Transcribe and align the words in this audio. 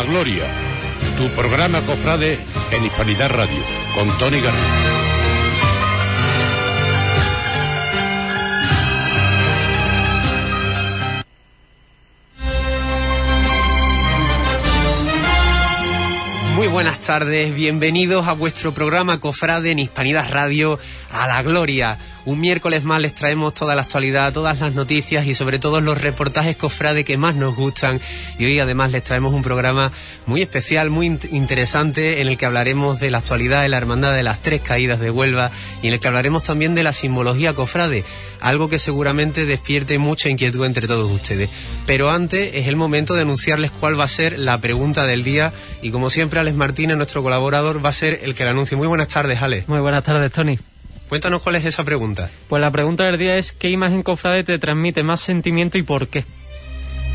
la 0.00 0.06
Gloria, 0.06 0.44
tu 1.18 1.28
programa 1.34 1.82
cofrade 1.82 2.38
en 2.70 2.86
Hispanidad 2.86 3.30
Radio, 3.30 3.60
con 3.94 4.08
Tony 4.18 4.40
Garrido. 4.40 5.10
Muy 16.56 16.68
buenas 16.68 17.00
tardes, 17.00 17.54
bienvenidos 17.54 18.26
a 18.26 18.32
vuestro 18.32 18.72
programa 18.72 19.20
Cofrade 19.20 19.70
en 19.70 19.78
Hispanidad 19.80 20.30
Radio, 20.30 20.78
a 21.10 21.26
la 21.26 21.42
Gloria. 21.42 21.98
Un 22.26 22.38
miércoles 22.38 22.84
más 22.84 23.00
les 23.00 23.14
traemos 23.14 23.54
toda 23.54 23.74
la 23.74 23.82
actualidad, 23.82 24.32
todas 24.32 24.60
las 24.60 24.74
noticias 24.74 25.26
y 25.26 25.34
sobre 25.34 25.58
todo 25.58 25.80
los 25.80 26.00
reportajes 26.00 26.56
cofrade 26.56 27.04
que 27.04 27.16
más 27.16 27.34
nos 27.34 27.56
gustan. 27.56 28.00
Y 28.38 28.44
hoy 28.44 28.58
además 28.58 28.92
les 28.92 29.02
traemos 29.02 29.32
un 29.32 29.42
programa 29.42 29.90
muy 30.26 30.42
especial, 30.42 30.90
muy 30.90 31.06
interesante, 31.06 32.20
en 32.20 32.28
el 32.28 32.36
que 32.36 32.46
hablaremos 32.46 33.00
de 33.00 33.10
la 33.10 33.18
actualidad 33.18 33.62
de 33.62 33.70
la 33.70 33.78
Hermandad 33.78 34.14
de 34.14 34.22
las 34.22 34.42
Tres 34.42 34.60
Caídas 34.60 35.00
de 35.00 35.10
Huelva 35.10 35.50
y 35.82 35.88
en 35.88 35.94
el 35.94 36.00
que 36.00 36.08
hablaremos 36.08 36.42
también 36.42 36.74
de 36.74 36.82
la 36.82 36.92
simbología 36.92 37.54
cofrade, 37.54 38.04
algo 38.40 38.68
que 38.68 38.78
seguramente 38.78 39.46
despierte 39.46 39.98
mucha 39.98 40.28
inquietud 40.28 40.64
entre 40.66 40.86
todos 40.86 41.10
ustedes. 41.10 41.48
Pero 41.86 42.10
antes 42.10 42.54
es 42.54 42.68
el 42.68 42.76
momento 42.76 43.14
de 43.14 43.22
anunciarles 43.22 43.70
cuál 43.70 43.98
va 43.98 44.04
a 44.04 44.08
ser 44.08 44.38
la 44.38 44.60
pregunta 44.60 45.06
del 45.06 45.24
día 45.24 45.54
y 45.80 45.90
como 45.90 46.10
siempre 46.10 46.40
Alex 46.40 46.56
Martínez, 46.56 46.96
nuestro 46.96 47.22
colaborador, 47.22 47.84
va 47.84 47.88
a 47.88 47.94
ser 47.94 48.20
el 48.22 48.34
que 48.34 48.44
la 48.44 48.50
anuncie. 48.50 48.76
Muy 48.76 48.88
buenas 48.88 49.08
tardes, 49.08 49.40
Alex. 49.40 49.68
Muy 49.68 49.80
buenas 49.80 50.04
tardes, 50.04 50.30
Tony. 50.30 50.58
Cuéntanos 51.10 51.42
cuál 51.42 51.56
es 51.56 51.64
esa 51.64 51.82
pregunta. 51.82 52.30
Pues 52.48 52.60
la 52.60 52.70
pregunta 52.70 53.02
del 53.02 53.18
día 53.18 53.36
es 53.36 53.50
¿qué 53.50 53.68
imagen 53.68 54.04
cofrade 54.04 54.44
te 54.44 54.60
transmite 54.60 55.02
más 55.02 55.20
sentimiento 55.20 55.76
y 55.76 55.82
por 55.82 56.06
qué? 56.06 56.24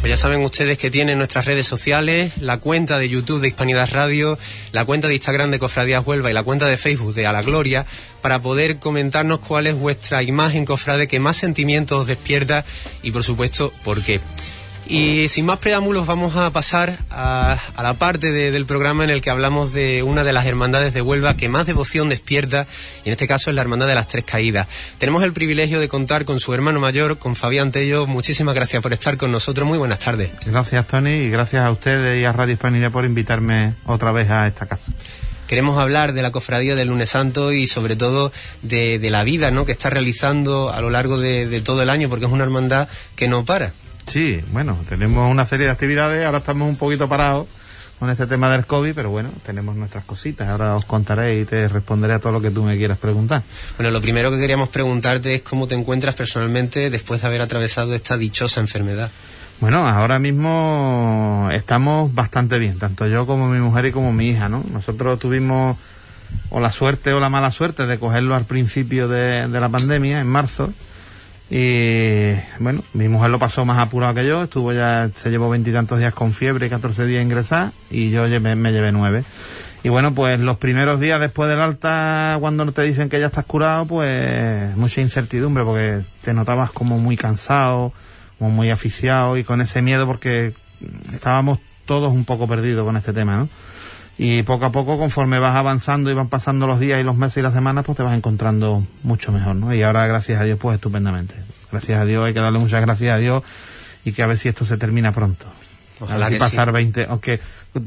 Pues 0.02 0.10
ya 0.10 0.18
saben 0.18 0.42
ustedes 0.42 0.78
que 0.78 0.92
tienen 0.92 1.18
nuestras 1.18 1.46
redes 1.46 1.66
sociales, 1.66 2.34
la 2.42 2.58
cuenta 2.58 3.00
de 3.00 3.08
YouTube 3.08 3.40
de 3.40 3.48
Hispanidad 3.48 3.90
Radio, 3.94 4.38
la 4.74 4.84
cuenta 4.84 5.08
de 5.08 5.14
Instagram 5.14 5.50
de 5.50 5.60
Cofradías 5.60 6.06
Huelva 6.06 6.30
y 6.30 6.34
la 6.34 6.44
cuenta 6.44 6.68
de 6.68 6.76
Facebook 6.76 7.14
de 7.14 7.26
A 7.26 7.32
la 7.32 7.42
Gloria, 7.42 7.86
para 8.22 8.42
poder 8.42 8.80
comentarnos 8.80 9.40
cuál 9.40 9.66
es 9.66 9.76
vuestra 9.76 10.22
imagen 10.24 10.66
cofrade 10.66 11.08
que 11.08 11.22
más 11.22 11.38
sentimientos 11.38 12.02
os 12.02 12.08
despierta 12.08 12.66
y 13.02 13.12
por 13.12 13.24
supuesto 13.24 13.72
por 13.86 14.04
qué. 14.04 14.20
Y 14.88 15.28
sin 15.30 15.48
más 15.48 15.58
preámbulos 15.58 16.06
vamos 16.06 16.36
a 16.36 16.52
pasar 16.52 17.00
a, 17.10 17.58
a 17.76 17.84
la 17.84 17.96
parte 17.96 18.32
de, 18.32 18.52
del 18.52 18.68
programa 18.68 19.04
en 19.04 19.10
el 19.10 19.22
que 19.22 19.32
hablamos 19.32 19.74
de 19.74 20.04
una 20.04 20.24
de 20.24 20.32
las 20.32 20.46
hermandades 20.46 20.94
de 20.94 21.02
Huelva 21.02 21.36
que 21.36 21.50
más 21.50 21.66
devoción 21.66 22.08
despierta, 22.08 22.68
y 23.04 23.10
en 23.10 23.14
este 23.14 23.28
caso 23.28 23.50
es 23.50 23.56
la 23.56 23.64
Hermandad 23.64 23.88
de 23.88 23.96
las 23.96 24.08
Tres 24.08 24.26
Caídas. 24.26 24.68
Tenemos 25.00 25.24
el 25.24 25.34
privilegio 25.34 25.80
de 25.80 25.88
contar 25.88 26.26
con 26.26 26.40
su 26.40 26.54
hermano 26.54 26.80
mayor, 26.80 27.18
con 27.18 27.36
Fabián 27.36 27.72
Tello. 27.72 28.06
Muchísimas 28.06 28.54
gracias 28.54 28.84
por 28.84 28.94
estar 28.94 29.18
con 29.18 29.32
nosotros. 29.32 29.68
Muy 29.68 29.80
buenas 29.80 30.00
tardes. 30.00 30.30
Gracias, 30.46 30.88
Tony, 30.88 31.14
y 31.14 31.30
gracias 31.32 31.64
a 31.64 31.72
ustedes 31.72 32.22
y 32.22 32.26
a 32.26 32.32
Radio 32.32 32.54
Hispanidad 32.54 32.92
por 32.92 33.06
invitarme 33.06 33.74
otra 33.86 34.12
vez 34.12 34.30
a 34.30 34.46
esta 34.46 34.68
casa. 34.68 34.92
Queremos 35.48 35.80
hablar 35.80 36.14
de 36.14 36.22
la 36.22 36.32
cofradía 36.32 36.76
del 36.76 36.90
lunes 36.90 37.10
santo 37.10 37.52
y 37.52 37.66
sobre 37.66 37.96
todo 37.96 38.32
de, 38.62 39.00
de 39.00 39.10
la 39.10 39.24
vida 39.24 39.50
¿no? 39.50 39.66
que 39.66 39.72
está 39.72 39.90
realizando 39.90 40.72
a 40.72 40.82
lo 40.82 40.90
largo 40.92 41.20
de, 41.20 41.48
de 41.48 41.62
todo 41.62 41.82
el 41.82 41.90
año, 41.90 42.10
porque 42.10 42.26
es 42.26 42.32
una 42.32 42.44
hermandad 42.44 42.88
que 43.16 43.28
no 43.28 43.46
para. 43.46 43.74
Sí, 44.08 44.42
bueno, 44.52 44.78
tenemos 44.88 45.30
una 45.30 45.46
serie 45.46 45.66
de 45.66 45.72
actividades, 45.72 46.26
ahora 46.26 46.38
estamos 46.40 46.70
un 46.70 46.78
poquito 46.78 47.10
parados 47.10 47.48
con 48.00 48.10
este 48.10 48.28
tema 48.28 48.52
del 48.52 48.66
COVID, 48.66 48.94
pero 48.94 49.10
bueno, 49.10 49.30
tenemos 49.46 49.76
nuestras 49.76 50.04
cositas, 50.04 50.48
ahora 50.50 50.76
os 50.76 50.86
contaré 50.86 51.40
y 51.40 51.46
te 51.46 51.68
responderé 51.68 52.14
a 52.14 52.20
todo 52.20 52.34
lo 52.34 52.42
que 52.42 52.52
tú 52.52 52.64
me 52.64 52.78
quieras 52.78 52.98
preguntar. 52.98 53.44
Bueno, 53.78 53.92
lo 53.92 54.02
primero 54.02 54.32
que 54.32 54.38
queríamos 54.38 54.70
preguntarte 54.70 55.36
es 55.36 55.42
cómo 55.42 55.68
te 55.68 55.76
encuentras 55.76 56.16
personalmente 56.16 56.90
después 56.90 57.22
de 57.22 57.28
haber 57.28 57.42
atravesado 57.42 57.96
esta 57.96 58.18
dichosa 58.18 58.60
enfermedad. 58.60 59.10
Bueno, 59.62 59.88
ahora 59.88 60.20
mismo 60.20 61.50
estamos 61.54 62.14
bastante 62.14 62.60
bien, 62.60 62.78
tanto 62.78 63.08
yo 63.08 63.26
como 63.26 63.50
mi 63.50 63.60
mujer 63.60 63.86
y 63.86 63.92
como 63.92 64.12
mi 64.12 64.28
hija, 64.28 64.50
¿no? 64.50 64.64
Nosotros 64.72 65.18
tuvimos 65.20 65.78
o 66.50 66.60
la 66.60 66.72
suerte 66.72 67.14
o 67.14 67.22
la 67.22 67.30
mala 67.30 67.52
suerte 67.52 67.86
de 67.86 67.98
cogerlo 67.98 68.36
al 68.36 68.44
principio 68.44 69.08
de, 69.08 69.48
de 69.48 69.60
la 69.60 69.70
pandemia, 69.70 70.20
en 70.20 70.28
marzo, 70.28 70.74
y 71.50 72.34
bueno, 72.60 72.84
mi 72.94 73.08
mujer 73.08 73.30
lo 73.30 73.38
pasó 73.38 73.66
más 73.66 73.78
apurado 73.80 74.16
que 74.16 74.26
yo, 74.26 74.44
estuvo 74.44 74.74
ya, 74.74 75.10
se 75.16 75.30
llevó 75.30 75.50
veintitantos 75.50 76.00
días 76.00 76.14
con 76.14 76.34
fiebre 76.34 76.68
y 76.68 76.70
14 76.70 77.06
días 77.06 77.24
ingresar 77.24 77.72
y 77.92 78.10
yo 78.10 78.28
llevé, 78.28 78.56
me 78.56 78.72
llevé 78.72 78.92
nueve. 78.92 79.24
Y 79.84 79.90
bueno, 79.90 80.16
pues 80.16 80.40
los 80.40 80.58
primeros 80.58 81.00
días 81.00 81.20
después 81.20 81.48
del 81.48 81.62
alta, 81.62 82.38
cuando 82.40 82.72
te 82.72 82.82
dicen 82.82 83.08
que 83.08 83.20
ya 83.20 83.28
estás 83.28 83.46
curado, 83.46 83.86
pues 83.86 84.76
mucha 84.76 85.02
incertidumbre 85.02 85.64
porque 85.64 86.02
te 86.24 86.34
notabas 86.34 86.72
como 86.72 86.98
muy 86.98 87.16
cansado, 87.16 87.94
como 88.40 88.50
muy 88.50 88.72
aficiado 88.72 89.38
y 89.38 89.44
con 89.44 89.62
ese 89.62 89.84
miedo 89.84 90.08
porque 90.08 90.54
estábamos 91.14 91.60
todos 91.86 92.12
un 92.12 92.26
poco 92.26 92.48
perdidos 92.48 92.84
con 92.84 92.98
este 92.98 93.14
tema, 93.14 93.38
¿no? 93.38 93.48
Y 94.18 94.44
poco 94.44 94.66
a 94.66 94.72
poco, 94.72 94.98
conforme 94.98 95.40
vas 95.40 95.56
avanzando 95.56 96.10
y 96.10 96.14
van 96.14 96.30
pasando 96.30 96.68
los 96.68 96.80
días 96.80 97.00
y 97.02 97.04
los 97.04 97.18
meses 97.18 97.38
y 97.38 97.42
las 97.42 97.54
semanas, 97.54 97.84
pues 97.86 97.98
te 97.98 98.04
vas 98.04 98.16
encontrando 98.16 98.84
mucho 99.04 99.32
mejor, 99.34 99.58
¿no? 99.58 99.74
Y 99.74 99.84
ahora, 99.84 100.08
gracias 100.08 100.40
a 100.40 100.44
Dios, 100.46 100.58
pues 100.62 100.76
estupendamente. 100.76 101.36
Gracias 101.72 102.00
a 102.00 102.06
Dios, 102.06 102.26
hay 102.26 102.34
que 102.34 102.40
darle 102.40 102.60
muchas 102.60 102.80
gracias 102.82 103.14
a 103.14 103.18
Dios 103.18 103.44
y 104.06 104.14
que 104.14 104.24
a 104.24 104.28
ver 104.28 104.38
si 104.38 104.48
esto 104.48 104.64
se 104.64 104.78
termina 104.78 105.12
pronto. 105.12 105.46
Ojalá 106.00 106.28
a 106.28 106.30
ver 106.30 106.40
si 106.40 106.44
pasar 106.46 106.70
sí. 106.70 106.74
20, 106.74 107.08
aunque 107.10 107.40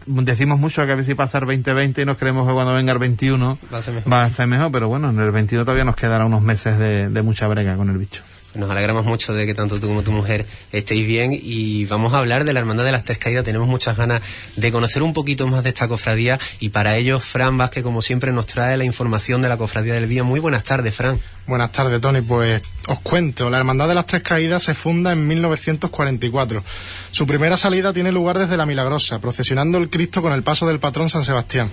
decimos 0.07 0.59
mucho 0.59 0.85
que 0.85 0.93
a 0.93 0.95
ver 0.95 1.05
si 1.05 1.15
pasar 1.15 1.47
2020 1.47 2.03
y 2.03 2.05
nos 2.05 2.19
creemos 2.19 2.47
que 2.47 2.53
cuando 2.53 2.75
venga 2.75 2.93
el 2.93 2.99
21 2.99 3.59
Va 3.73 3.79
a 3.79 3.83
ser 3.83 3.95
mejor. 3.95 4.13
va 4.13 4.25
a 4.25 4.31
ser 4.31 4.47
mejor, 4.47 4.71
pero 4.71 4.89
bueno, 4.89 5.09
en 5.11 5.19
el 5.21 5.31
21 5.31 5.65
todavía 5.65 5.85
nos 5.85 5.97
quedará 5.97 6.27
unos 6.27 6.43
meses 6.43 6.79
de, 6.79 7.09
de 7.09 7.23
mucha 7.23 7.47
brega 7.49 7.77
con 7.77 7.89
el 7.89 7.97
bicho. 7.97 8.23
Nos 8.55 8.71
alegramos 8.71 9.05
mucho 9.05 9.35
de 9.35 9.47
que 9.47 9.55
tanto 9.55 9.79
tú 9.79 9.89
como 9.89 10.03
tu 10.03 10.11
mujer 10.11 10.47
estéis 10.73 11.07
bien 11.07 11.33
y 11.33 11.85
vamos 11.85 12.15
a 12.15 12.19
hablar 12.19 12.45
de 12.45 12.53
la 12.53 12.61
Hermandad 12.61 12.85
de 12.85 12.93
las 12.93 13.05
Tres 13.05 13.19
Caídas. 13.19 13.45
Tenemos 13.45 13.69
muchas 13.69 13.97
ganas 13.97 14.23
de 14.57 14.73
conocer 14.73 15.03
un 15.03 15.13
poquito 15.13 15.47
más 15.47 15.63
de 15.65 15.69
esta 15.69 15.87
cofradía 15.87 16.41
y 16.59 16.71
para 16.71 16.97
ello 16.97 17.21
Fran 17.21 17.59
Vázquez, 17.59 17.85
como 17.85 18.01
siempre, 18.01 18.33
nos 18.33 18.47
trae 18.47 18.77
la 18.77 18.85
información 18.85 19.43
de 19.43 19.49
la 19.49 19.59
cofradía 19.59 19.95
del 19.95 20.09
día. 20.09 20.25
Muy 20.25 20.41
buenas 20.41 20.65
tardes, 20.65 20.95
Fran. 20.95 21.21
Buenas 21.49 21.73
tardes, 21.73 21.99
Tony. 22.01 22.21
Pues 22.21 22.63
os 22.89 23.01
cuento, 23.01 23.49
la 23.49 23.57
Hermandad 23.57 23.89
de 23.89 23.95
las 23.95 24.05
Tres 24.05 24.23
Caídas 24.23 24.63
se 24.63 24.75
funda 24.75 25.13
en 25.13 25.27
1944. 25.27 26.63
Su 27.11 27.27
primera 27.27 27.57
salida 27.57 27.93
tiene 27.95 28.13
lugar 28.13 28.39
desde 28.39 28.59
la 28.59 28.67
Milagrosa, 28.67 29.19
procesionando 29.19 29.79
el 29.79 29.89
Cristo 29.89 30.21
con 30.21 30.33
el 30.35 30.43
paso 30.43 30.67
del 30.69 30.79
patrón 30.79 31.09
San 31.09 31.25
Sebastián. 31.25 31.71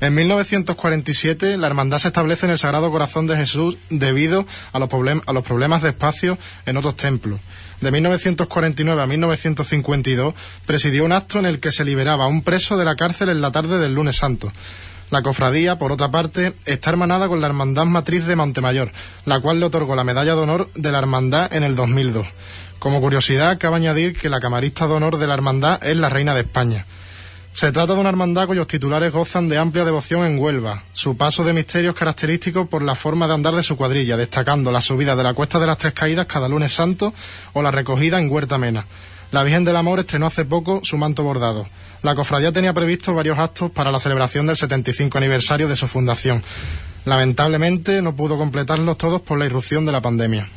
En 0.00 0.14
1947, 0.14 1.58
la 1.58 1.66
Hermandad 1.66 1.98
se 1.98 2.08
establece 2.08 2.46
en 2.46 2.52
el 2.52 2.58
Sagrado 2.58 2.90
Corazón 2.90 3.26
de 3.26 3.36
Jesús 3.36 3.76
debido 3.90 4.46
a 4.72 4.78
los, 4.78 4.88
problem- 4.88 5.22
a 5.26 5.32
los 5.34 5.44
problemas 5.44 5.82
de 5.82 5.90
espacio 5.90 6.38
en 6.64 6.78
otros 6.78 6.96
templos. 6.96 7.38
De 7.82 7.92
1949 7.92 9.02
a 9.02 9.06
1952, 9.06 10.34
presidió 10.66 11.04
un 11.04 11.12
acto 11.12 11.38
en 11.38 11.46
el 11.46 11.60
que 11.60 11.70
se 11.70 11.84
liberaba 11.84 12.24
a 12.24 12.28
un 12.28 12.42
preso 12.42 12.76
de 12.78 12.84
la 12.84 12.96
cárcel 12.96 13.28
en 13.28 13.40
la 13.40 13.52
tarde 13.52 13.78
del 13.78 13.94
lunes 13.94 14.16
santo. 14.16 14.50
La 15.10 15.22
cofradía, 15.22 15.78
por 15.78 15.90
otra 15.90 16.10
parte, 16.10 16.52
está 16.66 16.90
hermanada 16.90 17.28
con 17.28 17.40
la 17.40 17.46
Hermandad 17.46 17.86
Matriz 17.86 18.26
de 18.26 18.36
Montemayor, 18.36 18.92
la 19.24 19.40
cual 19.40 19.58
le 19.58 19.66
otorgó 19.66 19.96
la 19.96 20.04
medalla 20.04 20.34
de 20.34 20.40
honor 20.42 20.70
de 20.74 20.92
la 20.92 20.98
Hermandad 20.98 21.52
en 21.52 21.62
el 21.62 21.74
2002. 21.74 22.26
Como 22.78 23.00
curiosidad, 23.00 23.58
cabe 23.58 23.76
añadir 23.76 24.18
que 24.18 24.28
la 24.28 24.40
camarista 24.40 24.86
de 24.86 24.94
honor 24.94 25.18
de 25.18 25.26
la 25.26 25.34
Hermandad 25.34 25.82
es 25.82 25.96
la 25.96 26.08
Reina 26.08 26.34
de 26.34 26.42
España. 26.42 26.86
Se 27.58 27.72
trata 27.72 27.94
de 27.94 27.98
una 27.98 28.10
hermandad 28.10 28.46
cuyos 28.46 28.68
titulares 28.68 29.10
gozan 29.10 29.48
de 29.48 29.58
amplia 29.58 29.84
devoción 29.84 30.24
en 30.24 30.38
Huelva. 30.38 30.84
Su 30.92 31.16
paso 31.16 31.42
de 31.42 31.52
misterio 31.52 31.90
es 31.90 31.96
característico 31.96 32.66
por 32.66 32.82
la 32.82 32.94
forma 32.94 33.26
de 33.26 33.34
andar 33.34 33.56
de 33.56 33.64
su 33.64 33.76
cuadrilla, 33.76 34.16
destacando 34.16 34.70
la 34.70 34.80
subida 34.80 35.16
de 35.16 35.24
la 35.24 35.34
Cuesta 35.34 35.58
de 35.58 35.66
las 35.66 35.78
Tres 35.78 35.92
Caídas 35.92 36.26
cada 36.26 36.48
lunes 36.48 36.72
santo 36.72 37.12
o 37.54 37.62
la 37.62 37.72
recogida 37.72 38.20
en 38.20 38.30
Huerta 38.30 38.58
Mena. 38.58 38.86
La 39.30 39.42
Virgen 39.44 39.64
del 39.64 39.76
Amor 39.76 39.98
estrenó 40.00 40.26
hace 40.26 40.44
poco 40.44 40.80
su 40.84 40.96
manto 40.96 41.22
bordado. 41.22 41.68
La 42.02 42.14
cofradía 42.14 42.52
tenía 42.52 42.72
previsto 42.72 43.12
varios 43.14 43.38
actos 43.38 43.70
para 43.70 43.90
la 43.92 44.00
celebración 44.00 44.46
del 44.46 44.56
75 44.56 45.18
aniversario 45.18 45.68
de 45.68 45.76
su 45.76 45.86
fundación. 45.88 46.42
Lamentablemente 47.04 48.00
no 48.02 48.14
pudo 48.16 48.38
completarlos 48.38 48.96
todos 48.98 49.20
por 49.20 49.38
la 49.38 49.46
irrupción 49.46 49.84
de 49.84 49.92
la 49.92 50.00
pandemia. 50.00 50.48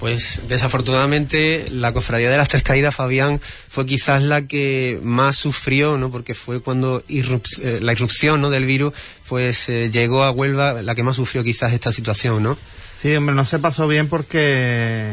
Pues 0.00 0.42
desafortunadamente 0.48 1.68
la 1.70 1.92
cofradía 1.92 2.28
de 2.28 2.36
las 2.36 2.48
Tres 2.48 2.62
Caídas, 2.62 2.94
Fabián, 2.94 3.40
fue 3.68 3.86
quizás 3.86 4.22
la 4.22 4.46
que 4.46 5.00
más 5.02 5.36
sufrió, 5.36 5.96
¿no? 5.96 6.10
Porque 6.10 6.34
fue 6.34 6.60
cuando 6.60 7.02
irrup- 7.08 7.60
eh, 7.62 7.78
la 7.80 7.92
irrupción 7.92 8.42
¿no? 8.42 8.50
del 8.50 8.66
virus, 8.66 8.92
pues 9.26 9.68
eh, 9.70 9.90
llegó 9.90 10.22
a 10.22 10.30
Huelva 10.32 10.82
la 10.82 10.94
que 10.94 11.02
más 11.02 11.16
sufrió 11.16 11.42
quizás 11.42 11.72
esta 11.72 11.92
situación, 11.92 12.42
¿no? 12.42 12.58
Sí, 13.00 13.14
hombre, 13.16 13.34
no 13.34 13.44
se 13.46 13.58
pasó 13.58 13.88
bien 13.88 14.08
porque 14.08 15.12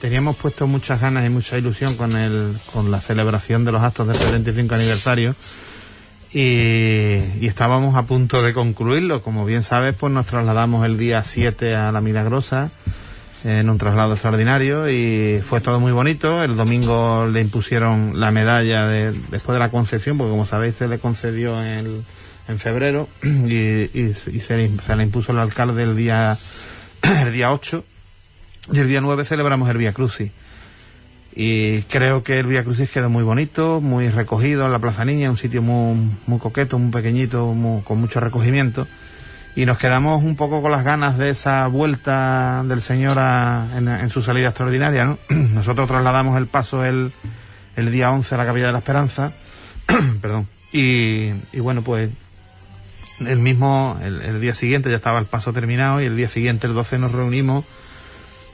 teníamos 0.00 0.36
puesto 0.36 0.66
muchas 0.66 1.00
ganas 1.00 1.26
y 1.26 1.28
mucha 1.28 1.58
ilusión 1.58 1.96
con 1.96 2.16
el, 2.16 2.56
con 2.72 2.90
la 2.90 3.00
celebración 3.00 3.64
de 3.64 3.72
los 3.72 3.82
actos 3.82 4.06
del 4.08 4.16
75 4.16 4.74
aniversario 4.74 5.34
y, 6.32 7.46
estábamos 7.46 7.96
a 7.96 8.04
punto 8.04 8.42
de 8.42 8.54
concluirlo. 8.54 9.22
Como 9.22 9.44
bien 9.44 9.62
sabes, 9.62 9.94
pues 9.98 10.12
nos 10.12 10.26
trasladamos 10.26 10.86
el 10.86 10.96
día 10.96 11.22
7 11.24 11.74
a 11.74 11.92
la 11.92 12.00
Milagrosa 12.00 12.70
en 13.44 13.68
un 13.70 13.78
traslado 13.78 14.12
extraordinario 14.12 14.88
y 14.90 15.40
fue 15.46 15.60
todo 15.60 15.80
muy 15.80 15.92
bonito. 15.92 16.44
El 16.44 16.56
domingo 16.56 17.26
le 17.26 17.40
impusieron 17.40 18.20
la 18.20 18.30
medalla 18.30 18.86
de, 18.86 19.12
después 19.30 19.54
de 19.54 19.58
la 19.58 19.70
concepción, 19.70 20.18
porque 20.18 20.30
como 20.30 20.46
sabéis 20.46 20.76
se 20.76 20.86
le 20.88 20.98
concedió 20.98 21.62
en, 21.64 22.04
en 22.48 22.58
febrero 22.58 23.08
y, 23.24 23.54
y- 23.54 24.14
y 24.32 24.40
se, 24.40 24.78
se 24.78 24.96
le 24.96 25.02
impuso 25.02 25.32
el 25.32 25.38
alcalde 25.38 25.82
el 25.82 25.96
día, 25.96 26.38
el 27.02 27.32
día 27.32 27.52
8 27.52 27.84
y 28.72 28.78
el 28.78 28.88
día 28.88 29.00
9 29.00 29.24
celebramos 29.24 29.68
el 29.68 29.76
Vía 29.78 29.92
Crucis. 29.92 30.32
Y 31.34 31.82
creo 31.82 32.22
que 32.24 32.40
el 32.40 32.46
Vía 32.46 32.64
Crucis 32.64 32.90
quedó 32.90 33.08
muy 33.08 33.22
bonito, 33.22 33.80
muy 33.80 34.08
recogido 34.10 34.66
en 34.66 34.72
la 34.72 34.78
Plaza 34.80 35.04
Niña, 35.04 35.30
un 35.30 35.36
sitio 35.36 35.62
muy, 35.62 35.96
muy 36.26 36.38
coqueto, 36.40 36.78
muy 36.78 36.90
pequeñito, 36.90 37.46
muy- 37.54 37.82
con 37.82 37.98
mucho 38.00 38.18
recogimiento. 38.20 38.86
Y 39.56 39.64
nos 39.64 39.78
quedamos 39.78 40.22
un 40.22 40.36
poco 40.36 40.62
con 40.62 40.70
las 40.72 40.84
ganas 40.84 41.18
de 41.18 41.30
esa 41.30 41.66
vuelta 41.68 42.62
del 42.66 42.80
Señor 42.82 43.18
a- 43.18 43.66
en, 43.76 43.88
en 43.88 44.10
su 44.10 44.22
salida 44.22 44.48
extraordinaria, 44.48 45.04
¿no? 45.04 45.18
Nosotros 45.30 45.88
trasladamos 45.88 46.36
el 46.36 46.46
paso 46.46 46.84
el, 46.84 47.12
el 47.76 47.90
día 47.92 48.10
11 48.10 48.34
a 48.34 48.38
la 48.38 48.46
Capilla 48.46 48.66
de 48.66 48.72
la 48.72 48.78
Esperanza, 48.78 49.32
perdón, 50.20 50.46
y, 50.72 51.30
y 51.52 51.60
bueno, 51.60 51.82
pues 51.82 52.10
el 53.20 53.38
mismo, 53.38 53.98
el, 54.02 54.22
el 54.22 54.40
día 54.40 54.54
siguiente 54.54 54.88
ya 54.90 54.96
estaba 54.96 55.18
el 55.18 55.26
paso 55.26 55.52
terminado 55.52 56.00
y 56.00 56.06
el 56.06 56.16
día 56.16 56.28
siguiente, 56.28 56.66
el 56.66 56.74
12, 56.74 56.98
nos 56.98 57.12
reunimos 57.12 57.64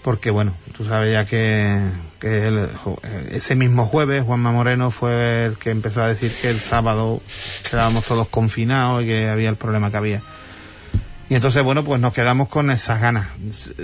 porque 0.06 0.30
bueno, 0.30 0.52
tú 0.76 0.84
sabes 0.84 1.12
ya 1.12 1.24
que, 1.24 1.80
el- 2.22 2.68
jo- 2.76 3.00
ese 3.32 3.56
mismo 3.56 3.86
jueves 3.86 4.22
Juanma 4.22 4.52
Moreno 4.52 4.92
fue 4.92 5.46
el 5.46 5.56
que 5.58 5.70
empezó 5.72 6.00
a 6.00 6.06
decir 6.06 6.32
que 6.40 6.48
el 6.48 6.60
sábado 6.60 7.20
quedábamos 7.68 8.04
todos 8.04 8.28
confinados 8.28 9.02
y 9.02 9.06
que 9.06 9.28
había 9.28 9.48
el 9.48 9.56
problema 9.56 9.90
que 9.90 9.96
había. 9.96 10.20
Y 11.28 11.34
entonces, 11.34 11.60
bueno, 11.64 11.82
pues 11.84 12.00
nos 12.00 12.12
quedamos 12.12 12.46
con 12.48 12.70
esas 12.70 13.00
ganas. 13.00 13.26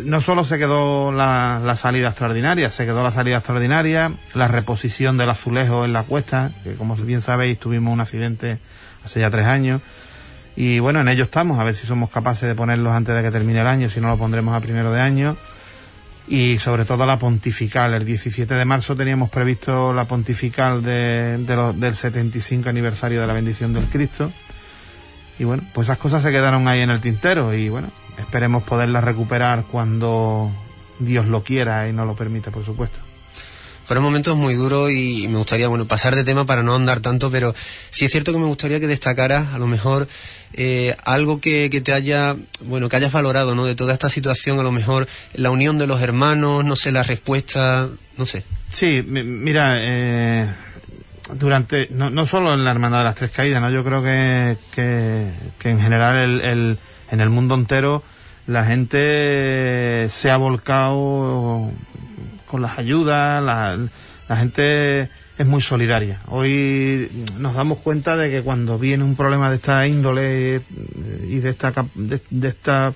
No 0.04 0.20
solo 0.20 0.44
se 0.44 0.58
quedó 0.58 1.10
la, 1.10 1.60
la 1.64 1.74
salida 1.74 2.10
extraordinaria, 2.10 2.70
se 2.70 2.84
quedó 2.84 3.02
la 3.02 3.10
salida 3.10 3.38
extraordinaria, 3.38 4.12
la 4.34 4.46
reposición 4.46 5.18
del 5.18 5.28
azulejo 5.30 5.84
en 5.84 5.92
la 5.92 6.04
cuesta, 6.04 6.52
que 6.62 6.74
como 6.74 6.94
bien 6.94 7.20
sabéis 7.20 7.58
tuvimos 7.58 7.92
un 7.92 8.00
accidente 8.00 8.58
hace 9.04 9.18
ya 9.18 9.30
tres 9.30 9.46
años. 9.46 9.80
Y 10.54 10.78
bueno, 10.78 11.00
en 11.00 11.08
ello 11.08 11.24
estamos, 11.24 11.58
a 11.58 11.64
ver 11.64 11.74
si 11.74 11.84
somos 11.84 12.10
capaces 12.10 12.48
de 12.48 12.54
ponerlos 12.54 12.92
antes 12.92 13.12
de 13.12 13.22
que 13.22 13.32
termine 13.32 13.60
el 13.62 13.66
año, 13.66 13.90
si 13.90 14.00
no 14.00 14.06
lo 14.06 14.18
pondremos 14.18 14.54
a 14.54 14.60
primero 14.60 14.92
de 14.92 15.00
año. 15.00 15.36
Y 16.28 16.58
sobre 16.58 16.84
todo 16.84 17.04
la 17.04 17.18
pontifical. 17.18 17.94
El 17.94 18.04
17 18.04 18.54
de 18.54 18.64
marzo 18.64 18.96
teníamos 18.96 19.30
previsto 19.30 19.92
la 19.92 20.04
pontifical 20.04 20.82
de, 20.82 21.38
del 21.38 21.96
75 21.96 22.68
aniversario 22.68 23.20
de 23.20 23.26
la 23.26 23.32
bendición 23.32 23.72
del 23.72 23.84
Cristo. 23.86 24.30
Y 25.38 25.44
bueno, 25.44 25.62
pues 25.72 25.88
esas 25.88 25.98
cosas 25.98 26.22
se 26.22 26.30
quedaron 26.30 26.68
ahí 26.68 26.80
en 26.80 26.90
el 26.90 27.00
tintero 27.00 27.52
y 27.54 27.68
bueno, 27.68 27.88
esperemos 28.18 28.62
poderlas 28.62 29.02
recuperar 29.02 29.64
cuando 29.64 30.50
Dios 30.98 31.26
lo 31.26 31.42
quiera 31.42 31.88
y 31.88 31.92
nos 31.92 32.06
lo 32.06 32.14
permita, 32.14 32.50
por 32.50 32.64
supuesto. 32.64 33.11
Fueron 33.84 34.04
momentos 34.04 34.36
muy 34.36 34.54
duros 34.54 34.90
y 34.90 35.26
me 35.28 35.38
gustaría, 35.38 35.68
bueno, 35.68 35.86
pasar 35.86 36.14
de 36.14 36.24
tema 36.24 36.44
para 36.46 36.62
no 36.62 36.74
andar 36.74 37.00
tanto, 37.00 37.30
pero 37.30 37.54
sí 37.90 38.04
es 38.04 38.12
cierto 38.12 38.32
que 38.32 38.38
me 38.38 38.46
gustaría 38.46 38.78
que 38.80 38.86
destacaras, 38.86 39.52
a 39.54 39.58
lo 39.58 39.66
mejor, 39.66 40.06
eh, 40.54 40.94
algo 41.04 41.40
que, 41.40 41.68
que 41.70 41.80
te 41.80 41.92
haya, 41.92 42.36
bueno, 42.60 42.88
que 42.88 42.96
hayas 42.96 43.12
valorado, 43.12 43.54
¿no? 43.54 43.64
De 43.64 43.74
toda 43.74 43.92
esta 43.92 44.08
situación, 44.08 44.60
a 44.60 44.62
lo 44.62 44.70
mejor, 44.72 45.08
la 45.34 45.50
unión 45.50 45.78
de 45.78 45.86
los 45.86 46.00
hermanos, 46.00 46.64
no 46.64 46.76
sé, 46.76 46.92
la 46.92 47.02
respuesta, 47.02 47.88
no 48.16 48.24
sé. 48.26 48.44
Sí, 48.70 49.04
mi- 49.06 49.24
mira, 49.24 49.74
eh, 49.78 50.46
durante, 51.34 51.88
no, 51.90 52.08
no 52.10 52.26
solo 52.26 52.54
en 52.54 52.64
la 52.64 52.70
Hermandad 52.70 52.98
de 52.98 53.04
las 53.04 53.16
Tres 53.16 53.30
Caídas, 53.30 53.60
¿no? 53.60 53.70
Yo 53.70 53.82
creo 53.84 54.02
que, 54.02 54.56
que, 54.74 55.26
que 55.58 55.70
en 55.70 55.80
general 55.80 56.16
el, 56.16 56.40
el- 56.40 56.78
en 57.10 57.20
el 57.20 57.28
mundo 57.30 57.54
entero 57.56 58.02
la 58.46 58.64
gente 58.64 60.08
se 60.10 60.30
ha 60.30 60.36
volcado 60.36 61.70
con 62.52 62.62
las 62.62 62.78
ayudas, 62.78 63.42
la, 63.42 63.76
la 64.28 64.36
gente 64.36 65.08
es 65.38 65.46
muy 65.46 65.60
solidaria. 65.62 66.20
Hoy 66.28 67.10
nos 67.38 67.54
damos 67.54 67.78
cuenta 67.78 68.16
de 68.16 68.30
que 68.30 68.42
cuando 68.42 68.78
viene 68.78 69.02
un 69.02 69.16
problema 69.16 69.50
de 69.50 69.56
esta 69.56 69.86
índole 69.88 70.60
y 71.26 71.38
de 71.40 71.50
esta, 71.50 71.72
de, 71.96 72.20
de 72.30 72.48
esta 72.48 72.92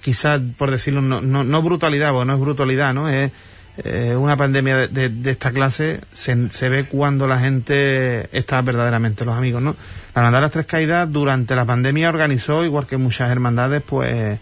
quizás 0.00 0.40
por 0.56 0.70
decirlo, 0.70 1.02
no, 1.02 1.20
no, 1.20 1.44
no 1.44 1.62
brutalidad, 1.62 2.12
porque 2.12 2.26
no 2.26 2.34
es 2.34 2.40
brutalidad, 2.40 2.94
¿no? 2.94 3.08
Es 3.08 3.32
eh, 3.78 4.14
una 4.16 4.36
pandemia 4.36 4.76
de, 4.76 4.88
de- 4.88 5.08
de 5.08 5.30
esta 5.32 5.50
clase, 5.50 6.00
se, 6.12 6.50
se 6.50 6.68
ve 6.68 6.84
cuando 6.84 7.26
la 7.26 7.40
gente 7.40 8.28
está 8.38 8.60
verdaderamente, 8.62 9.24
los 9.24 9.34
amigos, 9.34 9.60
¿no? 9.62 9.74
La 10.14 10.20
Hermandad 10.20 10.38
de 10.38 10.42
las 10.42 10.50
Tres 10.52 10.66
Caídas 10.66 11.10
durante 11.10 11.56
la 11.56 11.64
pandemia 11.64 12.08
organizó, 12.08 12.64
igual 12.64 12.86
que 12.86 12.98
muchas 12.98 13.30
hermandades, 13.32 13.82
pues 13.84 14.38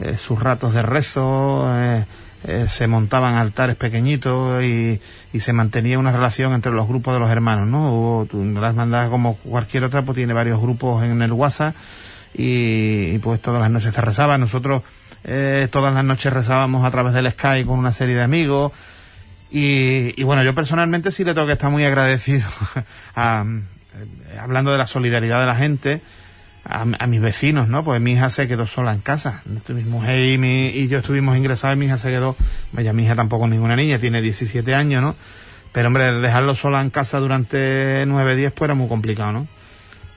eh, 0.00 0.16
sus 0.18 0.40
ratos 0.40 0.72
de 0.72 0.80
rezo, 0.82 1.66
eh, 1.76 2.06
eh, 2.46 2.66
se 2.68 2.86
montaban 2.86 3.36
altares 3.36 3.76
pequeñitos 3.76 4.62
y, 4.62 5.00
y 5.32 5.40
se 5.40 5.52
mantenía 5.52 5.98
una 5.98 6.12
relación 6.12 6.52
entre 6.52 6.72
los 6.72 6.86
grupos 6.86 7.14
de 7.14 7.20
los 7.20 7.30
hermanos, 7.30 7.66
¿no? 7.66 7.90
Hubo, 7.90 8.60
la 8.60 8.68
hermandad, 8.68 9.08
como 9.08 9.36
cualquier 9.36 9.84
otra, 9.84 10.02
pues 10.02 10.16
tiene 10.16 10.34
varios 10.34 10.60
grupos 10.60 11.02
en 11.04 11.22
el 11.22 11.32
WhatsApp 11.32 11.74
y, 12.34 13.18
pues 13.18 13.40
todas 13.40 13.62
las 13.62 13.70
noches 13.70 13.94
se 13.94 14.00
rezaba. 14.00 14.36
Nosotros 14.36 14.82
eh, 15.24 15.68
todas 15.70 15.94
las 15.94 16.04
noches 16.04 16.32
rezábamos 16.32 16.84
a 16.84 16.90
través 16.90 17.14
del 17.14 17.30
Skype 17.30 17.66
con 17.66 17.78
una 17.78 17.92
serie 17.92 18.16
de 18.16 18.22
amigos 18.22 18.72
y, 19.50 20.20
y 20.20 20.22
bueno, 20.24 20.42
yo 20.42 20.54
personalmente 20.54 21.12
sí 21.12 21.24
le 21.24 21.32
tengo 21.32 21.46
que 21.46 21.54
estar 21.54 21.70
muy 21.70 21.84
agradecido 21.84 22.46
eh, 23.16 24.38
hablando 24.38 24.72
de 24.72 24.78
la 24.78 24.86
solidaridad 24.86 25.40
de 25.40 25.46
la 25.46 25.56
gente, 25.56 26.02
a, 26.64 27.06
mis 27.06 27.20
vecinos, 27.20 27.68
¿no? 27.68 27.84
Pues 27.84 28.00
mi 28.00 28.12
hija 28.12 28.30
se 28.30 28.48
quedó 28.48 28.66
sola 28.66 28.92
en 28.92 29.00
casa. 29.00 29.42
Mi 29.68 29.84
mujer 29.84 30.20
y, 30.20 30.38
mi, 30.38 30.68
y 30.68 30.88
yo 30.88 30.98
estuvimos 30.98 31.36
ingresados 31.36 31.76
y 31.76 31.80
mi 31.80 31.86
hija 31.86 31.98
se 31.98 32.10
quedó, 32.10 32.36
vaya, 32.72 32.92
mi 32.92 33.04
hija 33.04 33.14
tampoco 33.14 33.44
es 33.44 33.50
ninguna 33.50 33.76
niña, 33.76 33.98
tiene 33.98 34.22
17 34.22 34.74
años, 34.74 35.02
¿no? 35.02 35.14
Pero 35.72 35.88
hombre, 35.88 36.12
dejarlo 36.12 36.54
sola 36.54 36.80
en 36.80 36.90
casa 36.90 37.18
durante 37.18 38.04
9 38.06 38.36
días 38.36 38.52
pues 38.52 38.68
era 38.68 38.74
muy 38.74 38.88
complicado, 38.88 39.32
¿no? 39.32 39.48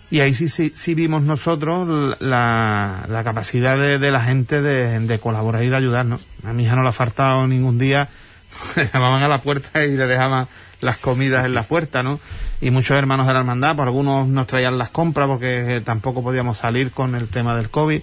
Y 0.09 0.21
ahí 0.21 0.33
sí, 0.33 0.47
sí, 0.47 0.71
sí 0.73 0.93
vimos 0.93 1.23
nosotros 1.23 2.15
la, 2.21 3.05
la 3.09 3.23
capacidad 3.25 3.77
de, 3.77 3.99
de 3.99 4.11
la 4.11 4.21
gente 4.21 4.61
de, 4.61 4.99
de 4.99 5.19
colaborar 5.19 5.63
y 5.63 5.69
de 5.69 5.75
ayudarnos. 5.75 6.25
A 6.45 6.53
mi 6.53 6.63
hija 6.63 6.77
no 6.77 6.83
le 6.83 6.89
ha 6.89 6.93
faltado 6.93 7.45
ningún 7.45 7.77
día, 7.77 8.07
llamaban 8.93 9.23
a 9.23 9.27
la 9.27 9.39
puerta 9.39 9.85
y 9.85 9.95
le 9.95 10.07
dejaban 10.07 10.47
las 10.81 10.97
comidas 10.97 11.45
en 11.45 11.53
la 11.53 11.63
puerta, 11.63 12.03
¿no? 12.03 12.19
Y 12.61 12.71
muchos 12.71 12.97
hermanos 12.97 13.27
de 13.27 13.33
la 13.33 13.39
hermandad, 13.39 13.75
pues 13.75 13.85
algunos 13.85 14.27
nos 14.27 14.47
traían 14.47 14.77
las 14.77 14.89
compras 14.89 15.27
porque 15.27 15.77
eh, 15.77 15.81
tampoco 15.81 16.23
podíamos 16.23 16.57
salir 16.57 16.91
con 16.91 17.15
el 17.15 17.27
tema 17.27 17.55
del 17.55 17.69
COVID. 17.69 18.01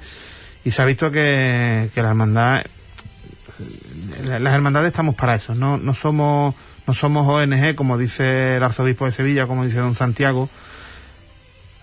Y 0.65 0.71
se 0.71 0.83
ha 0.83 0.85
visto 0.85 1.11
que, 1.11 1.91
que 1.95 2.03
la 2.03 2.09
hermandad, 2.09 2.61
eh, 2.61 4.39
las 4.41 4.55
hermandades 4.55 4.89
estamos 4.89 5.15
para 5.15 5.35
eso, 5.35 5.55
no, 5.55 5.77
no 5.77 5.95
somos, 5.95 6.55
no 6.87 6.95
somos 6.95 7.27
ONG 7.29 7.75
como 7.75 7.99
dice 7.99 8.57
el 8.57 8.63
arzobispo 8.63 9.07
de 9.07 9.13
Sevilla, 9.13 9.47
como 9.47 9.65
dice 9.65 9.79
don 9.79 9.95
Santiago, 9.95 10.49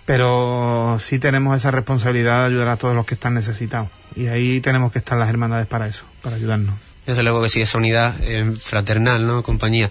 pero 0.06 0.98
sí 1.00 1.19
tenemos 1.19 1.58
esa 1.58 1.72
responsabilidad 1.72 2.42
de 2.42 2.48
ayudar 2.48 2.69
a 2.69 2.78
todos 2.78 2.96
los 2.96 3.06
que 3.06 3.13
están 3.13 3.34
necesitados. 3.34 3.90
Y 4.16 4.28
ahí 4.28 4.60
tenemos 4.60 4.92
que 4.92 5.00
estar 5.00 5.18
las 5.18 5.30
hermandades 5.30 5.68
para 5.68 5.88
eso, 5.88 6.06
para 6.22 6.36
ayudarnos. 6.36 6.91
Desde 7.06 7.24
luego 7.24 7.42
que 7.42 7.50
sí, 7.50 7.62
esa 7.62 7.80
unidad 7.80 8.13
eh, 8.21 8.53
fraternal, 8.62 9.25
¿no? 9.25 9.42
Compañía. 9.42 9.89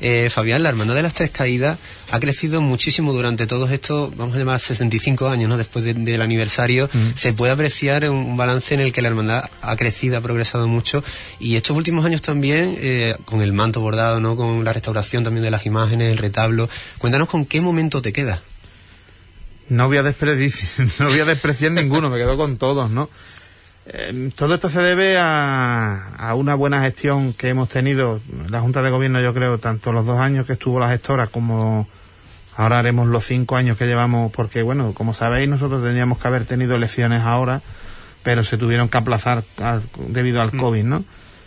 Eh, 0.00 0.30
Fabián, 0.30 0.62
la 0.62 0.68
Hermandad 0.68 0.94
de 0.94 1.02
las 1.02 1.12
Tres 1.12 1.30
Caídas 1.32 1.76
ha 2.12 2.20
crecido 2.20 2.60
muchísimo 2.60 3.12
durante 3.12 3.48
todos 3.48 3.72
estos, 3.72 4.16
vamos 4.16 4.36
a 4.36 4.38
llamar 4.38 4.60
65 4.60 5.28
años, 5.28 5.48
¿no? 5.48 5.56
Después 5.56 5.84
de- 5.84 5.94
del 5.94 6.22
aniversario, 6.22 6.88
se 7.16 7.32
puede 7.32 7.52
apreciar 7.52 8.08
un 8.08 8.36
balance 8.36 8.74
en 8.74 8.80
el 8.80 8.92
que 8.92 9.02
la 9.02 9.08
Hermandad 9.08 9.50
ha 9.60 9.74
crecido, 9.74 10.16
ha 10.16 10.20
progresado 10.20 10.68
mucho. 10.68 11.02
Y 11.40 11.56
estos 11.56 11.76
últimos 11.76 12.04
años 12.06 12.22
también, 12.22 12.76
eh, 12.78 13.16
con 13.24 13.42
el 13.42 13.52
manto 13.52 13.80
bordado, 13.80 14.20
¿no? 14.20 14.36
Con 14.36 14.64
la 14.64 14.72
restauración 14.72 15.24
también 15.24 15.42
de 15.42 15.50
las 15.50 15.66
imágenes, 15.66 16.12
el 16.12 16.18
retablo. 16.18 16.68
Cuéntanos 16.98 17.28
con 17.28 17.44
qué 17.44 17.60
momento 17.60 18.00
te 18.00 18.12
queda. 18.12 18.40
No 19.68 19.88
voy 19.88 19.96
a 19.96 20.02
despreciar, 20.04 20.88
no 21.00 21.06
voy 21.08 21.18
a 21.20 21.24
despreciar 21.24 21.72
ninguno, 21.72 22.08
me 22.08 22.18
quedo 22.18 22.36
con 22.36 22.56
todos, 22.56 22.88
¿no? 22.90 23.10
Eh, 23.86 24.30
todo 24.36 24.54
esto 24.54 24.68
se 24.70 24.80
debe 24.80 25.18
a, 25.18 26.14
a 26.16 26.34
una 26.34 26.54
buena 26.54 26.82
gestión 26.82 27.32
que 27.32 27.48
hemos 27.48 27.68
tenido 27.68 28.20
la 28.48 28.60
Junta 28.60 28.80
de 28.80 28.90
Gobierno, 28.90 29.20
yo 29.20 29.34
creo, 29.34 29.58
tanto 29.58 29.92
los 29.92 30.06
dos 30.06 30.20
años 30.20 30.46
que 30.46 30.52
estuvo 30.52 30.78
la 30.78 30.88
gestora 30.88 31.26
como 31.26 31.88
ahora 32.56 32.78
haremos 32.78 33.08
los 33.08 33.24
cinco 33.24 33.56
años 33.56 33.76
que 33.76 33.86
llevamos, 33.86 34.30
porque 34.30 34.62
bueno, 34.62 34.92
como 34.94 35.14
sabéis, 35.14 35.48
nosotros 35.48 35.82
teníamos 35.82 36.18
que 36.18 36.28
haber 36.28 36.44
tenido 36.44 36.76
elecciones 36.76 37.22
ahora, 37.22 37.60
pero 38.22 38.44
se 38.44 38.56
tuvieron 38.56 38.88
que 38.88 38.98
aplazar 38.98 39.42
al- 39.60 39.82
debido 40.08 40.40
al 40.42 40.52
COVID, 40.56 40.84
¿no? 40.84 41.04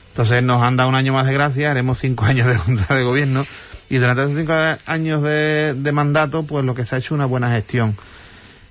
Entonces 0.09 0.43
nos 0.43 0.61
han 0.61 0.75
dado 0.77 0.89
un 0.89 0.95
año 0.95 1.13
más 1.13 1.27
de 1.27 1.33
gracia, 1.33 1.71
haremos 1.71 1.99
cinco 1.99 2.25
años 2.25 2.47
de 2.47 2.57
Junta 2.57 2.95
de 2.95 3.03
Gobierno 3.03 3.45
y 3.89 3.97
durante 3.97 4.23
esos 4.23 4.35
cinco 4.35 4.53
años 4.87 5.21
de, 5.21 5.73
de 5.73 5.91
mandato, 5.93 6.43
pues 6.43 6.65
lo 6.65 6.75
que 6.75 6.85
se 6.85 6.95
ha 6.95 6.97
hecho 6.97 7.07
es 7.13 7.17
una 7.17 7.25
buena 7.27 7.49
gestión. 7.51 7.95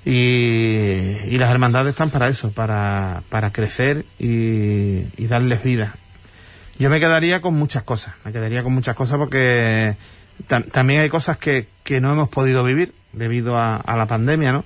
Y, 0.06 1.16
y 1.28 1.38
las 1.38 1.50
hermandades 1.50 1.90
están 1.92 2.11
para 2.11 2.28
eso, 2.28 2.52
para, 2.52 3.23
para 3.30 3.50
crecer 3.52 4.04
y, 4.18 5.02
darles 5.26 5.62
vida. 5.62 5.94
Yo 6.78 6.90
me 6.90 7.00
quedaría 7.00 7.40
con 7.40 7.54
muchas 7.54 7.82
cosas, 7.84 8.14
me 8.25 8.32
quedaría 8.32 8.62
con 8.62 8.75
muchas 8.75 8.94
cosas 8.96 9.16
porque 9.18 9.96
tam- 10.49 10.70
también 10.70 11.00
hay 11.00 11.08
cosas 11.08 11.38
que, 11.38 11.66
que 11.84 12.00
no 12.00 12.12
hemos 12.12 12.28
podido 12.28 12.64
vivir 12.64 12.92
debido 13.12 13.58
a, 13.58 13.76
a 13.76 13.96
la 13.96 14.06
pandemia, 14.06 14.52
¿no? 14.52 14.64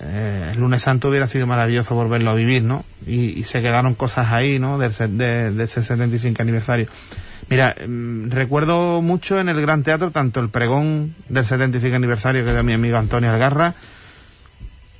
Eh, 0.00 0.50
el 0.52 0.58
lunes 0.60 0.82
santo 0.82 1.08
hubiera 1.10 1.28
sido 1.28 1.46
maravilloso 1.46 1.94
volverlo 1.94 2.30
a 2.30 2.34
vivir, 2.34 2.62
¿no? 2.62 2.84
Y, 3.06 3.44
se 3.44 3.60
quedaron 3.60 3.94
cosas 3.94 4.32
ahí, 4.32 4.58
¿no? 4.58 4.78
Del, 4.78 4.92
de, 5.18 5.50
de 5.52 5.64
ese 5.64 5.82
75 5.82 6.40
aniversario. 6.42 6.86
Mira, 7.48 7.76
mm, 7.86 8.30
recuerdo 8.30 9.02
mucho 9.02 9.38
en 9.38 9.48
el 9.48 9.60
Gran 9.60 9.82
Teatro 9.82 10.10
tanto 10.10 10.40
el 10.40 10.48
pregón 10.48 11.14
del 11.28 11.44
75 11.44 11.94
aniversario 11.94 12.44
que 12.44 12.52
dio 12.52 12.62
mi 12.64 12.72
amigo 12.72 12.96
Antonio 12.96 13.30
Algarra, 13.30 13.74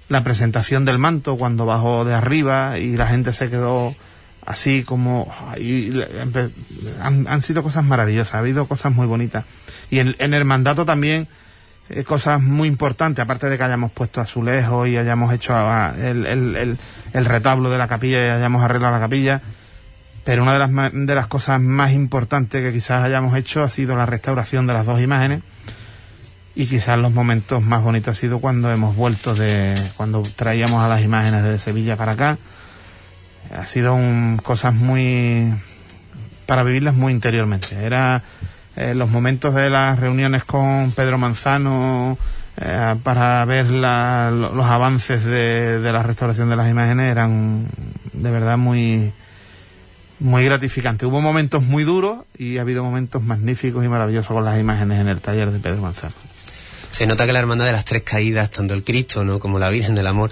la 0.08 0.22
presentación 0.22 0.84
del 0.84 0.98
manto 0.98 1.36
cuando 1.36 1.66
bajó 1.66 2.04
de 2.04 2.14
arriba 2.14 2.78
y 2.78 2.96
la 2.96 3.06
gente 3.06 3.32
se 3.32 3.50
quedó 3.50 3.94
así 4.44 4.84
como 4.84 5.32
han, 7.02 7.42
sido 7.42 7.62
cosas 7.62 7.84
maravillosas, 7.84 8.34
ha 8.34 8.38
habido 8.38 8.66
cosas 8.66 8.94
muy 8.94 9.06
bonitas. 9.06 9.44
Y 9.90 9.98
en, 9.98 10.14
el 10.18 10.44
mandato 10.44 10.84
también 10.84 11.26
eh, 11.90 12.04
cosas 12.04 12.40
muy 12.40 12.68
importantes, 12.68 13.22
aparte 13.22 13.48
de 13.48 13.58
que 13.58 13.64
hayamos 13.64 13.90
puesto 13.90 14.20
azulejos 14.20 14.88
y 14.88 14.96
hayamos 14.96 15.32
hecho 15.32 15.54
ah, 15.54 15.92
el, 15.98 16.26
el, 16.26 16.78
el, 17.12 17.24
retablo 17.24 17.70
de 17.70 17.78
la 17.78 17.88
capilla 17.88 18.24
y 18.24 18.30
hayamos 18.30 18.62
arreglado 18.62 18.94
la 18.94 19.00
capilla, 19.00 19.42
pero 20.24 20.42
una 20.42 20.52
de 20.52 20.58
las, 20.60 20.92
de 20.92 21.14
las 21.14 21.26
cosas 21.26 21.60
más 21.60 21.92
importantes 21.92 22.62
que 22.62 22.72
quizás 22.72 23.04
hayamos 23.04 23.36
hecho 23.36 23.62
ha 23.62 23.70
sido 23.70 23.96
la 23.96 24.06
restauración 24.06 24.66
de 24.66 24.74
las 24.74 24.86
dos 24.86 25.00
imágenes 25.00 25.42
y 26.56 26.66
quizás 26.66 26.98
los 26.98 27.12
momentos 27.12 27.62
más 27.62 27.84
bonitos 27.84 28.16
ha 28.16 28.20
sido 28.20 28.38
cuando 28.38 28.72
hemos 28.72 28.96
vuelto 28.96 29.34
de 29.34 29.74
cuando 29.96 30.22
traíamos 30.22 30.82
a 30.82 30.88
las 30.88 31.04
imágenes 31.04 31.44
de 31.44 31.58
Sevilla 31.58 31.96
para 31.96 32.12
acá 32.12 32.38
ha 33.54 33.66
sido 33.66 33.94
un, 33.94 34.40
cosas 34.42 34.74
muy 34.74 35.54
para 36.46 36.62
vivirlas 36.62 36.94
muy 36.94 37.12
interiormente 37.12 37.84
era 37.84 38.22
eh, 38.74 38.94
los 38.94 39.10
momentos 39.10 39.54
de 39.54 39.68
las 39.68 40.00
reuniones 40.00 40.44
con 40.44 40.92
Pedro 40.92 41.18
Manzano 41.18 42.16
eh, 42.58 42.94
para 43.02 43.44
ver 43.44 43.70
los 43.70 44.66
avances 44.66 45.24
de, 45.24 45.78
de 45.80 45.92
la 45.92 46.02
restauración 46.02 46.48
de 46.48 46.56
las 46.56 46.70
imágenes 46.70 47.12
eran 47.12 47.66
de 48.14 48.30
verdad 48.30 48.56
muy 48.56 49.12
muy 50.18 50.46
gratificantes. 50.46 51.06
Hubo 51.06 51.20
momentos 51.20 51.62
muy 51.62 51.84
duros 51.84 52.20
y 52.38 52.56
ha 52.56 52.62
habido 52.62 52.82
momentos 52.82 53.22
magníficos 53.22 53.84
y 53.84 53.88
maravillosos 53.88 54.32
con 54.32 54.46
las 54.46 54.58
imágenes 54.58 54.98
en 54.98 55.08
el 55.08 55.20
taller 55.20 55.50
de 55.50 55.58
Pedro 55.58 55.82
Manzano. 55.82 56.14
Se 56.90 57.06
nota 57.06 57.26
que 57.26 57.32
la 57.32 57.38
hermandad 57.38 57.66
de 57.66 57.72
las 57.72 57.84
tres 57.84 58.02
caídas, 58.02 58.50
tanto 58.50 58.74
el 58.74 58.84
Cristo 58.84 59.24
¿no? 59.24 59.38
como 59.38 59.58
la 59.58 59.68
Virgen 59.68 59.94
del 59.94 60.06
Amor, 60.06 60.30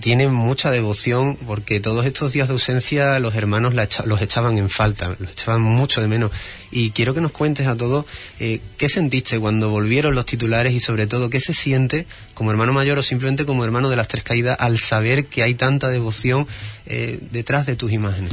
tienen 0.00 0.32
mucha 0.32 0.70
devoción 0.70 1.36
porque 1.46 1.80
todos 1.80 2.06
estos 2.06 2.32
días 2.32 2.48
de 2.48 2.52
ausencia 2.52 3.18
los 3.18 3.34
hermanos 3.34 3.74
los 4.04 4.22
echaban 4.22 4.56
en 4.56 4.68
falta, 4.68 5.16
los 5.18 5.32
echaban 5.32 5.60
mucho 5.60 6.00
de 6.00 6.08
menos. 6.08 6.30
Y 6.70 6.90
quiero 6.90 7.12
que 7.12 7.20
nos 7.20 7.32
cuentes 7.32 7.66
a 7.66 7.76
todos 7.76 8.06
eh, 8.38 8.60
qué 8.76 8.88
sentiste 8.88 9.38
cuando 9.40 9.68
volvieron 9.68 10.14
los 10.14 10.26
titulares 10.26 10.72
y 10.72 10.80
sobre 10.80 11.06
todo 11.06 11.28
qué 11.28 11.40
se 11.40 11.52
siente 11.52 12.06
como 12.34 12.50
hermano 12.50 12.72
mayor 12.72 12.98
o 12.98 13.02
simplemente 13.02 13.44
como 13.44 13.64
hermano 13.64 13.90
de 13.90 13.96
las 13.96 14.08
tres 14.08 14.22
caídas 14.22 14.56
al 14.60 14.78
saber 14.78 15.26
que 15.26 15.42
hay 15.42 15.54
tanta 15.54 15.88
devoción 15.88 16.46
eh, 16.86 17.18
detrás 17.32 17.66
de 17.66 17.74
tus 17.74 17.90
imágenes. 17.92 18.32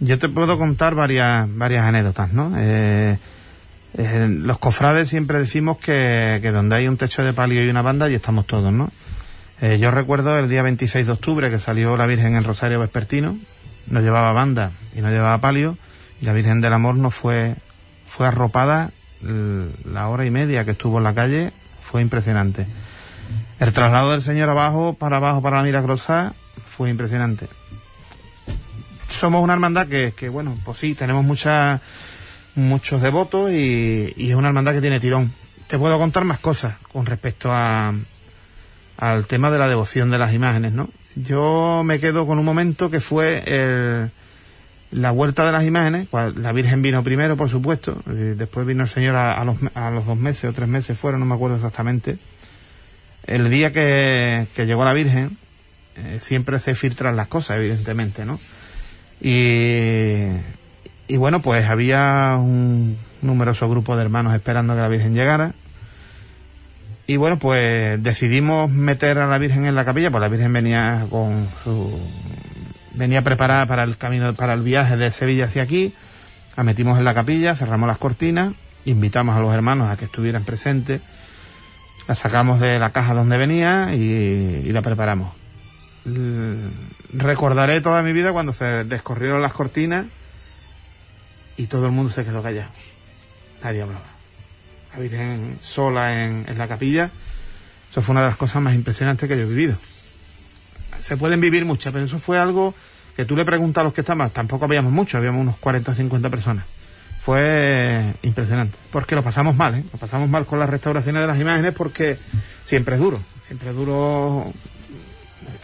Yo 0.00 0.18
te 0.18 0.28
puedo 0.28 0.58
contar 0.58 0.94
varias, 0.94 1.48
varias 1.48 1.84
anécdotas, 1.84 2.32
¿no? 2.32 2.52
Eh, 2.58 3.16
eh, 3.98 4.28
los 4.28 4.58
cofrades 4.58 5.08
siempre 5.08 5.38
decimos 5.38 5.78
que, 5.78 6.38
que, 6.42 6.50
donde 6.50 6.76
hay 6.76 6.88
un 6.88 6.98
techo 6.98 7.24
de 7.24 7.32
palio 7.32 7.64
y 7.64 7.68
una 7.70 7.80
banda, 7.80 8.10
y 8.10 8.14
estamos 8.14 8.46
todos, 8.46 8.72
¿no? 8.72 8.90
Eh, 9.62 9.78
yo 9.80 9.90
recuerdo 9.90 10.38
el 10.38 10.50
día 10.50 10.62
26 10.62 11.06
de 11.06 11.12
octubre 11.12 11.50
que 11.50 11.58
salió 11.58 11.96
la 11.96 12.04
Virgen 12.04 12.36
en 12.36 12.44
Rosario 12.44 12.78
Vespertino, 12.78 13.38
no 13.86 14.00
llevaba 14.00 14.32
banda 14.32 14.72
y 14.94 15.00
no 15.00 15.08
llevaba 15.08 15.38
palio, 15.38 15.78
y 16.20 16.26
la 16.26 16.34
Virgen 16.34 16.60
del 16.60 16.74
Amor 16.74 16.96
no 16.96 17.10
fue, 17.10 17.54
fue 18.06 18.26
arropada 18.26 18.90
la 19.22 20.08
hora 20.08 20.26
y 20.26 20.30
media 20.30 20.64
que 20.64 20.72
estuvo 20.72 20.98
en 20.98 21.04
la 21.04 21.14
calle, 21.14 21.52
fue 21.82 22.02
impresionante. 22.02 22.66
El 23.58 23.72
traslado 23.72 24.12
del 24.12 24.22
Señor 24.22 24.50
abajo, 24.50 24.92
para 24.92 25.16
abajo, 25.16 25.40
para 25.40 25.56
la 25.56 25.62
Milagrosa, 25.62 26.34
fue 26.68 26.90
impresionante. 26.90 27.48
Somos 29.08 29.42
una 29.42 29.54
hermandad 29.54 29.88
que, 29.88 30.12
que 30.14 30.28
bueno, 30.28 30.54
pues 30.64 30.78
sí, 30.78 30.94
tenemos 30.94 31.24
mucha 31.24 31.80
muchos 32.56 33.02
devotos 33.02 33.52
y, 33.52 34.12
y, 34.16 34.30
es 34.30 34.34
una 34.34 34.48
hermandad 34.48 34.72
que 34.72 34.80
tiene 34.80 35.00
tirón. 35.00 35.32
Te 35.68 35.78
puedo 35.78 35.98
contar 35.98 36.24
más 36.24 36.38
cosas 36.38 36.76
con 36.92 37.06
respecto 37.06 37.50
a, 37.52 37.94
al 38.96 39.26
tema 39.26 39.50
de 39.50 39.58
la 39.58 39.68
devoción 39.68 40.10
de 40.10 40.18
las 40.18 40.32
imágenes, 40.32 40.72
¿no? 40.72 40.88
Yo 41.14 41.82
me 41.84 42.00
quedo 42.00 42.26
con 42.26 42.38
un 42.38 42.44
momento 42.44 42.90
que 42.90 43.00
fue 43.00 43.42
el, 43.46 44.10
la 44.90 45.10
vuelta 45.10 45.44
de 45.46 45.52
las 45.52 45.64
imágenes, 45.64 46.08
la 46.12 46.52
Virgen 46.52 46.82
vino 46.82 47.02
primero, 47.02 47.36
por 47.36 47.48
supuesto, 47.48 48.02
después 48.06 48.66
vino 48.66 48.84
el 48.84 48.88
Señor 48.88 49.16
a, 49.16 49.42
los, 49.44 49.56
a, 49.74 49.90
los, 49.90 50.06
dos 50.06 50.16
meses 50.16 50.44
o 50.50 50.52
tres 50.52 50.68
meses 50.68 50.98
fueron, 50.98 51.20
no 51.20 51.26
me 51.26 51.34
acuerdo 51.34 51.56
exactamente. 51.56 52.18
El 53.26 53.50
día 53.50 53.72
que, 53.72 54.46
que 54.54 54.66
llegó 54.66 54.84
la 54.84 54.92
Virgen, 54.92 55.36
eh, 55.96 56.18
siempre 56.20 56.60
se 56.60 56.74
filtran 56.74 57.16
las 57.16 57.28
cosas, 57.28 57.56
evidentemente, 57.56 58.24
¿no? 58.24 58.38
Y, 59.20 60.28
y 61.08 61.16
bueno, 61.16 61.40
pues 61.40 61.66
había 61.66 62.36
un 62.38 62.98
numeroso 63.22 63.68
grupo 63.68 63.96
de 63.96 64.02
hermanos 64.02 64.34
esperando 64.34 64.74
que 64.74 64.80
la 64.80 64.88
Virgen 64.88 65.14
llegara. 65.14 65.52
Y 67.06 67.16
bueno, 67.16 67.38
pues 67.38 68.02
decidimos 68.02 68.70
meter 68.70 69.18
a 69.18 69.28
la 69.28 69.38
Virgen 69.38 69.66
en 69.66 69.76
la 69.76 69.84
capilla, 69.84 70.10
pues 70.10 70.20
la 70.20 70.28
Virgen 70.28 70.52
venía 70.52 71.06
con 71.08 71.48
su 71.62 71.96
venía 72.94 73.22
preparada 73.22 73.66
para 73.66 73.84
el 73.84 73.96
camino 73.98 74.34
para 74.34 74.54
el 74.54 74.62
viaje 74.62 74.96
de 74.96 75.10
Sevilla 75.12 75.44
hacia 75.44 75.62
aquí. 75.62 75.94
La 76.56 76.64
metimos 76.64 76.98
en 76.98 77.04
la 77.04 77.14
capilla, 77.14 77.54
cerramos 77.54 77.86
las 77.86 77.98
cortinas, 77.98 78.54
invitamos 78.86 79.36
a 79.36 79.40
los 79.40 79.54
hermanos 79.54 79.90
a 79.90 79.96
que 79.96 80.06
estuvieran 80.06 80.44
presentes. 80.44 81.00
La 82.08 82.14
sacamos 82.16 82.58
de 82.58 82.78
la 82.78 82.90
caja 82.90 83.14
donde 83.14 83.36
venía 83.36 83.94
y, 83.94 84.62
y 84.64 84.72
la 84.72 84.82
preparamos. 84.82 85.32
Recordaré 87.12 87.80
toda 87.80 88.02
mi 88.02 88.12
vida 88.12 88.32
cuando 88.32 88.52
se 88.52 88.84
descorrieron 88.84 89.42
las 89.42 89.52
cortinas 89.52 90.06
y 91.56 91.66
todo 91.66 91.86
el 91.86 91.92
mundo 91.92 92.12
se 92.12 92.24
quedó 92.24 92.42
callado. 92.42 92.70
Nadie 93.62 93.82
hablaba. 93.82 94.04
La 94.96 95.28
sola 95.60 96.24
en, 96.24 96.46
la 96.56 96.68
capilla, 96.68 97.10
eso 97.90 98.00
fue 98.00 98.12
una 98.12 98.22
de 98.22 98.28
las 98.28 98.36
cosas 98.36 98.62
más 98.62 98.74
impresionantes 98.74 99.28
que 99.28 99.36
yo 99.36 99.42
he 99.42 99.46
vivido. 99.46 99.76
Se 101.02 101.16
pueden 101.16 101.40
vivir 101.40 101.64
muchas, 101.64 101.92
pero 101.92 102.04
eso 102.04 102.18
fue 102.18 102.38
algo 102.38 102.74
que 103.14 103.24
tú 103.24 103.36
le 103.36 103.44
preguntas 103.44 103.82
a 103.82 103.84
los 103.84 103.92
que 103.92 104.00
estaban, 104.00 104.30
tampoco 104.30 104.64
habíamos 104.64 104.92
muchos, 104.92 105.16
habíamos 105.16 105.42
unos 105.42 105.56
40 105.56 105.92
o 105.92 105.94
50 105.94 106.30
personas. 106.30 106.64
Fue 107.20 108.14
impresionante, 108.22 108.76
porque 108.90 109.14
lo 109.14 109.22
pasamos 109.22 109.56
mal, 109.56 109.74
¿eh? 109.74 109.84
Lo 109.92 109.98
pasamos 109.98 110.28
mal 110.28 110.46
con 110.46 110.58
las 110.60 110.70
restauraciones 110.70 111.20
de 111.22 111.26
las 111.26 111.40
imágenes 111.40 111.74
porque 111.74 112.16
siempre 112.64 112.94
es 112.94 113.00
duro, 113.00 113.20
siempre 113.46 113.70
es 113.70 113.76
duro 113.76 114.52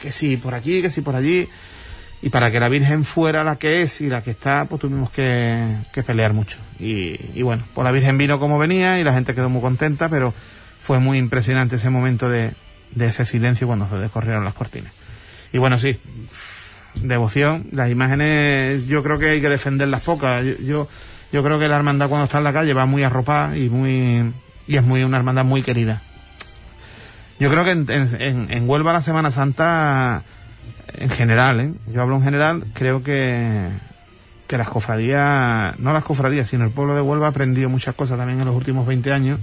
que 0.01 0.13
sí 0.13 0.37
por 0.37 0.55
aquí, 0.55 0.83
que 0.83 0.91
sí 0.91 1.01
por 1.01 1.15
allí 1.15 1.49
y 2.23 2.29
para 2.29 2.53
que 2.53 2.61
la 2.61 2.69
Virgen 2.69 3.05
fuera 3.05 3.43
la 3.43 3.57
que 3.57 3.83
es 3.83 4.01
y 4.01 4.07
la 4.07 4.23
que 4.23 4.31
está, 4.31 4.65
pues 4.67 4.81
tuvimos 4.81 5.11
que, 5.11 5.67
pelear 6.07 6.33
mucho. 6.33 6.59
Y, 6.79 7.43
bueno, 7.43 7.65
pues 7.75 7.85
la 7.85 7.91
Virgen 7.91 8.17
vino 8.17 8.39
como 8.39 8.61
venía 8.61 9.01
y 9.01 9.05
la 9.05 9.13
gente 9.13 9.35
quedó 9.35 9.51
muy 9.51 9.61
contenta, 9.61 10.09
pero 10.09 10.33
fue 10.81 11.01
muy 11.01 11.19
impresionante 11.19 11.77
ese 11.77 11.91
momento 11.91 12.29
de, 12.29 12.53
ese 12.99 13.25
silencio 13.25 13.67
cuando 13.67 13.89
se 13.89 13.97
descorrieron 13.97 14.45
las 14.45 14.55
cortinas. 14.55 14.93
Y 15.53 15.59
bueno, 15.59 15.81
sí, 15.81 15.99
devoción, 16.95 17.67
las 17.73 17.91
imágenes 17.91 18.87
yo 18.87 19.03
creo 19.03 19.19
que 19.19 19.31
hay 19.31 19.41
que 19.41 19.49
defenderlas 19.49 20.03
pocas. 20.03 20.45
Yo, 20.65 20.89
yo, 21.33 21.43
creo 21.43 21.59
que 21.59 21.67
la 21.67 21.77
hermandad 21.77 22.09
cuando 22.09 22.27
está 22.27 22.39
en 22.39 22.45
la 22.45 22.53
calle 22.53 22.73
va 22.73 22.87
muy 22.87 23.03
arropada 23.03 23.57
y 23.57 23.69
muy 23.69 24.33
y 24.69 24.77
es 24.77 24.85
muy 24.85 25.03
una 25.03 25.17
hermandad 25.17 25.45
muy 25.45 25.63
querida. 25.63 26.01
Yo 27.41 27.51
creo 27.51 27.65
que 27.65 27.71
en, 27.73 27.87
en, 27.91 28.47
en 28.49 28.69
Huelva 28.69 28.93
la 28.93 29.03
Semana 29.03 29.33
Santa 29.33 30.23
en 30.95 31.11
general, 31.11 31.61
¿eh? 31.61 31.73
yo 31.93 32.03
hablo 32.03 32.17
en 32.17 32.23
general, 32.23 32.65
creo 32.75 33.03
que, 33.03 33.69
que 34.47 34.59
las 34.59 34.69
cofradías, 34.69 35.79
no 35.79 35.93
las 35.93 36.05
cofradías, 36.05 36.49
sino 36.49 36.65
el 36.65 36.71
pueblo 36.71 36.95
de 36.95 37.01
Huelva 37.01 37.27
ha 37.27 37.31
aprendido 37.31 37.69
muchas 37.69 37.95
cosas 37.95 38.19
también 38.19 38.41
en 38.41 38.47
los 38.47 38.55
últimos 38.55 38.87
20 38.87 39.13
años 39.13 39.41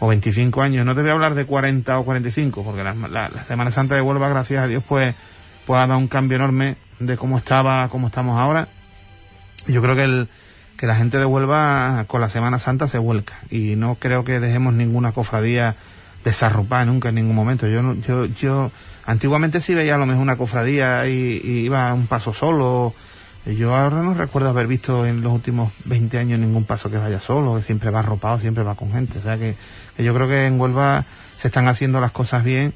o 0.00 0.08
25 0.08 0.62
años. 0.62 0.84
No 0.84 0.94
te 0.94 1.00
voy 1.00 1.10
a 1.10 1.14
hablar 1.14 1.34
de 1.34 1.46
40 1.46 1.98
o 1.98 2.04
45, 2.04 2.62
porque 2.62 2.84
la, 2.84 2.94
la, 2.94 3.44
Semana 3.44 3.70
Santa 3.70 3.94
de 3.94 4.00
Huelva, 4.00 4.28
gracias 4.28 4.62
a 4.62 4.66
Dios, 4.66 4.82
pues, 4.86 5.14
pues 5.66 5.78
ha 5.78 5.86
dado 5.86 5.98
un 5.98 6.08
cambio 6.08 6.36
enorme 6.36 6.76
de 6.98 7.16
cómo 7.16 7.38
estaba, 7.38 7.88
cómo 7.88 8.08
estamos 8.08 8.38
ahora. 8.38 8.68
Yo 9.66 9.80
creo 9.80 9.96
que 9.96 10.04
el, 10.04 10.28
que 10.76 10.86
la 10.86 10.96
gente 10.96 11.18
de 11.18 11.24
Huelva 11.24 12.04
con 12.06 12.20
la 12.20 12.28
Semana 12.28 12.58
Santa 12.58 12.88
se 12.88 12.98
vuelca 12.98 13.34
y 13.50 13.76
no 13.76 13.94
creo 13.94 14.24
que 14.24 14.40
dejemos 14.40 14.74
ninguna 14.74 15.12
cofradía 15.12 15.74
desarropada 16.24 16.84
nunca 16.84 17.10
en 17.10 17.16
ningún 17.16 17.36
momento. 17.36 17.66
Yo, 17.66 17.94
yo, 17.94 18.26
yo 18.26 18.70
Antiguamente 19.06 19.60
sí 19.60 19.74
veía 19.74 19.96
a 19.96 19.98
lo 19.98 20.06
mejor 20.06 20.22
una 20.22 20.36
cofradía 20.36 21.06
y, 21.06 21.40
iba 21.44 21.92
un 21.92 22.06
paso 22.06 22.32
solo. 22.32 22.94
Yo 23.46 23.74
ahora 23.74 24.02
no 24.02 24.14
recuerdo 24.14 24.48
haber 24.48 24.66
visto 24.66 25.04
en 25.04 25.22
los 25.22 25.32
últimos 25.32 25.72
20 25.84 26.18
años 26.18 26.40
ningún 26.40 26.64
paso 26.64 26.90
que 26.90 26.96
vaya 26.96 27.20
solo, 27.20 27.56
que 27.56 27.62
siempre 27.62 27.90
va 27.90 28.00
arropado, 28.00 28.38
siempre 28.38 28.64
va 28.64 28.74
con 28.74 28.90
gente. 28.90 29.18
O 29.18 29.22
sea 29.22 29.36
que, 29.36 29.54
yo 29.98 30.14
creo 30.14 30.28
que 30.28 30.46
en 30.46 30.58
Huelva 30.58 31.04
se 31.38 31.48
están 31.48 31.68
haciendo 31.68 32.00
las 32.00 32.12
cosas 32.12 32.42
bien 32.42 32.72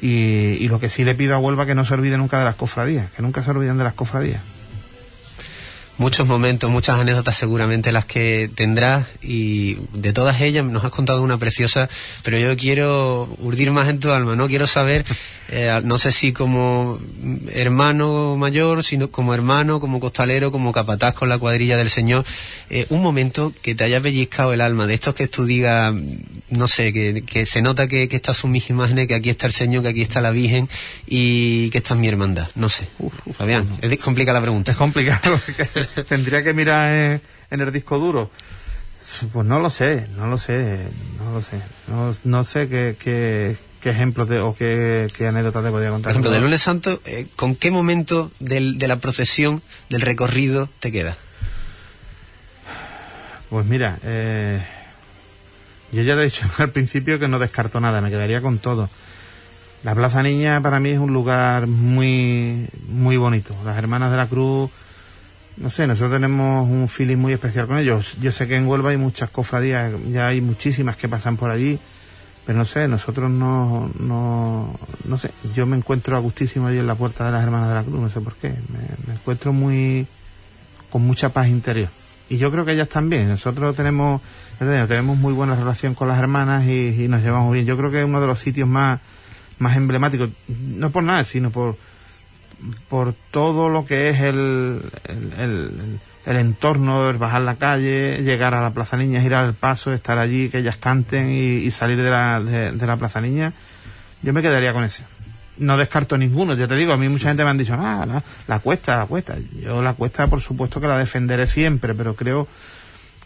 y, 0.00 0.56
y 0.60 0.68
lo 0.68 0.78
que 0.78 0.88
sí 0.88 1.04
le 1.04 1.16
pido 1.16 1.34
a 1.34 1.38
Huelva 1.38 1.66
que 1.66 1.74
no 1.74 1.84
se 1.84 1.94
olvide 1.94 2.16
nunca 2.16 2.38
de 2.38 2.44
las 2.44 2.54
cofradías, 2.54 3.10
que 3.10 3.22
nunca 3.22 3.42
se 3.42 3.50
olviden 3.50 3.78
de 3.78 3.84
las 3.84 3.94
cofradías 3.94 4.40
muchos 5.98 6.26
momentos, 6.26 6.70
muchas 6.70 6.98
anécdotas 6.98 7.36
seguramente 7.36 7.92
las 7.92 8.06
que 8.06 8.48
tendrás 8.54 9.06
y 9.20 9.74
de 9.92 10.12
todas 10.12 10.40
ellas 10.40 10.64
nos 10.64 10.84
has 10.84 10.92
contado 10.92 11.22
una 11.22 11.38
preciosa, 11.38 11.88
pero 12.22 12.38
yo 12.38 12.56
quiero 12.56 13.28
urdir 13.40 13.72
más 13.72 13.88
en 13.88 13.98
tu 13.98 14.12
alma, 14.12 14.36
¿no? 14.36 14.46
Quiero 14.46 14.66
saber 14.66 15.04
eh, 15.50 15.80
no 15.82 15.96
sé 15.96 16.12
si 16.12 16.34
como 16.34 16.98
hermano 17.52 18.36
mayor, 18.36 18.84
sino 18.84 19.10
como 19.10 19.32
hermano, 19.32 19.80
como 19.80 19.98
costalero, 19.98 20.52
como 20.52 20.72
capataz 20.72 21.14
con 21.14 21.30
la 21.30 21.38
cuadrilla 21.38 21.78
del 21.78 21.88
Señor, 21.88 22.26
eh, 22.68 22.86
un 22.90 23.02
momento 23.02 23.54
que 23.62 23.74
te 23.74 23.84
haya 23.84 23.98
pellizcado 23.98 24.52
el 24.52 24.60
alma, 24.60 24.86
de 24.86 24.92
estos 24.92 25.14
que 25.14 25.26
tú 25.26 25.46
digas, 25.46 25.94
no 26.50 26.68
sé, 26.68 26.92
que, 26.92 27.46
se 27.46 27.62
nota 27.62 27.88
que, 27.88 28.08
que 28.08 28.16
estas 28.16 28.36
son 28.36 28.50
mis 28.50 28.68
imágenes, 28.68 29.08
que 29.08 29.14
aquí 29.14 29.30
está 29.30 29.46
el 29.46 29.54
Señor, 29.54 29.82
que 29.82 29.88
aquí 29.88 30.02
está 30.02 30.20
la 30.20 30.32
Virgen 30.32 30.68
y 31.06 31.70
que 31.70 31.78
esta 31.78 31.94
es 31.94 32.00
mi 32.00 32.08
hermandad, 32.08 32.48
no 32.54 32.68
sé. 32.68 32.86
Fabián, 33.32 33.78
es 33.80 33.98
complicada 34.00 34.40
la 34.40 34.42
pregunta. 34.42 34.72
Es 34.72 34.76
complicado, 34.76 35.40
tendría 36.08 36.44
que 36.44 36.52
mirar 36.52 37.20
en, 37.50 37.60
el 37.60 37.72
disco 37.72 37.98
duro. 37.98 38.30
Pues 39.32 39.46
no 39.46 39.58
lo 39.60 39.70
sé, 39.70 40.06
no 40.18 40.26
lo 40.26 40.36
sé, 40.36 40.78
no 41.18 41.32
lo 41.32 41.40
sé. 41.40 41.56
No, 41.86 42.12
no 42.24 42.44
sé 42.44 42.68
qué, 42.68 42.94
¿Qué 42.98 43.56
ejemplos 43.90 44.28
de, 44.28 44.40
o 44.40 44.54
qué, 44.54 45.08
qué 45.16 45.26
anécdotas 45.26 45.64
te 45.64 45.70
podría 45.70 45.90
contar? 45.90 46.12
Por 46.12 46.12
ejemplo, 46.12 46.30
del 46.30 46.42
lunes 46.42 46.60
santo, 46.60 47.00
eh, 47.04 47.26
¿con 47.36 47.54
qué 47.54 47.70
momento 47.70 48.30
del, 48.40 48.78
de 48.78 48.88
la 48.88 48.96
procesión, 48.96 49.62
del 49.88 50.00
recorrido, 50.00 50.68
te 50.80 50.92
queda? 50.92 51.16
Pues 53.50 53.66
mira, 53.66 53.98
eh, 54.02 54.62
yo 55.92 56.02
ya 56.02 56.14
te 56.14 56.22
he 56.22 56.24
dicho 56.24 56.46
al 56.58 56.70
principio 56.70 57.18
que 57.18 57.28
no 57.28 57.38
descarto 57.38 57.80
nada, 57.80 58.00
me 58.00 58.10
quedaría 58.10 58.40
con 58.40 58.58
todo. 58.58 58.88
La 59.84 59.94
Plaza 59.94 60.22
Niña 60.22 60.60
para 60.60 60.80
mí 60.80 60.90
es 60.90 60.98
un 60.98 61.12
lugar 61.12 61.66
muy, 61.66 62.66
muy 62.88 63.16
bonito. 63.16 63.54
Las 63.64 63.78
Hermanas 63.78 64.10
de 64.10 64.16
la 64.16 64.26
Cruz, 64.26 64.70
no 65.56 65.70
sé, 65.70 65.86
nosotros 65.86 66.12
tenemos 66.12 66.68
un 66.68 66.88
feeling 66.88 67.16
muy 67.16 67.32
especial 67.32 67.66
con 67.66 67.78
ellos. 67.78 68.16
Yo 68.20 68.32
sé 68.32 68.48
que 68.48 68.56
en 68.56 68.66
Huelva 68.66 68.90
hay 68.90 68.96
muchas 68.96 69.30
cofradías, 69.30 69.92
ya 70.08 70.26
hay 70.26 70.40
muchísimas 70.40 70.96
que 70.96 71.08
pasan 71.08 71.36
por 71.36 71.50
allí 71.50 71.78
pero 72.48 72.60
no 72.60 72.64
sé, 72.64 72.88
nosotros 72.88 73.30
no, 73.30 73.90
no, 74.00 74.74
no 75.04 75.18
sé, 75.18 75.32
yo 75.54 75.66
me 75.66 75.76
encuentro 75.76 76.16
a 76.16 76.18
gustísimo 76.18 76.68
ahí 76.68 76.78
en 76.78 76.86
la 76.86 76.94
puerta 76.94 77.26
de 77.26 77.32
las 77.32 77.42
Hermanas 77.42 77.68
de 77.68 77.74
la 77.74 77.82
Cruz, 77.82 78.00
no 78.00 78.08
sé 78.08 78.22
por 78.22 78.36
qué, 78.36 78.48
me, 78.48 79.12
encuentro 79.12 79.52
muy, 79.52 80.06
con 80.88 81.06
mucha 81.06 81.28
paz 81.28 81.48
interior. 81.48 81.90
Y 82.30 82.38
yo 82.38 82.50
creo 82.50 82.64
que 82.64 82.72
ellas 82.72 82.88
también, 82.88 83.28
nosotros 83.28 83.76
tenemos, 83.76 84.22
tenemos 84.58 85.18
muy 85.18 85.34
buena 85.34 85.56
relación 85.56 85.94
con 85.94 86.08
las 86.08 86.18
hermanas 86.18 86.66
y, 86.66 87.06
nos 87.06 87.20
llevamos 87.20 87.52
bien. 87.52 87.66
Yo 87.66 87.76
creo 87.76 87.90
que 87.90 88.00
es 88.00 88.06
uno 88.06 88.18
de 88.18 88.26
los 88.26 88.40
sitios 88.40 88.66
más, 88.66 88.98
más 89.58 89.76
emblemáticos, 89.76 90.30
no 90.48 90.88
por 90.88 91.02
nada, 91.02 91.24
sino 91.24 91.50
por, 91.50 91.76
por 92.88 93.14
todo 93.30 93.68
lo 93.68 93.86
que 93.86 94.10
es 94.10 94.20
el, 94.20 94.82
el 95.38 95.98
el 96.28 96.36
entorno, 96.36 97.08
el 97.08 97.16
bajar 97.16 97.40
la 97.40 97.56
calle, 97.56 98.22
llegar 98.22 98.54
a 98.54 98.60
la 98.60 98.70
Plaza 98.70 98.98
Niña, 98.98 99.22
girar 99.22 99.46
el 99.46 99.54
paso, 99.54 99.94
estar 99.94 100.18
allí, 100.18 100.50
que 100.50 100.58
ellas 100.58 100.76
canten 100.76 101.30
y, 101.30 101.70
salir 101.70 102.02
de 102.02 102.10
la, 102.10 102.38
de, 102.38 102.86
la 102.86 102.96
Plaza 102.98 103.22
Niña, 103.22 103.54
yo 104.22 104.34
me 104.34 104.42
quedaría 104.42 104.74
con 104.74 104.84
ese. 104.84 105.04
No 105.56 105.78
descarto 105.78 106.18
ninguno, 106.18 106.52
yo 106.52 106.68
te 106.68 106.74
digo, 106.74 106.92
a 106.92 106.98
mí 106.98 107.08
mucha 107.08 107.28
gente 107.28 107.44
me 107.44 107.50
han 107.50 107.56
dicho, 107.56 107.74
ah, 107.78 108.04
la, 108.06 108.22
la 108.46 108.58
cuesta, 108.58 108.98
la 108.98 109.06
cuesta. 109.06 109.36
Yo 109.58 109.80
la 109.80 109.94
cuesta, 109.94 110.26
por 110.26 110.42
supuesto 110.42 110.82
que 110.82 110.86
la 110.86 110.98
defenderé 110.98 111.46
siempre, 111.46 111.94
pero 111.94 112.14
creo 112.14 112.46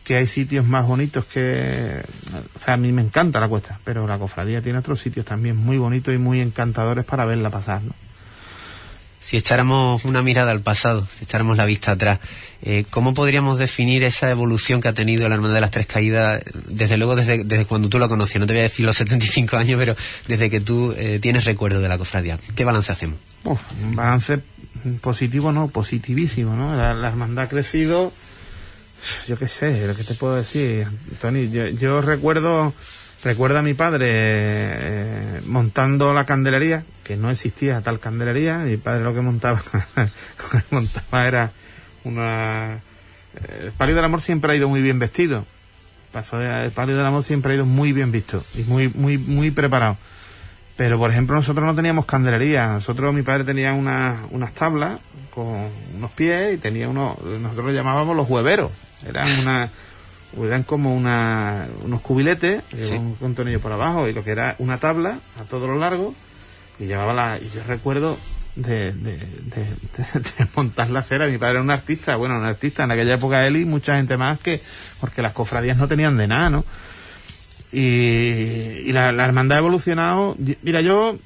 que 0.04 0.14
hay 0.14 0.28
sitios 0.28 0.64
más 0.64 0.86
bonitos 0.86 1.24
que... 1.24 2.02
O 2.54 2.58
sea, 2.60 2.74
a 2.74 2.76
mí 2.76 2.92
me 2.92 3.02
encanta 3.02 3.40
la 3.40 3.48
cuesta, 3.48 3.80
pero 3.82 4.06
la 4.06 4.16
cofradía 4.18 4.62
tiene 4.62 4.78
otros 4.78 5.00
sitios 5.00 5.26
también 5.26 5.56
muy 5.56 5.76
bonitos 5.76 6.14
y 6.14 6.18
muy 6.18 6.40
encantadores 6.40 7.04
para 7.04 7.24
verla 7.24 7.50
pasar, 7.50 7.82
¿no? 7.82 7.94
Si 9.22 9.36
echáramos 9.36 10.04
una 10.04 10.20
mirada 10.22 10.50
al 10.50 10.60
pasado, 10.60 11.06
si 11.16 11.24
echáramos 11.24 11.56
la 11.56 11.64
vista 11.64 11.92
atrás, 11.92 12.18
eh, 12.64 12.84
¿cómo 12.90 13.14
podríamos 13.14 13.58
definir 13.58 14.02
esa 14.02 14.30
evolución 14.30 14.80
que 14.80 14.88
ha 14.88 14.94
tenido 14.94 15.28
la 15.28 15.36
Hermandad 15.36 15.54
de 15.54 15.60
las 15.60 15.70
Tres 15.70 15.86
Caídas, 15.86 16.42
desde 16.68 16.96
luego 16.96 17.14
desde, 17.14 17.44
desde 17.44 17.64
cuando 17.64 17.88
tú 17.88 17.98
la 17.98 18.08
conocías? 18.08 18.40
No 18.40 18.46
te 18.46 18.52
voy 18.52 18.60
a 18.60 18.64
decir 18.64 18.84
los 18.84 18.96
75 19.02 19.56
años, 19.56 19.78
pero 19.78 19.96
desde 20.26 20.50
que 20.50 20.60
tú 20.60 20.92
eh, 20.96 21.18
tienes 21.20 21.44
recuerdo 21.44 21.80
de 21.80 21.88
la 21.88 21.98
cofradía. 21.98 22.38
¿Qué 22.54 22.64
balance 22.64 22.92
hacemos? 22.92 23.18
un 23.44 23.96
balance 23.96 24.40
positivo, 25.00 25.52
no, 25.52 25.68
positivísimo, 25.68 26.54
¿no? 26.54 26.76
La, 26.76 27.08
Hermandad 27.08 27.44
ha 27.44 27.48
crecido, 27.48 28.12
yo 29.26 29.36
qué 29.36 29.48
sé, 29.48 29.86
lo 29.86 29.96
que 29.96 30.04
te 30.04 30.14
puedo 30.14 30.36
decir, 30.36 30.86
Tony, 31.20 31.50
yo, 31.50 32.00
recuerdo... 32.00 32.74
Recuerda 33.24 33.60
a 33.60 33.62
mi 33.62 33.72
padre 33.72 34.08
eh, 34.10 35.40
montando 35.46 36.12
la 36.12 36.26
candelería, 36.26 36.84
que 37.04 37.16
no 37.16 37.30
existía 37.30 37.80
tal 37.80 38.00
candelería, 38.00 38.59
mi 38.59 38.76
padre 38.76 39.04
lo 39.04 39.14
que 39.14 39.21
montaba, 39.21 39.62
montaba 40.71 41.26
era 41.26 41.50
una... 42.04 42.75
Eh, 43.35 43.61
el 43.64 43.73
palio 43.73 43.94
del 43.94 44.04
amor 44.04 44.21
siempre 44.21 44.52
ha 44.52 44.56
ido 44.56 44.68
muy 44.68 44.82
bien 44.82 44.99
vestido. 44.99 45.44
Pasó 46.12 46.40
el 46.40 46.71
palio 46.73 46.97
del 46.97 47.06
amor 47.06 47.25
siempre 47.25 47.52
ha 47.52 47.56
ido 47.56 47.66
muy 47.66 47.92
bien 47.92 48.12
visto 48.12 48.42
y 48.54 48.62
muy, 48.64 48.88
muy, 48.88 49.18
muy 49.18 49.50
preparado. 49.50 49.96
Pero, 50.76 50.98
por 50.98 51.11
ejemplo, 51.11 51.37
nosotros 51.37 51.64
no 51.64 51.74
teníamos 51.74 52.07
candelería. 52.07 52.68
Nosotros, 52.68 53.14
mi 53.14 53.22
padre 53.22 53.44
tenía 53.44 53.72
una, 53.72 54.20
unas 54.31 54.53
tablas 54.53 55.00
con 55.31 55.68
unos 55.96 56.11
pies 56.12 56.55
y 56.55 56.59
tenía 56.59 56.88
unos, 56.88 57.20
nosotros 57.22 57.66
lo 57.66 57.72
llamábamos 57.72 58.16
los 58.16 58.29
hueveros. 58.29 58.70
Eran 59.07 59.29
una, 59.40 59.70
eran 60.42 60.62
como 60.62 60.94
una, 60.94 61.66
unos 61.85 62.00
cubiletes 62.00 62.62
con 62.88 63.16
un 63.20 63.35
tornillo 63.35 63.61
por 63.61 63.72
abajo 63.72 64.09
y 64.09 64.12
lo 64.12 64.24
que 64.24 64.31
era 64.31 64.57
una 64.59 64.79
tabla 64.79 65.18
a 65.40 65.44
todo 65.44 65.66
lo 65.66 65.79
largo 65.79 66.14
y 66.78 66.87
llevaba 66.87 67.12
la, 67.12 67.38
y 67.38 67.50
yo 67.54 67.62
recuerdo 67.66 68.18
de, 68.56 68.92
de, 68.92 69.66
montar 70.56 70.90
la 70.90 71.02
cera. 71.02 71.26
Mi 71.26 71.38
padre 71.38 71.54
era 71.54 71.62
un 71.62 71.70
artista, 71.70 72.16
bueno, 72.16 72.38
un 72.38 72.44
artista 72.44 72.85
en 72.85 72.90
aquella 72.90 73.14
época 73.14 73.46
él 73.46 73.56
y 73.56 73.64
mucha 73.64 73.96
gente 73.96 74.16
más 74.16 74.38
que, 74.40 74.61
porque 75.00 75.22
las 75.22 75.32
cofradías 75.32 75.76
no 75.76 75.88
tenían 75.88 76.16
de 76.16 76.28
nada, 76.28 76.50
¿no? 76.50 76.64
Y, 77.72 78.92
la, 78.92 79.08
hermandad 79.08 79.56
ha 79.56 79.61
evolucionado. 79.61 80.37
Mira, 80.62 80.82
yo, 80.82 81.18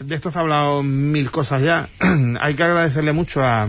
de 0.00 0.14
esto 0.14 0.30
se 0.30 0.38
ha 0.38 0.42
hablado 0.42 0.82
mil 0.82 1.30
cosas 1.30 1.62
ya. 1.62 1.88
Hay 2.40 2.54
que 2.54 2.62
agradecerle 2.62 3.12
mucho 3.12 3.42
a, 3.42 3.66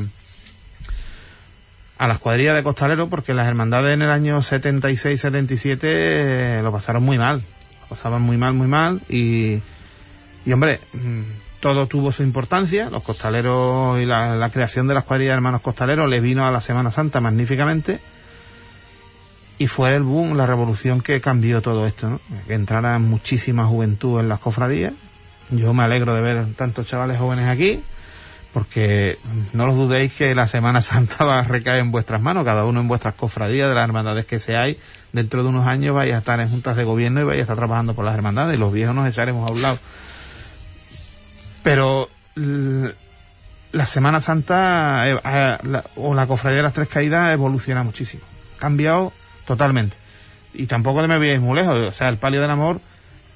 a 1.97 2.07
las 2.07 2.19
cuadrillas 2.19 2.55
de 2.55 2.63
costaleros 2.63 3.07
porque 3.07 3.33
las 3.33 3.47
hermandades 3.47 3.93
en 3.93 4.01
el 4.01 4.09
año 4.09 4.39
76-77 4.41 5.79
eh, 5.83 6.59
lo 6.61 6.71
pasaron 6.73 7.03
muy 7.03 7.17
mal. 7.17 7.41
Lo 7.81 7.87
pasaban 7.87 8.21
muy 8.21 8.35
mal, 8.35 8.53
muy 8.53 8.67
mal 8.67 8.99
y, 9.07 9.61
y 10.45 10.51
hombre, 10.53 10.79
mm, 10.93 11.21
todo 11.59 11.87
tuvo 11.87 12.11
su 12.11 12.23
importancia, 12.23 12.89
los 12.89 13.03
costaleros 13.03 13.99
y 13.99 14.05
la, 14.05 14.49
creación 14.51 14.87
de 14.87 14.93
las 14.93 15.03
cuadrillas 15.03 15.33
de 15.33 15.35
hermanos 15.35 15.61
costaleros 15.61 16.09
les 16.09 16.21
vino 16.21 16.47
a 16.47 16.51
la 16.51 16.61
Semana 16.61 16.91
Santa 16.91 17.19
magníficamente 17.19 17.99
y 19.57 19.67
fue 19.67 19.93
el 19.93 20.03
boom, 20.03 20.37
la 20.37 20.45
revolución 20.45 21.01
que 21.01 21.19
cambió 21.19 21.61
todo 21.61 21.85
esto, 21.85 22.09
¿no? 22.09 22.21
que 22.47 22.53
entrara 22.53 22.97
muchísima 22.97 23.65
juventud 23.65 24.21
en 24.21 24.29
las 24.29 24.39
cofradías. 24.39 24.93
Yo 25.51 25.73
me 25.73 25.83
alegro 25.83 26.13
de 26.13 26.21
ver 26.21 26.45
tantos 26.55 26.87
chavales 26.87 27.17
jóvenes 27.17 27.47
aquí, 27.47 27.81
porque 28.53 29.17
no 29.51 29.67
lo 29.67 29.73
dudéis 29.73 30.13
que 30.13 30.33
la 30.33 30.47
Semana 30.47 30.81
Santa 30.81 31.25
va 31.25 31.39
a 31.39 31.43
recaer 31.43 31.79
en 31.79 31.91
vuestras 31.91 32.21
manos, 32.21 32.45
cada 32.45 32.63
uno 32.63 32.79
en 32.79 32.87
vuestras 32.87 33.15
cofradías, 33.15 33.67
de 33.67 33.75
las 33.75 33.83
hermandades 33.83 34.25
que 34.25 34.39
seáis. 34.39 34.77
Dentro 35.11 35.43
de 35.43 35.49
unos 35.49 35.67
años 35.67 35.93
vais 35.93 36.13
a 36.13 36.19
estar 36.19 36.39
en 36.39 36.49
juntas 36.49 36.77
de 36.77 36.85
gobierno 36.85 37.19
y 37.19 37.23
vais 37.25 37.39
a 37.39 37.41
estar 37.41 37.57
trabajando 37.57 37.93
por 37.95 38.05
las 38.05 38.15
hermandades, 38.15 38.55
y 38.55 38.59
los 38.59 38.71
viejos 38.71 38.95
nos 38.95 39.07
echaremos 39.07 39.49
a 39.49 39.51
un 39.51 39.61
lado 39.61 39.77
pero 41.63 42.09
la 43.71 43.85
Semana 43.85 44.21
Santa 44.21 45.09
eh, 45.09 45.81
o 45.95 46.13
la 46.13 46.27
Cofradía 46.27 46.57
de 46.57 46.63
las 46.63 46.73
Tres 46.73 46.87
Caídas 46.87 47.33
evoluciona 47.33 47.83
muchísimo. 47.83 48.23
Ha 48.57 48.59
cambiado 48.59 49.13
totalmente. 49.45 49.95
Y 50.53 50.65
tampoco 50.67 51.05
me 51.07 51.19
veáis 51.19 51.39
muy 51.39 51.55
lejos. 51.55 51.75
O 51.75 51.91
sea, 51.91 52.09
el 52.09 52.17
palio 52.17 52.41
del 52.41 52.51
amor 52.51 52.81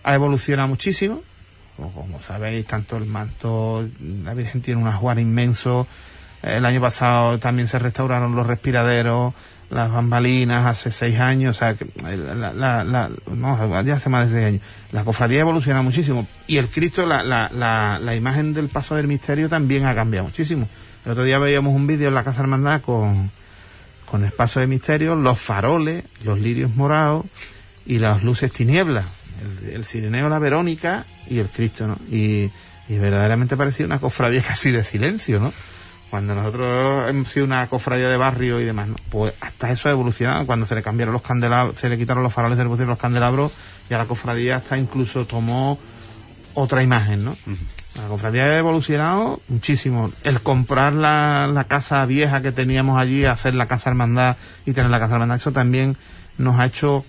ha 0.03 0.13
evolucionado 0.13 0.67
muchísimo. 0.67 1.21
Como 1.75 2.21
sabéis, 2.21 2.67
tanto 2.67 2.97
el 2.97 3.05
manto, 3.05 3.87
la 4.23 4.33
Virgen 4.33 4.61
tiene 4.61 4.81
un 4.81 4.87
ajuar 4.87 5.19
inmenso. 5.19 5.87
El 6.41 6.65
año 6.65 6.81
pasado 6.81 7.39
también 7.39 7.67
se 7.67 7.79
restauraron 7.79 8.35
los 8.35 8.45
respiraderos 8.45 9.33
las 9.73 9.91
bambalinas 9.91 10.65
hace 10.65 10.91
seis 10.91 11.19
años, 11.19 11.57
o 11.57 11.59
sea, 11.59 11.75
la, 12.03 12.53
la, 12.53 12.83
la, 12.83 13.09
no, 13.33 13.81
ya 13.83 13.95
hace 13.95 14.09
más 14.09 14.27
de 14.27 14.33
seis 14.35 14.47
años. 14.47 14.61
La 14.91 15.03
cofradía 15.03 15.41
evoluciona 15.41 15.81
muchísimo 15.81 16.27
y 16.47 16.57
el 16.57 16.69
Cristo, 16.69 17.05
la, 17.05 17.23
la, 17.23 18.15
imagen 18.15 18.53
del 18.53 18.67
paso 18.67 18.95
del 18.95 19.07
misterio 19.07 19.49
también 19.49 19.85
ha 19.85 19.95
cambiado 19.95 20.27
muchísimo. 20.27 20.67
El 21.05 21.11
otro 21.13 21.23
día 21.23 21.39
veíamos 21.39 21.73
un 21.75 21.87
vídeo 21.87 22.07
en 22.07 22.15
la 22.15 22.23
Casa 22.23 22.41
Hermandad 22.41 22.81
con, 22.81 23.31
con 24.09 24.23
el 24.23 24.31
paso 24.31 24.59
del 24.59 24.69
misterio, 24.69 25.15
los 25.15 25.39
faroles, 25.39 26.05
los 26.23 26.39
lirios 26.39 26.75
morados 26.75 27.25
y 27.85 27.99
las 27.99 28.23
luces 28.23 28.51
tinieblas, 28.51 29.05
el, 29.63 29.69
el 29.71 29.85
sireneo, 29.85 30.29
la 30.29 30.39
Verónica 30.39 31.05
y 31.27 31.39
el 31.39 31.47
Cristo, 31.47 31.87
¿no? 31.87 31.97
Y, 32.11 32.51
y 32.89 32.97
verdaderamente 32.97 33.57
parecía 33.57 33.85
una 33.85 33.99
cofradía 33.99 34.41
casi 34.47 34.71
de 34.71 34.83
silencio, 34.83 35.39
¿no? 35.39 35.51
Cuando 36.13 36.35
nosotros 36.35 37.09
hemos 37.09 37.27
sido 37.27 37.43
una 37.47 37.65
cofradía 37.65 38.07
de 38.07 38.17
barrio 38.17 38.61
y 38.61 38.65
demás, 38.65 38.87
pues 39.09 39.33
hasta 39.41 39.71
eso 39.71 39.89
ha 39.89 39.93
evolucionado. 39.93 40.45
Cuando 40.45 40.67
se 40.67 40.75
le 40.75 40.83
cambiaron 40.83 41.11
los 41.11 41.23
candelabros, 41.23 41.79
se 41.79 41.89
le 41.89 41.97
quitaron 41.97 42.21
los 42.21 42.31
faroles, 42.31 42.55
se 42.55 42.63
le 42.63 42.69
pusieron 42.69 42.91
los 42.91 42.99
candelabros, 42.99 43.51
ya 43.89 43.97
la 43.97 44.05
cofradía 44.05 44.57
hasta 44.57 44.77
incluso 44.77 45.25
tomó 45.25 45.79
otra 46.53 46.83
imagen, 46.83 47.25
¿no? 47.25 47.35
La 47.95 48.07
cofradía 48.09 48.43
ha 48.43 48.57
evolucionado 48.59 49.41
muchísimo. 49.47 50.11
El 50.23 50.41
comprar 50.41 50.93
la, 50.93 51.47
la, 51.51 51.63
casa 51.63 52.05
vieja 52.05 52.43
que 52.43 52.51
teníamos 52.51 52.99
allí, 52.99 53.25
hacer 53.25 53.55
la 53.55 53.67
casa 53.67 53.89
hermandad 53.89 54.37
y 54.67 54.73
tener 54.73 54.91
la 54.91 54.99
casa 54.99 55.13
hermandad, 55.15 55.37
eso 55.37 55.51
también 55.51 55.97
nos 56.37 56.59
ha 56.59 56.67
hecho 56.67 57.03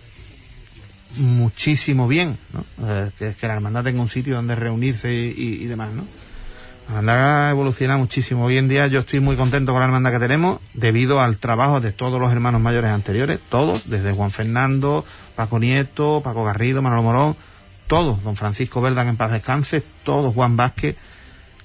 muchísimo 1.18 2.08
bien, 2.08 2.38
¿no? 2.54 2.64
Eh, 2.88 3.10
que, 3.18 3.34
que 3.38 3.48
la 3.48 3.52
hermandad 3.52 3.84
tenga 3.84 4.00
un 4.00 4.08
sitio 4.08 4.34
donde 4.36 4.54
reunirse 4.54 5.12
y, 5.12 5.34
y- 5.36 5.62
y 5.62 5.66
demás, 5.66 5.90
¿no? 5.92 6.04
La 6.88 6.98
hermandad 6.98 7.50
evoluciona 7.50 7.96
muchísimo. 7.96 8.44
Hoy 8.44 8.58
en 8.58 8.68
día 8.68 8.86
yo 8.88 9.00
estoy 9.00 9.20
muy 9.20 9.36
contento 9.36 9.72
con 9.72 9.80
la 9.80 9.86
hermandad 9.86 10.12
que 10.12 10.18
tenemos 10.18 10.60
debido 10.74 11.20
al 11.20 11.38
trabajo 11.38 11.80
de 11.80 11.92
todos 11.92 12.20
los 12.20 12.30
hermanos 12.30 12.60
mayores 12.60 12.90
anteriores, 12.90 13.40
todos, 13.48 13.88
desde 13.88 14.12
Juan 14.12 14.30
Fernando, 14.30 15.04
Paco 15.34 15.58
Nieto, 15.58 16.20
Paco 16.22 16.44
Garrido, 16.44 16.82
Manolo 16.82 17.02
Morón, 17.02 17.36
todos, 17.86 18.22
don 18.22 18.36
Francisco 18.36 18.82
Verdan 18.82 19.08
en 19.08 19.16
paz 19.16 19.32
descanse, 19.32 19.82
todos, 20.04 20.34
Juan 20.34 20.56
Vázquez. 20.56 20.96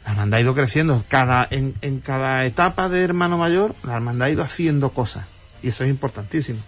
La 0.06 0.12
hermandad 0.12 0.38
ha 0.38 0.42
ido 0.42 0.56
creciendo. 0.56 1.04
Cada, 1.10 1.46
en, 1.52 1.76
en 1.82 2.00
cada 2.00 2.46
etapa 2.46 2.88
de 2.88 3.04
hermano 3.04 3.38
mayor, 3.38 3.76
la 3.84 3.96
hermandad 3.96 4.28
ha 4.28 4.32
ido 4.32 4.44
haciendo 4.44 4.92
cosas. 4.92 5.26
Y 5.62 5.68
eso 5.68 5.84
es 5.84 5.90
importantísimo. 5.90 6.60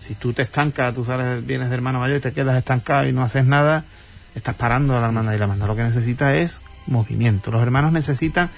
Si 0.00 0.16
tú 0.16 0.32
te 0.32 0.42
estancas, 0.42 0.92
tú 0.92 1.04
sales, 1.04 1.46
vienes 1.46 1.68
de 1.68 1.76
hermano 1.76 2.00
mayor 2.00 2.18
y 2.18 2.20
te 2.20 2.32
quedas 2.32 2.58
estancado 2.58 3.06
y 3.06 3.12
no 3.12 3.22
haces 3.22 3.46
nada, 3.46 3.84
estás 4.34 4.56
parando 4.56 4.96
a 4.96 5.00
la 5.00 5.06
hermandad. 5.06 5.34
Y 5.34 5.38
la 5.38 5.44
hermandad 5.44 5.68
lo 5.68 5.76
que 5.76 5.84
necesita 5.84 6.36
es 6.36 6.60
movimiento. 6.86 7.50
Los 7.50 7.62
hermanos 7.62 7.92
necesitan 7.92 8.50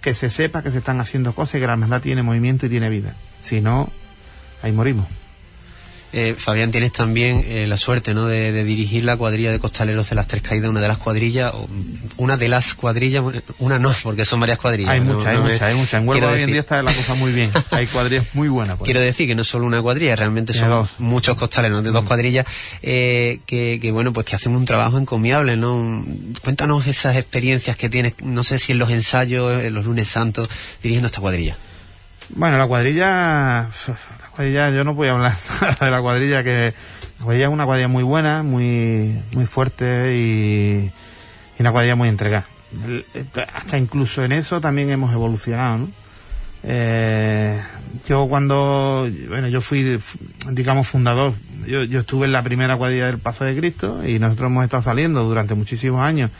que 0.00 0.14
se 0.14 0.30
sepa 0.30 0.62
que 0.62 0.70
se 0.70 0.78
están 0.78 1.00
haciendo 1.00 1.34
cosas 1.34 1.56
y 1.56 1.60
que 1.60 1.66
la 1.66 1.72
hermandad 1.72 2.00
tiene 2.00 2.22
movimiento 2.22 2.66
y 2.66 2.68
tiene 2.68 2.88
vida. 2.88 3.14
Si 3.42 3.60
no, 3.60 3.90
ahí 4.62 4.72
morimos. 4.72 5.06
Eh, 6.12 6.34
Fabián, 6.38 6.70
tienes 6.70 6.92
también 6.92 7.42
eh, 7.46 7.66
la 7.66 7.76
suerte 7.76 8.14
¿no? 8.14 8.26
de, 8.26 8.50
de 8.52 8.64
dirigir 8.64 9.04
la 9.04 9.16
cuadrilla 9.16 9.50
de 9.50 9.58
costaleros 9.58 10.08
de 10.08 10.14
las 10.16 10.26
Tres 10.26 10.40
Caídas, 10.40 10.70
una 10.70 10.80
de 10.80 10.88
las 10.88 10.96
cuadrillas, 10.98 11.52
una 12.16 12.36
de 12.38 12.48
las 12.48 12.72
cuadrillas, 12.74 13.22
una 13.58 13.78
no, 13.78 13.92
porque 14.02 14.24
son 14.24 14.40
varias 14.40 14.58
cuadrillas. 14.58 14.92
Hay 14.92 15.00
muchas, 15.00 15.26
hay 15.26 15.36
no 15.36 15.42
muchas, 15.42 15.62
hay 15.62 15.74
muchas. 15.74 15.94
En 16.00 16.08
Huelva 16.08 16.30
hoy 16.30 16.42
en 16.42 16.50
día 16.52 16.60
está 16.60 16.82
la 16.82 16.92
cosa 16.94 17.14
muy 17.14 17.32
bien. 17.32 17.50
Hay 17.70 17.86
cuadrillas 17.88 18.24
muy 18.34 18.48
buenas. 18.48 18.78
Quiero 18.82 19.00
decir 19.00 19.26
que 19.26 19.34
no 19.34 19.42
es 19.42 19.48
solo 19.48 19.66
una 19.66 19.82
cuadrilla, 19.82 20.16
realmente 20.16 20.52
son 20.54 20.68
dos. 20.70 20.90
Mm. 20.98 21.04
muchos 21.04 21.36
costaleros 21.36 21.84
de 21.84 21.90
dos 21.90 22.04
cuadrillas 22.04 22.46
eh, 22.82 23.40
que, 23.44 23.78
que, 23.82 23.92
bueno, 23.92 24.12
pues 24.12 24.24
que 24.26 24.36
hacen 24.36 24.54
un 24.56 24.64
trabajo 24.64 24.96
encomiable, 24.98 25.56
¿no? 25.56 25.74
Un- 25.76 26.34
Cuéntanos 26.42 26.86
esas 26.86 27.16
experiencias 27.16 27.76
que 27.76 27.88
tienes, 27.90 28.14
no 28.22 28.42
sé 28.44 28.58
si 28.58 28.72
en 28.72 28.78
los 28.78 28.90
ensayos, 28.90 29.62
en 29.62 29.74
los 29.74 29.84
lunes 29.84 30.08
santos, 30.08 30.48
dirigiendo 30.82 31.06
esta 31.06 31.20
cuadrilla. 31.20 31.56
Bueno, 32.30 32.58
la 32.58 32.66
cuadrilla, 32.66 33.68
la 34.36 34.44
cuadrilla, 34.44 34.70
yo 34.70 34.84
no 34.84 34.94
voy 34.94 35.08
a 35.08 35.12
hablar 35.12 35.36
de 35.80 35.90
la 35.90 36.00
cuadrilla 36.00 36.44
que 36.44 36.74
la 37.18 37.24
cuadrilla 37.24 37.46
es 37.46 37.52
una 37.52 37.64
cuadrilla 37.64 37.88
muy 37.88 38.02
buena, 38.02 38.42
muy 38.42 39.20
muy 39.32 39.46
fuerte 39.46 40.14
y, 40.14 40.90
una 41.58 41.72
cuadrilla 41.72 41.96
muy 41.96 42.08
entregada. 42.08 42.46
Hasta 43.54 43.78
incluso 43.78 44.24
en 44.24 44.32
eso 44.32 44.60
también 44.60 44.90
hemos 44.90 45.12
evolucionado, 45.12 45.78
¿no? 45.78 45.88
Eh, 46.68 47.58
yo 48.08 48.26
cuando, 48.28 49.08
bueno, 49.28 49.48
yo 49.48 49.60
fui, 49.60 49.98
digamos, 50.50 50.86
fundador, 50.86 51.32
yo, 51.66 51.84
yo 51.84 52.00
estuve 52.00 52.26
en 52.26 52.32
la 52.32 52.42
primera 52.42 52.76
cuadrilla 52.76 53.06
del 53.06 53.18
Paso 53.18 53.44
de 53.44 53.56
Cristo 53.56 54.02
y 54.06 54.18
nosotros 54.18 54.50
hemos 54.50 54.64
estado 54.64 54.82
saliendo 54.82 55.22
durante 55.24 55.54
muchísimos 55.54 56.02
años. 56.02 56.30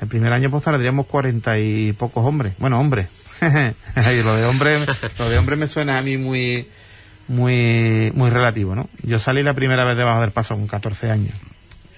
El 0.00 0.08
primer 0.08 0.32
año 0.32 0.50
pues 0.50 0.62
tendríamos 0.62 1.06
cuarenta 1.06 1.58
y 1.58 1.92
pocos 1.94 2.24
hombres. 2.24 2.52
Bueno, 2.58 2.78
hombres. 2.78 3.08
lo 3.40 4.36
de 4.36 4.44
hombre, 4.44 4.78
lo 5.18 5.30
de 5.30 5.38
hombre 5.38 5.56
me 5.56 5.66
suena 5.66 5.98
a 5.98 6.02
mí 6.02 6.16
muy, 6.18 6.68
muy, 7.30 8.10
muy 8.16 8.28
relativo, 8.28 8.74
¿no? 8.74 8.88
Yo 9.04 9.20
salí 9.20 9.44
la 9.44 9.54
primera 9.54 9.84
vez 9.84 9.96
debajo 9.96 10.20
del 10.20 10.32
paso 10.32 10.56
con 10.56 10.66
14 10.66 11.12
años. 11.12 11.32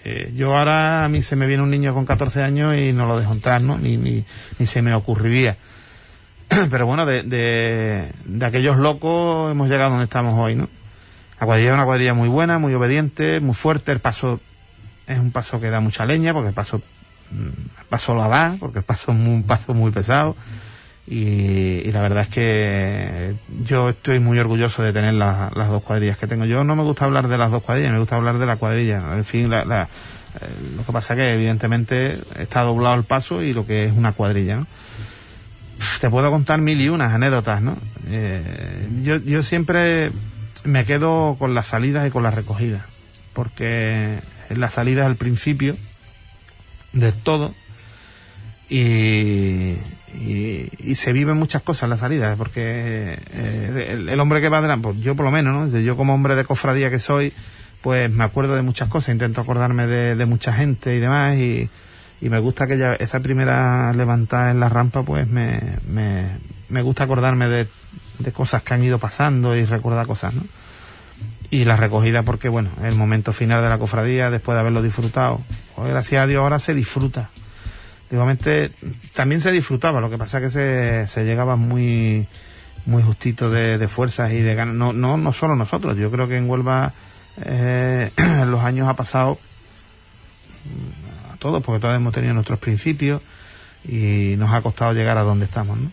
Eh, 0.04 0.30
yo 0.36 0.54
ahora 0.54 1.06
a 1.06 1.08
mí 1.08 1.22
se 1.22 1.36
me 1.36 1.46
viene 1.46 1.62
un 1.62 1.70
niño 1.70 1.94
con 1.94 2.04
14 2.04 2.42
años 2.42 2.76
y 2.76 2.92
no 2.92 3.06
lo 3.06 3.18
dejo 3.18 3.32
entrar, 3.32 3.62
¿no? 3.62 3.78
Ni, 3.78 3.96
ni, 3.96 4.24
ni 4.58 4.66
se 4.66 4.82
me 4.82 4.92
ocurriría. 4.92 5.56
Pero 6.70 6.86
bueno, 6.86 7.06
de, 7.06 7.22
de, 7.22 8.12
de 8.26 8.44
aquellos 8.44 8.76
locos 8.76 9.50
hemos 9.50 9.70
llegado 9.70 9.92
donde 9.92 10.04
estamos 10.04 10.38
hoy, 10.38 10.54
¿no? 10.54 10.68
La 11.40 11.46
cuadrilla 11.46 11.70
es 11.70 11.74
una 11.74 11.86
cuadrilla 11.86 12.12
muy 12.12 12.28
buena, 12.28 12.58
muy 12.58 12.74
obediente, 12.74 13.40
muy 13.40 13.54
fuerte. 13.54 13.90
El 13.90 14.00
paso 14.00 14.38
es 15.06 15.18
un 15.18 15.30
paso 15.30 15.58
que 15.60 15.70
da 15.70 15.80
mucha 15.80 16.04
leña, 16.04 16.34
porque 16.34 16.48
el 16.48 16.54
paso, 16.54 16.82
mm, 17.30 17.80
el 17.80 17.86
paso 17.88 18.14
lo 18.14 18.28
da, 18.28 18.54
porque 18.60 18.80
el 18.80 18.84
paso 18.84 19.12
es 19.12 19.28
un 19.28 19.44
paso 19.44 19.72
muy 19.72 19.92
pesado. 19.92 20.36
Y, 21.14 21.92
la 21.92 22.00
verdad 22.00 22.22
es 22.22 22.28
que 22.28 23.34
yo 23.64 23.90
estoy 23.90 24.18
muy 24.18 24.38
orgulloso 24.38 24.82
de 24.82 24.94
tener 24.94 25.12
la- 25.12 25.50
las 25.54 25.68
dos 25.68 25.82
cuadrillas 25.82 26.16
que 26.16 26.26
tengo. 26.26 26.46
Yo 26.46 26.64
no 26.64 26.74
me 26.74 26.82
gusta 26.84 27.04
hablar 27.04 27.28
de 27.28 27.36
las 27.36 27.50
dos 27.50 27.62
cuadrillas, 27.62 27.92
me 27.92 27.98
gusta 27.98 28.16
hablar 28.16 28.38
de 28.38 28.46
la 28.46 28.56
cuadrilla. 28.56 29.02
En 29.14 29.24
fin, 29.26 29.50
la- 29.50 29.66
la- 29.66 29.82
eh, 29.82 30.46
lo 30.74 30.86
que 30.86 30.92
pasa 30.92 31.14
que 31.14 31.34
evidentemente 31.34 32.16
está 32.38 32.62
doblado 32.62 32.94
el 32.94 33.04
paso 33.04 33.42
y 33.42 33.52
lo 33.52 33.66
que 33.66 33.84
es 33.84 33.92
una 33.92 34.12
cuadrilla, 34.12 34.56
¿no? 34.56 34.66
te 36.00 36.08
puedo 36.08 36.30
contar 36.30 36.60
mil 36.60 36.80
y 36.80 36.88
unas 36.88 37.12
anécdotas, 37.12 37.60
¿no? 37.60 37.76
Eh, 38.08 38.88
yo, 39.02 39.16
yo 39.18 39.42
siempre 39.42 40.12
me 40.64 40.84
quedo 40.86 41.36
con 41.38 41.54
las 41.54 41.66
salidas 41.66 42.06
y 42.06 42.10
con 42.10 42.22
las 42.22 42.34
recogidas, 42.34 42.82
porque 43.34 44.18
la 44.48 44.70
salida 44.70 45.02
es 45.02 45.08
el 45.10 45.16
principio 45.16 45.76
de 46.92 47.12
todo 47.12 47.52
y, 48.70 49.74
y, 50.14 50.68
y 50.78 50.94
se 50.96 51.12
viven 51.12 51.36
muchas 51.36 51.62
cosas 51.62 51.84
en 51.84 51.90
la 51.90 51.96
salida, 51.96 52.34
porque 52.36 53.18
eh, 53.32 54.06
el, 54.08 54.20
hombre 54.20 54.40
que 54.40 54.48
va 54.48 54.58
adelante, 54.58 54.82
pues 54.84 55.00
yo 55.00 55.14
por 55.14 55.24
lo 55.24 55.30
menos, 55.30 55.70
¿no? 55.70 55.78
Yo 55.78 55.96
como 55.96 56.14
hombre 56.14 56.36
de 56.36 56.44
cofradía 56.44 56.90
que 56.90 56.98
soy, 56.98 57.32
pues 57.80 58.10
me 58.10 58.24
acuerdo 58.24 58.54
de 58.54 58.62
muchas 58.62 58.88
cosas, 58.88 59.10
intento 59.10 59.40
acordarme 59.40 59.86
de, 59.86 60.14
de 60.14 60.26
mucha 60.26 60.52
gente 60.52 60.94
y 60.94 61.00
demás 61.00 61.36
y, 61.36 61.68
y 62.20 62.28
me 62.28 62.38
gusta 62.38 62.66
que 62.66 62.78
ya 62.78 62.94
esa 62.94 63.20
primera 63.20 63.92
levantada 63.94 64.50
en 64.50 64.60
la 64.60 64.68
rampa 64.68 65.02
pues 65.02 65.26
me, 65.28 65.60
me, 65.88 66.28
me 66.68 66.82
gusta 66.82 67.04
acordarme 67.04 67.48
de, 67.48 67.66
de 68.18 68.32
cosas 68.32 68.62
que 68.62 68.74
han 68.74 68.84
ido 68.84 68.98
pasando 68.98 69.56
y 69.56 69.64
recordar 69.64 70.06
cosas, 70.06 70.34
¿no? 70.34 70.42
Y 71.50 71.64
la 71.64 71.76
recogida 71.76 72.22
porque, 72.22 72.48
bueno, 72.48 72.70
el 72.82 72.94
momento 72.94 73.32
final 73.34 73.62
de 73.62 73.68
la 73.68 73.78
cofradía, 73.78 74.30
después 74.30 74.54
de 74.56 74.60
haberlo 74.60 74.80
disfrutado, 74.80 75.40
pues, 75.76 75.90
gracias 75.90 76.22
a 76.22 76.26
Dios 76.26 76.40
ahora 76.40 76.58
se 76.58 76.72
disfruta. 76.72 77.28
Igualmente, 78.12 78.70
también 79.14 79.40
se 79.40 79.50
disfrutaba, 79.50 80.02
lo 80.02 80.10
que 80.10 80.18
pasa 80.18 80.38
es 80.38 80.52
que 80.52 81.06
se, 81.08 81.24
llegaba 81.24 81.56
muy 81.56 82.28
muy 82.84 83.02
justito 83.02 83.48
de, 83.48 83.88
fuerzas 83.88 84.32
y 84.32 84.40
de 84.40 84.54
ganas. 84.54 84.74
No, 84.74 84.92
no, 84.92 85.16
no 85.16 85.32
solo 85.32 85.56
nosotros, 85.56 85.96
yo 85.96 86.10
creo 86.10 86.28
que 86.28 86.36
en 86.36 86.48
Huelva 86.48 86.92
eh, 87.42 88.10
los 88.46 88.60
años 88.60 88.86
ha 88.86 88.94
pasado 88.94 89.38
a 91.32 91.36
todos, 91.38 91.62
porque 91.62 91.80
todos 91.80 91.96
hemos 91.96 92.12
tenido 92.12 92.34
nuestros 92.34 92.58
principios 92.58 93.22
y 93.88 94.34
nos 94.36 94.52
ha 94.52 94.60
costado 94.60 94.92
llegar 94.92 95.16
a 95.16 95.22
donde 95.22 95.46
estamos, 95.46 95.78
¿no? 95.78 95.90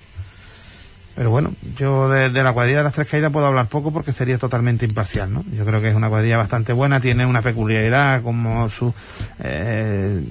Pero 1.19 1.31
bueno, 1.31 1.51
yo 1.75 2.07
de, 2.07 2.29
la 2.31 2.53
cuadrilla 2.53 2.77
de 2.77 2.83
las 2.85 2.93
tres 2.93 3.09
caídas 3.09 3.29
puedo 3.29 3.45
hablar 3.45 3.67
poco 3.67 3.91
porque 3.91 4.13
sería 4.13 4.37
totalmente 4.37 4.85
imparcial, 4.85 5.33
¿no? 5.33 5.43
Yo 5.53 5.65
creo 5.65 5.81
que 5.81 5.89
es 5.89 5.95
una 5.95 6.07
cuadrilla 6.07 6.37
bastante 6.37 6.71
buena, 6.71 7.01
tiene 7.01 7.25
una 7.25 7.41
peculiaridad 7.41 8.21
como 8.21 8.69
su... 8.69 8.93
eh, 9.39 10.23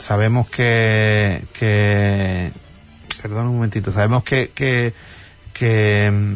sabemos 0.00 0.50
que, 0.50 1.44
que... 1.56 2.50
Perdón 3.22 3.46
un 3.46 3.54
momentito, 3.54 3.92
sabemos 3.92 4.24
que... 4.24 4.50
que, 4.52 4.92
que 5.52 6.10
mm, 6.12 6.34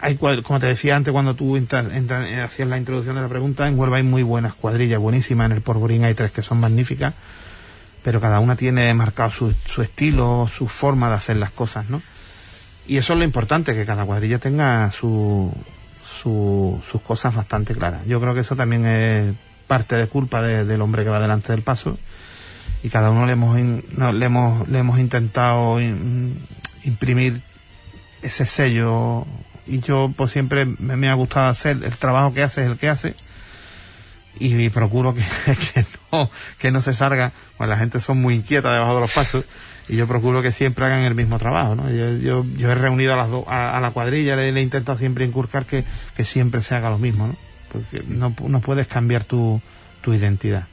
hay, 0.00 0.16
como 0.16 0.58
te 0.58 0.66
decía 0.66 0.96
antes 0.96 1.12
cuando 1.12 1.36
tú 1.36 1.56
entras- 1.56 1.92
entras- 1.92 2.26
eh, 2.26 2.40
hacías 2.40 2.68
la 2.70 2.76
introducción 2.78 3.14
de 3.14 3.22
la 3.22 3.28
pregunta, 3.28 3.68
en 3.68 3.78
Huelva 3.78 3.98
hay 3.98 4.02
muy 4.02 4.24
buenas 4.24 4.52
cuadrillas, 4.54 4.98
buenísimas, 4.98 5.46
en 5.46 5.52
el 5.52 5.60
Porburín 5.62 6.04
hay 6.04 6.14
tres 6.14 6.32
que 6.32 6.42
son 6.42 6.58
magníficas, 6.58 7.14
pero 8.02 8.20
cada 8.20 8.40
una 8.40 8.56
tiene 8.56 8.92
marcado 8.94 9.30
su, 9.30 9.52
su 9.52 9.82
estilo, 9.82 10.48
su 10.54 10.66
forma 10.68 11.08
de 11.08 11.14
hacer 11.14 11.36
las 11.36 11.50
cosas, 11.50 11.88
¿no? 11.90 12.02
Y 12.86 12.96
eso 12.96 13.12
es 13.12 13.18
lo 13.20 13.24
importante, 13.24 13.74
que 13.74 13.86
cada 13.86 14.04
cuadrilla 14.04 14.38
tenga 14.38 14.90
su, 14.90 15.52
su- 16.04 16.82
sus 16.90 17.00
cosas 17.02 17.34
bastante 17.34 17.74
claras. 17.74 18.04
Yo 18.06 18.20
creo 18.20 18.34
que 18.34 18.40
eso 18.40 18.56
también 18.56 18.84
es 18.86 19.34
parte 19.68 19.94
de 19.96 20.06
culpa 20.08 20.42
de- 20.42 20.64
del 20.64 20.80
hombre 20.82 21.04
que 21.04 21.10
va 21.10 21.20
delante 21.20 21.52
del 21.52 21.62
paso 21.62 21.96
y 22.82 22.88
cada 22.88 23.10
uno 23.10 23.24
le 23.26 23.32
hemos, 23.32 23.56
no, 23.96 24.12
le 24.12 24.26
hemos, 24.26 24.68
le 24.68 24.78
hemos 24.80 24.98
intentado 24.98 25.80
in- 25.80 26.36
imprimir 26.84 27.40
ese 28.22 28.46
sello 28.46 29.24
y 29.66 29.78
yo 29.80 30.12
pues 30.16 30.32
siempre 30.32 30.64
me 30.64 31.08
ha 31.08 31.14
gustado 31.14 31.46
hacer 31.48 31.78
el 31.84 31.92
trabajo 31.96 32.34
que 32.34 32.42
hace 32.42 32.62
es 32.64 32.70
el 32.70 32.78
que 32.78 32.88
hace 32.88 33.14
y 34.38 34.68
procuro 34.70 35.14
que, 35.14 35.22
que 35.74 35.84
no 36.10 36.30
que 36.58 36.70
no 36.70 36.80
se 36.80 36.94
salga 36.94 37.32
pues 37.58 37.68
la 37.68 37.76
gente 37.76 38.00
son 38.00 38.20
muy 38.20 38.34
inquieta 38.34 38.72
debajo 38.72 38.94
de 38.94 39.00
los 39.02 39.12
pasos 39.12 39.44
y 39.88 39.96
yo 39.96 40.06
procuro 40.06 40.42
que 40.42 40.52
siempre 40.52 40.84
hagan 40.86 41.02
el 41.02 41.14
mismo 41.14 41.38
trabajo 41.38 41.74
¿no? 41.74 41.90
yo, 41.90 42.44
yo, 42.44 42.70
he 42.70 42.74
reunido 42.74 43.12
a 43.12 43.16
las 43.16 43.28
dos 43.28 43.44
a, 43.46 43.78
la 43.80 43.90
cuadrilla 43.90 44.36
le, 44.36 44.48
he 44.48 44.62
intentado 44.62 44.96
siempre 44.96 45.24
inculcar 45.24 45.66
que, 45.66 45.84
que 46.16 46.24
siempre 46.24 46.62
se 46.62 46.74
haga 46.74 46.90
lo 46.90 46.98
mismo 46.98 47.26
¿no? 47.26 47.36
porque 47.72 48.02
no, 48.06 48.34
no 48.48 48.60
puedes 48.60 48.86
cambiar 48.86 49.24
tu, 49.24 49.60
tu 50.02 50.12
identidad. 50.12 50.66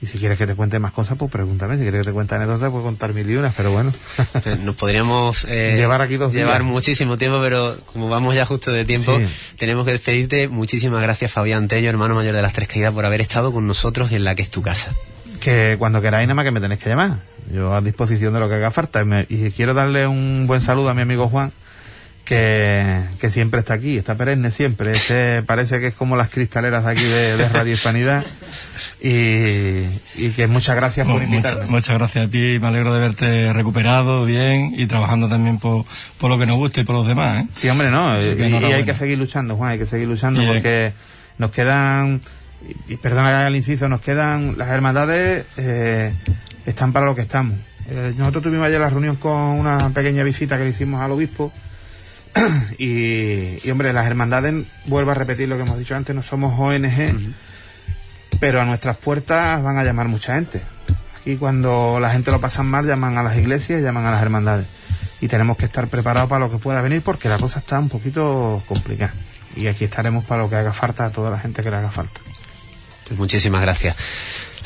Y 0.00 0.06
si 0.06 0.18
quieres 0.18 0.38
que 0.38 0.46
te 0.46 0.54
cuente 0.54 0.78
más 0.78 0.92
cosas 0.92 1.18
pues 1.18 1.30
pregúntame 1.30 1.76
si 1.76 1.82
quieres 1.82 2.02
que 2.02 2.06
te 2.10 2.12
cuente 2.12 2.34
anécdotas 2.36 2.70
puedo 2.70 2.84
contar 2.84 3.12
mil 3.14 3.28
y 3.28 3.34
unas 3.36 3.52
pero 3.54 3.72
bueno 3.72 3.92
Eh, 4.44 4.56
Nos 4.62 4.76
podríamos 4.76 5.44
eh, 5.48 5.74
Llevar 5.76 6.00
aquí 6.02 6.16
dos 6.16 6.32
llevar 6.32 6.60
días. 6.62 6.72
muchísimo 6.72 7.16
tiempo, 7.18 7.40
pero 7.40 7.76
como 7.92 8.08
vamos 8.08 8.34
ya 8.34 8.46
justo 8.46 8.70
de 8.70 8.84
tiempo, 8.84 9.18
Sí. 9.18 9.26
tenemos 9.58 9.84
que 9.84 9.92
despedirte. 9.92 10.48
Muchísimas 10.48 11.02
gracias, 11.02 11.32
Fabián 11.32 11.66
Tello, 11.68 11.88
hermano 11.90 12.14
mayor 12.14 12.34
de 12.34 12.42
las 12.42 12.52
Tres 12.52 12.68
Caídas, 12.68 12.94
por 12.94 13.04
haber 13.06 13.20
estado 13.20 13.52
con 13.52 13.66
nosotros 13.66 14.12
en 14.12 14.24
la 14.24 14.34
que 14.34 14.42
es 14.42 14.50
tu 14.50 14.62
casa. 14.62 14.92
que 15.40 15.76
cuando 15.78 16.00
queráis 16.02 16.26
nada 16.26 16.34
más 16.34 16.44
que 16.44 16.50
me 16.50 16.60
tenéis 16.60 16.80
que 16.80 16.88
llamar. 16.88 17.18
Yo 17.52 17.72
a 17.74 17.80
disposición 17.80 18.34
de 18.34 18.40
lo 18.40 18.48
que 18.48 18.56
haga 18.56 18.70
falta. 18.70 19.00
Y, 19.02 19.04
me- 19.04 19.26
y 19.28 19.50
quiero 19.52 19.72
darle 19.74 20.06
un 20.06 20.46
buen 20.46 20.60
saludo 20.60 20.88
a 20.90 20.94
mi 20.94 21.02
amigo 21.02 21.28
Juan, 21.28 21.52
que, 22.28 23.00
que 23.18 23.30
siempre 23.30 23.60
está 23.60 23.74
aquí, 23.74 23.96
está 23.96 24.14
perenne 24.14 24.50
siempre. 24.50 24.92
Ese 24.92 25.42
parece 25.46 25.80
que 25.80 25.86
es 25.88 25.94
como 25.94 26.14
las 26.14 26.28
cristaleras 26.28 26.84
de 26.84 26.90
aquí 26.90 27.04
de, 27.04 27.48
Radio 27.48 27.72
Hispanidad. 27.72 28.24
Y, 29.00 29.84
y, 30.16 30.30
que 30.36 30.46
muchas 30.46 30.76
gracias 30.76 31.06
por 31.06 31.22
invitarme. 31.22 31.66
Muchas, 31.68 31.96
gracias 31.96 32.26
a 32.26 32.30
ti, 32.30 32.58
me 32.60 32.66
alegro 32.66 32.92
de 32.92 33.00
verte 33.00 33.52
recuperado 33.52 34.24
bien 34.24 34.74
y 34.76 34.86
trabajando 34.86 35.28
también 35.28 35.58
por, 35.58 35.86
por 36.18 36.30
lo 36.30 36.38
que 36.38 36.46
nos 36.46 36.56
gusta 36.56 36.82
y 36.82 36.84
por 36.84 36.96
los 36.96 37.06
demás. 37.06 37.44
¿eh? 37.44 37.48
Sí, 37.56 37.68
hombre, 37.68 37.90
no, 37.90 38.20
y, 38.20 38.42
hay 38.42 38.84
que 38.84 38.94
seguir 38.94 39.16
luchando, 39.16 39.56
Juan, 39.56 39.70
hay 39.70 39.78
que 39.78 39.86
seguir 39.86 40.08
luchando 40.08 40.44
porque 40.46 40.92
nos 41.38 41.50
quedan, 41.50 42.20
y, 42.88 42.96
perdona 42.96 43.46
el 43.46 43.56
inciso, 43.56 43.88
nos 43.88 44.00
quedan 44.00 44.58
las 44.58 44.68
hermandades, 44.68 45.46
eh, 45.56 46.12
están 46.66 46.92
para 46.92 47.06
lo 47.06 47.14
que 47.14 47.22
estamos. 47.22 47.56
Eh, 47.88 48.12
nosotros 48.18 48.42
tuvimos 48.42 48.66
ayer 48.66 48.80
la 48.80 48.90
reunión 48.90 49.16
con 49.16 49.32
una 49.32 49.78
pequeña 49.90 50.24
visita 50.24 50.58
que 50.58 50.64
le 50.64 50.70
hicimos 50.70 51.00
al 51.00 51.12
obispo 51.12 51.52
y, 52.78 53.70
hombre, 53.70 53.92
las 53.92 54.06
hermandades, 54.06 54.64
vuelvo 54.86 55.10
a 55.10 55.14
repetir 55.14 55.48
lo 55.48 55.56
que 55.56 55.62
hemos 55.62 55.78
dicho 55.78 55.94
antes, 55.94 56.14
no 56.14 56.22
somos 56.22 56.58
ONG, 56.58 57.34
pero 58.40 58.60
a 58.60 58.64
nuestras 58.64 58.96
puertas 58.96 59.62
van 59.62 59.78
a 59.78 59.84
llamar 59.84 60.08
mucha 60.08 60.34
gente. 60.34 60.62
Aquí 61.20 61.36
cuando 61.36 61.98
la 62.00 62.10
gente 62.10 62.30
lo 62.30 62.40
pasa 62.40 62.62
mal, 62.62 62.86
llaman 62.86 63.18
a 63.18 63.22
las 63.22 63.36
iglesias, 63.36 63.82
llaman 63.82 64.06
a 64.06 64.10
las 64.10 64.22
hermandades. 64.22 64.66
Y 65.20 65.28
tenemos 65.28 65.56
que 65.56 65.64
estar 65.64 65.88
preparados 65.88 66.30
para 66.30 66.46
lo 66.46 66.50
que 66.50 66.58
pueda 66.58 66.80
venir 66.80 67.02
porque 67.02 67.28
la 67.28 67.38
cosa 67.38 67.58
está 67.58 67.78
un 67.78 67.88
poquito 67.88 68.62
complicada. 68.66 69.12
Y 69.56 69.66
aquí 69.66 69.84
estaremos 69.84 70.24
para 70.24 70.42
lo 70.42 70.50
que 70.50 70.56
haga 70.56 70.72
falta 70.72 71.06
a 71.06 71.10
toda 71.10 71.30
la 71.30 71.38
gente 71.38 71.62
que 71.62 71.70
le 71.70 71.76
haga 71.76 71.90
falta. 71.90 72.20
Muchísimas 73.16 73.62
gracias. 73.62 73.96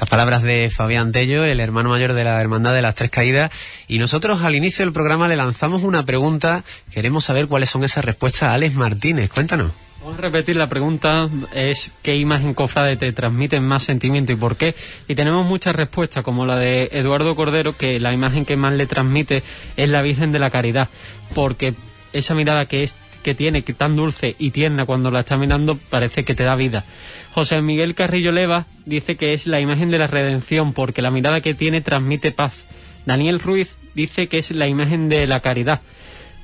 Las 0.00 0.08
palabras 0.08 0.42
de 0.42 0.70
Fabián 0.74 1.12
Tello, 1.12 1.44
el 1.44 1.60
hermano 1.60 1.90
mayor 1.90 2.12
de 2.12 2.24
la 2.24 2.40
Hermandad 2.40 2.74
de 2.74 2.82
las 2.82 2.94
Tres 2.94 3.10
Caídas. 3.10 3.50
Y 3.88 3.98
nosotros 3.98 4.42
al 4.42 4.54
inicio 4.54 4.84
del 4.84 4.92
programa 4.92 5.28
le 5.28 5.36
lanzamos 5.36 5.82
una 5.82 6.04
pregunta. 6.04 6.64
Queremos 6.90 7.24
saber 7.24 7.46
cuáles 7.46 7.70
son 7.70 7.84
esas 7.84 8.04
respuestas. 8.04 8.50
Alex 8.50 8.74
Martínez, 8.74 9.30
cuéntanos. 9.30 9.72
Vamos 10.02 10.18
a 10.18 10.22
repetir 10.22 10.56
la 10.56 10.66
pregunta, 10.66 11.28
es 11.54 11.92
qué 12.02 12.16
imagen 12.16 12.54
cofrade 12.54 12.96
te 12.96 13.12
transmite 13.12 13.60
más 13.60 13.84
sentimiento 13.84 14.32
y 14.32 14.36
por 14.36 14.56
qué. 14.56 14.74
Y 15.06 15.14
tenemos 15.14 15.46
muchas 15.46 15.76
respuestas, 15.76 16.24
como 16.24 16.44
la 16.44 16.56
de 16.56 16.88
Eduardo 16.90 17.36
Cordero, 17.36 17.76
que 17.76 18.00
la 18.00 18.12
imagen 18.12 18.44
que 18.44 18.56
más 18.56 18.72
le 18.72 18.86
transmite 18.86 19.44
es 19.76 19.88
la 19.88 20.02
Virgen 20.02 20.32
de 20.32 20.40
la 20.40 20.50
Caridad, 20.50 20.88
porque 21.36 21.74
esa 22.12 22.34
mirada 22.34 22.66
que 22.66 22.82
es 22.82 22.96
que 23.22 23.34
tiene, 23.34 23.62
que 23.62 23.72
tan 23.72 23.96
dulce 23.96 24.36
y 24.38 24.50
tierna 24.50 24.84
cuando 24.84 25.10
la 25.10 25.20
está 25.20 25.36
mirando, 25.36 25.76
parece 25.76 26.24
que 26.24 26.34
te 26.34 26.44
da 26.44 26.56
vida. 26.56 26.84
José 27.32 27.62
Miguel 27.62 27.94
Carrillo 27.94 28.32
Leva 28.32 28.66
dice 28.84 29.16
que 29.16 29.32
es 29.32 29.46
la 29.46 29.60
imagen 29.60 29.90
de 29.90 29.98
la 29.98 30.06
redención, 30.06 30.72
porque 30.72 31.02
la 31.02 31.10
mirada 31.10 31.40
que 31.40 31.54
tiene 31.54 31.80
transmite 31.80 32.32
paz. 32.32 32.66
Daniel 33.06 33.40
Ruiz 33.40 33.76
dice 33.94 34.28
que 34.28 34.38
es 34.38 34.50
la 34.50 34.66
imagen 34.66 35.08
de 35.08 35.26
la 35.26 35.40
caridad, 35.40 35.80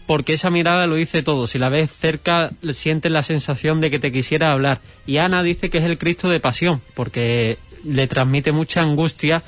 porque 0.06 0.32
esa 0.32 0.50
mirada 0.50 0.86
lo 0.86 0.94
dice 0.94 1.22
todo. 1.22 1.46
Si 1.46 1.58
la 1.58 1.68
ves 1.68 1.92
cerca, 1.92 2.50
sientes 2.70 3.12
la 3.12 3.22
sensación 3.22 3.80
de 3.80 3.90
que 3.90 3.98
te 3.98 4.12
quisiera 4.12 4.52
hablar. 4.52 4.80
Y 5.06 5.18
Ana 5.18 5.42
dice 5.42 5.70
que 5.70 5.78
es 5.78 5.84
el 5.84 5.98
Cristo 5.98 6.28
de 6.28 6.40
pasión, 6.40 6.80
porque 6.94 7.58
le 7.84 8.06
transmite 8.06 8.52
mucha 8.52 8.80
angustia, 8.80 9.42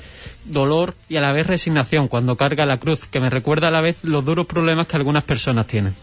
dolor 0.45 0.95
y 1.09 1.17
a 1.17 1.21
la 1.21 1.31
vez 1.31 1.47
resignación 1.47 2.07
cuando 2.07 2.37
carga 2.37 2.65
la 2.65 2.77
cruz, 2.77 3.05
que 3.05 3.19
me 3.19 3.29
recuerda 3.29 3.67
a 3.67 3.71
la 3.71 3.81
vez 3.81 4.03
los 4.03 4.23
duros 4.23 4.47
problemas 4.47 4.87
que 4.87 4.97
algunas 4.97 5.23
personas 5.23 5.67
tienen. 5.67 5.95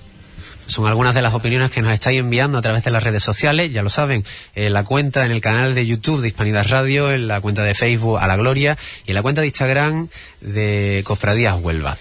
Son 0.68 0.86
algunas 0.86 1.14
de 1.14 1.22
las 1.22 1.32
opiniones 1.32 1.70
que 1.70 1.80
nos 1.80 1.94
estáis 1.94 2.20
enviando 2.20 2.58
a 2.58 2.60
través 2.60 2.84
de 2.84 2.90
las 2.90 3.02
redes 3.02 3.22
sociales, 3.22 3.72
ya 3.72 3.82
lo 3.82 3.88
saben, 3.88 4.22
en 4.54 4.74
la 4.74 4.84
cuenta 4.84 5.24
en 5.24 5.32
el 5.32 5.40
canal 5.40 5.74
de 5.74 5.86
YouTube 5.86 6.20
de 6.20 6.28
Hispanidad 6.28 6.68
Radio, 6.68 7.10
en 7.10 7.26
la 7.26 7.40
cuenta 7.40 7.64
de 7.64 7.74
Facebook 7.74 8.18
A 8.18 8.26
la 8.26 8.36
Gloria 8.36 8.76
y 9.06 9.12
en 9.12 9.14
la 9.14 9.22
cuenta 9.22 9.40
de 9.40 9.46
Instagram 9.46 10.08
de 10.42 11.02
Cofradías 11.06 11.56
Huelva. 11.58 11.96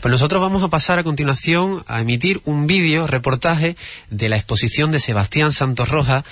Pues 0.00 0.12
nosotros 0.12 0.40
vamos 0.40 0.62
a 0.62 0.68
pasar 0.68 1.00
a 1.00 1.04
continuación 1.04 1.82
a 1.88 2.00
emitir 2.00 2.40
un 2.44 2.68
vídeo 2.68 3.08
reportaje 3.08 3.76
de 4.10 4.28
la 4.28 4.36
exposición 4.36 4.92
de 4.92 5.00
Sebastián 5.00 5.50
Santos 5.50 5.88
Rojas 5.88 6.22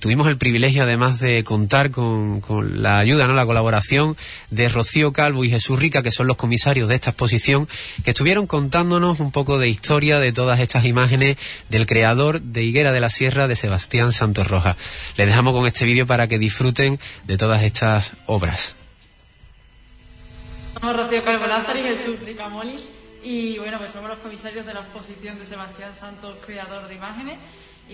tuvimos 0.00 0.28
el 0.28 0.36
privilegio 0.36 0.82
además 0.82 1.20
de 1.20 1.44
contar 1.44 1.90
con, 1.90 2.42
la 2.82 2.98
ayuda, 2.98 3.26
¿no? 3.26 3.34
la 3.34 3.46
colaboración 3.46 4.16
de 4.50 4.68
Rocío 4.68 5.12
Calvo 5.12 5.44
y 5.44 5.50
Jesús 5.50 5.78
Rica, 5.78 6.02
que 6.02 6.10
son 6.10 6.26
los 6.26 6.36
comisarios 6.36 6.88
de 6.88 6.94
esta 6.94 7.10
exposición, 7.10 7.68
que 8.04 8.10
estuvieron 8.10 8.46
contándonos 8.46 9.20
un 9.20 9.32
poco 9.32 9.58
de 9.58 9.68
historia 9.68 10.18
de 10.18 10.32
todas 10.32 10.60
estas 10.60 10.84
imágenes 10.84 11.36
del 11.68 11.86
creador 11.86 12.40
de 12.40 12.62
Higuera 12.62 12.92
de 12.92 13.00
la 13.00 13.10
Sierra, 13.10 13.48
de 13.48 13.56
Sebastián 13.56 14.12
Santos 14.12 14.48
Rojas. 14.48 14.76
Les 15.16 15.26
dejamos 15.26 15.54
con 15.54 15.66
este 15.66 15.84
vídeo 15.84 16.06
para 16.06 16.28
que 16.28 16.38
disfruten 16.38 16.98
de 17.26 17.36
todas 17.36 17.62
estas 17.62 18.12
obras. 18.26 18.74
Somos 20.80 20.96
Rocío 20.96 21.22
Calvo 21.22 21.46
Lázaro 21.46 21.78
y 21.78 21.82
Jesús 21.82 22.20
Rica 22.20 22.48
Moli, 22.48 22.76
y 23.22 23.58
bueno, 23.58 23.78
pues 23.78 23.92
somos 23.92 24.10
los 24.10 24.18
comisarios 24.18 24.66
de 24.66 24.74
la 24.74 24.80
exposición 24.80 25.38
de 25.38 25.46
Sebastián 25.46 25.92
Santos, 25.98 26.36
creador 26.44 26.88
de 26.88 26.94
imágenes 26.94 27.38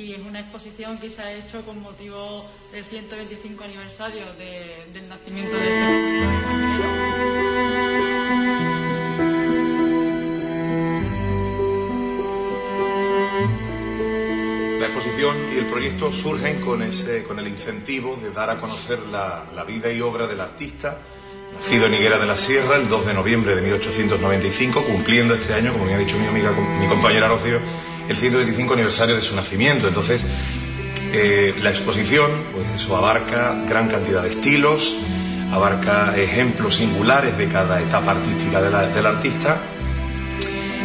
y 0.01 0.15
es 0.15 0.21
una 0.21 0.41
exposición 0.41 0.99
que 0.99 1.11
se 1.11 1.23
ha 1.23 1.33
hecho 1.33 1.63
con 1.63 1.81
motivo 1.81 2.47
del 2.73 2.85
125 2.85 3.65
aniversario 3.65 4.25
del 4.35 5.09
nacimiento 5.09 5.57
de 5.57 5.63
este 5.63 5.81
La 14.81 14.87
exposición 14.87 15.37
y 15.55 15.59
el 15.59 15.67
proyecto 15.67 16.11
surgen 16.13 16.61
con, 16.63 16.83
ese, 16.83 17.23
con 17.25 17.39
el 17.39 17.49
incentivo 17.49 18.17
de 18.17 18.31
dar 18.31 18.49
a 18.49 18.59
conocer 18.59 19.01
la, 19.09 19.45
la 19.55 19.65
vida 19.65 19.93
y 19.93 20.01
obra 20.01 20.27
del 20.27 20.41
artista, 20.41 20.99
nacido 21.55 21.87
en 21.87 21.95
Higuera 21.95 22.19
de 22.19 22.27
la 22.27 22.37
Sierra 22.37 22.77
el 22.77 22.89
2 22.89 23.07
de 23.07 23.15
noviembre 23.15 23.55
de 23.55 23.63
1895, 23.63 24.85
cumpliendo 24.85 25.35
este 25.35 25.55
año, 25.55 25.73
como 25.73 25.85
me 25.85 25.95
ha 25.95 25.99
dicho 25.99 26.19
mi 26.19 26.27
amiga, 26.27 26.53
mi 26.53 26.87
compañera 26.87 27.29
Rocío, 27.29 27.59
el 28.09 28.17
125 28.17 28.73
aniversario 28.75 29.17
de 29.17 29.23
su 29.23 29.37
nacimiento. 29.37 29.89
Entonces, 29.89 30.25
eh, 31.13 31.55
la 31.63 31.71
exposición, 31.71 32.31
pues 32.53 32.67
eso 32.75 32.97
abarca 32.97 33.57
gran 33.69 33.89
cantidad 33.89 34.23
de 34.23 34.29
estilos, 34.29 34.97
abarca 35.53 36.17
ejemplos 36.17 36.77
singulares 36.77 37.37
de 37.37 37.49
cada 37.49 37.81
etapa 37.81 38.13
artística 38.13 38.63
del 38.63 39.07
artista 39.07 39.59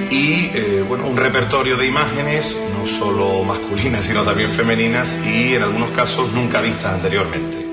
y 0.09 0.49
eh, 0.53 0.83
bueno, 0.87 1.07
un 1.07 1.17
repertorio 1.17 1.77
de 1.77 1.87
imágenes, 1.87 2.55
no 2.77 2.87
solo 2.87 3.43
masculinas, 3.43 4.05
sino 4.05 4.23
también 4.23 4.51
femeninas 4.51 5.17
y 5.25 5.55
en 5.55 5.63
algunos 5.63 5.91
casos 5.91 6.31
nunca 6.33 6.61
vistas 6.61 6.93
anteriormente. 6.93 7.64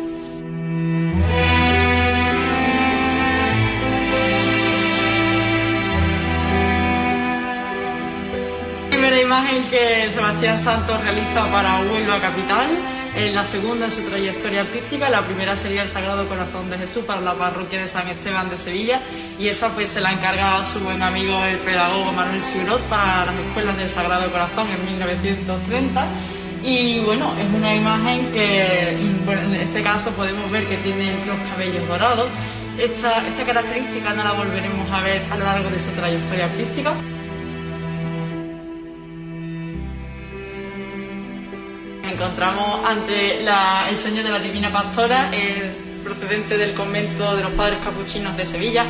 Imagen 9.42 9.70
que 9.70 10.10
Sebastián 10.10 10.60
Santos 10.60 11.00
realiza 11.02 11.46
para 11.50 11.80
Huelva 11.80 12.20
Capital, 12.20 12.68
es 13.16 13.34
la 13.34 13.44
segunda 13.44 13.86
en 13.86 13.90
su 13.90 14.02
trayectoria 14.02 14.60
artística, 14.60 15.10
la 15.10 15.22
primera 15.22 15.56
sería 15.56 15.82
el 15.82 15.88
Sagrado 15.88 16.26
Corazón 16.28 16.70
de 16.70 16.78
Jesús 16.78 17.04
para 17.04 17.20
la 17.20 17.34
parroquia 17.34 17.80
de 17.82 17.88
San 17.88 18.06
Esteban 18.08 18.48
de 18.48 18.56
Sevilla 18.56 19.00
y 19.38 19.48
esta 19.48 19.70
pues 19.70 19.90
se 19.90 20.00
la 20.00 20.12
encarga 20.12 20.64
su 20.64 20.80
buen 20.80 21.02
amigo 21.02 21.44
el 21.44 21.58
pedagogo 21.58 22.12
Manuel 22.12 22.42
Siurot 22.42 22.80
para 22.82 23.26
las 23.26 23.34
escuelas 23.34 23.76
del 23.76 23.90
Sagrado 23.90 24.30
Corazón 24.30 24.68
en 24.70 24.84
1930 24.84 26.06
y 26.64 27.00
bueno, 27.00 27.32
es 27.38 27.54
una 27.54 27.74
imagen 27.74 28.32
que 28.32 28.96
bueno, 29.24 29.42
en 29.42 29.54
este 29.54 29.82
caso 29.82 30.12
podemos 30.12 30.50
ver 30.50 30.64
que 30.66 30.76
tiene 30.78 31.12
los 31.26 31.36
cabellos 31.50 31.86
dorados. 31.88 32.28
Esta, 32.78 33.26
esta 33.26 33.44
característica 33.44 34.14
no 34.14 34.24
la 34.24 34.32
volveremos 34.32 34.90
a 34.90 35.00
ver 35.02 35.20
a 35.30 35.36
lo 35.36 35.44
largo 35.44 35.68
de 35.68 35.80
su 35.80 35.90
trayectoria 35.90 36.44
artística. 36.44 36.94
Encontramos 42.22 42.84
ante 42.84 43.40
el 43.40 43.98
sueño 43.98 44.22
de 44.22 44.30
la 44.30 44.38
Divina 44.38 44.70
Pastora, 44.70 45.28
procedente 46.04 46.56
del 46.56 46.72
convento 46.72 47.34
de 47.34 47.42
los 47.42 47.50
Padres 47.52 47.80
Capuchinos 47.82 48.36
de 48.36 48.46
Sevilla. 48.46 48.86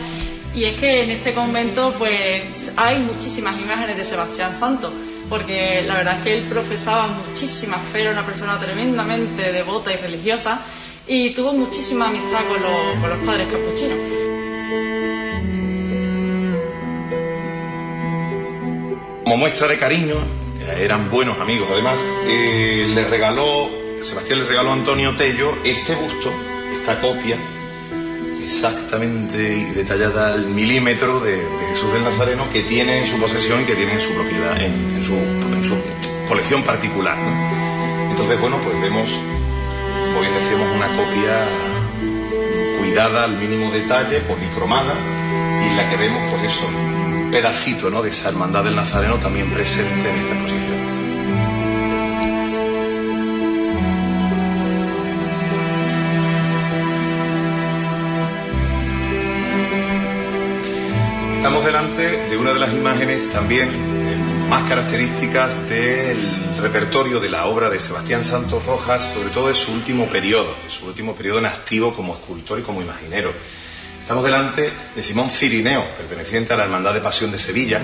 Y 0.55 0.65
es 0.65 0.79
que 0.79 1.05
en 1.05 1.13
este 1.13 1.33
convento 1.33 1.95
pues 1.97 2.73
hay 2.77 2.99
muchísimas 2.99 3.59
imágenes 3.59 3.97
de 3.97 4.05
Sebastián 4.05 4.55
Santo, 4.55 4.93
porque 5.31 5.83
la 5.87 5.95
verdad 5.95 6.19
es 6.19 6.25
que 6.25 6.39
él 6.39 6.45
profesaba 6.45 7.07
muchísima 7.07 7.79
fe, 7.79 8.03
era 8.03 8.11
una 8.11 8.27
persona 8.27 8.61
tremendamente 8.61 9.51
devota 9.51 9.91
y 9.95 9.97
religiosa 9.97 10.61
y 11.07 11.31
tuvo 11.31 11.55
muchísima 11.55 12.09
amistad 12.09 12.45
con 12.47 12.61
los, 12.61 13.01
con 13.01 13.09
los 13.09 13.19
padres 13.21 13.49
capuchinos. 13.51 13.99
Como 19.25 19.37
muestra 19.39 19.69
de 19.69 19.79
cariño, 19.79 20.42
eran 20.83 21.11
buenos 21.11 21.39
amigos 21.39 21.69
además, 21.71 22.01
eh, 22.27 22.91
le 22.93 23.07
regaló, 23.07 23.71
Sebastián 24.03 24.41
le 24.41 24.47
regaló 24.47 24.71
a 24.71 24.75
Antonio 24.75 25.15
Tello 25.17 25.57
este 25.63 25.95
busto, 25.95 26.33
esta 26.75 27.01
copia, 27.01 27.37
exactamente 28.43 29.73
detallada 29.75 30.35
al 30.35 30.47
milímetro 30.47 31.21
de, 31.21 31.41
Jesús 31.71 31.93
del 31.93 32.03
Nazareno 32.03 32.51
que 32.53 32.65
tiene 32.65 32.99
en 32.99 33.07
su 33.07 33.17
posesión 33.19 33.63
y 33.63 33.65
que 33.65 33.75
tiene 33.75 33.93
en 33.93 34.01
su 34.01 34.13
propiedad, 34.13 34.61
en, 34.61 35.03
su, 35.03 35.15
colección 36.29 36.63
particular. 36.63 37.17
Entonces, 38.11 38.41
bueno, 38.41 38.59
pues 38.65 38.81
vemos, 38.81 39.09
como 40.07 40.21
bien 40.21 40.35
decíamos, 40.35 40.69
una 40.75 40.89
copia 40.97 41.47
cuidada 42.79 43.25
al 43.25 43.37
mínimo 43.37 43.71
detalle, 43.71 44.21
policromada, 44.21 44.95
y 45.63 45.69
en 45.69 45.77
la 45.77 45.89
que 45.89 45.97
vemos, 45.97 46.23
pues 46.31 46.53
eso, 46.53 46.67
pedacito 47.33 47.91
¿no? 47.91 48.03
de 48.03 48.11
esa 48.11 48.29
hermandad 48.29 48.63
del 48.63 48.77
Nazareno 48.77 49.17
también 49.17 49.51
presente 49.51 50.11
en 50.11 50.17
esta 50.17 50.33
exposición. 50.35 50.93
Estamos 61.37 61.65
delante 61.65 62.29
de 62.29 62.37
una 62.37 62.53
de 62.53 62.61
las 62.61 62.73
imágenes 62.75 63.31
también 63.33 63.71
más 64.51 64.65
características 64.65 65.69
del 65.71 66.29
repertorio 66.61 67.19
de 67.19 67.31
la 67.31 67.47
obra 67.47 67.71
de 67.71 67.81
Sebastián 67.81 68.23
Santos 68.23 68.67
Rojas, 68.67 69.15
sobre 69.15 69.31
todo 69.31 69.49
de 69.49 69.55
su 69.55 69.73
último 69.73 70.07
periodo, 70.07 70.55
su 70.69 70.87
último 70.87 71.17
periodo 71.17 71.39
en 71.39 71.47
activo 71.47 71.95
como 71.95 72.13
escultor 72.13 72.59
y 72.59 72.63
como 72.63 72.83
imaginero. 72.83 73.33
Estamos 74.03 74.25
delante 74.25 74.69
de 74.97 75.03
Simón 75.03 75.31
Cirineo, 75.31 75.87
perteneciente 75.97 76.53
a 76.53 76.57
la 76.57 76.65
Hermandad 76.65 76.93
de 76.93 77.01
Pasión 77.01 77.31
de 77.31 77.39
Sevilla. 77.39 77.81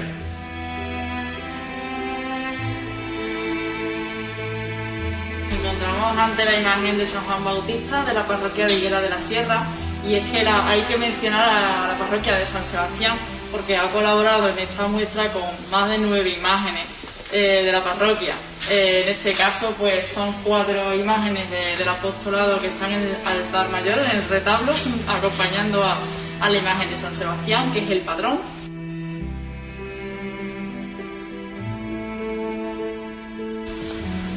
Encontramos 5.49 6.19
ante 6.19 6.45
la 6.45 6.59
imagen 6.59 6.99
de 6.99 7.07
San 7.07 7.25
Juan 7.25 7.45
Bautista 7.45 8.05
de 8.05 8.15
la 8.15 8.27
parroquia 8.27 8.67
de 8.67 8.75
Higuera 8.75 9.01
de 9.01 9.11
la 9.11 9.21
Sierra 9.21 9.63
y 10.05 10.17
es 10.17 10.29
que 10.29 10.41
hay 10.41 10.83
que 10.83 10.99
mencionar 10.99 11.49
a 11.49 11.87
la 11.87 11.97
parroquia 11.97 12.35
de 12.35 12.45
San 12.45 12.67
Sebastián 12.67 13.17
porque 13.53 13.77
ha 13.77 13.89
colaborado 13.93 14.49
en 14.49 14.59
esta 14.59 14.89
muestra 14.89 15.33
con 15.33 15.45
más 15.71 15.89
de 15.89 15.99
nueve 15.99 16.31
imágenes 16.31 16.98
eh, 17.31 17.63
de 17.65 17.73
la 17.73 17.85
parroquia. 17.85 18.35
Eh, 18.71 19.03
en 19.05 19.09
este 19.11 19.33
caso, 19.33 19.75
pues 19.79 20.07
son 20.07 20.33
cuatro 20.45 20.95
imágenes 20.95 21.45
del 21.51 21.89
apostolado 21.89 22.59
que 22.61 22.69
están 22.69 22.91
en 22.93 23.01
el 23.01 23.17
altar 23.27 23.69
mayor, 23.69 23.99
en 23.99 24.11
el 24.11 24.29
retablo, 24.29 24.73
acompañando 25.07 25.85
a, 25.85 25.99
la 26.49 26.57
imagen 26.57 26.89
de 26.89 26.97
San 26.97 27.15
Sebastián, 27.15 27.73
que 27.73 27.85
es 27.85 27.91
el 27.91 28.01
patrón. 28.01 28.39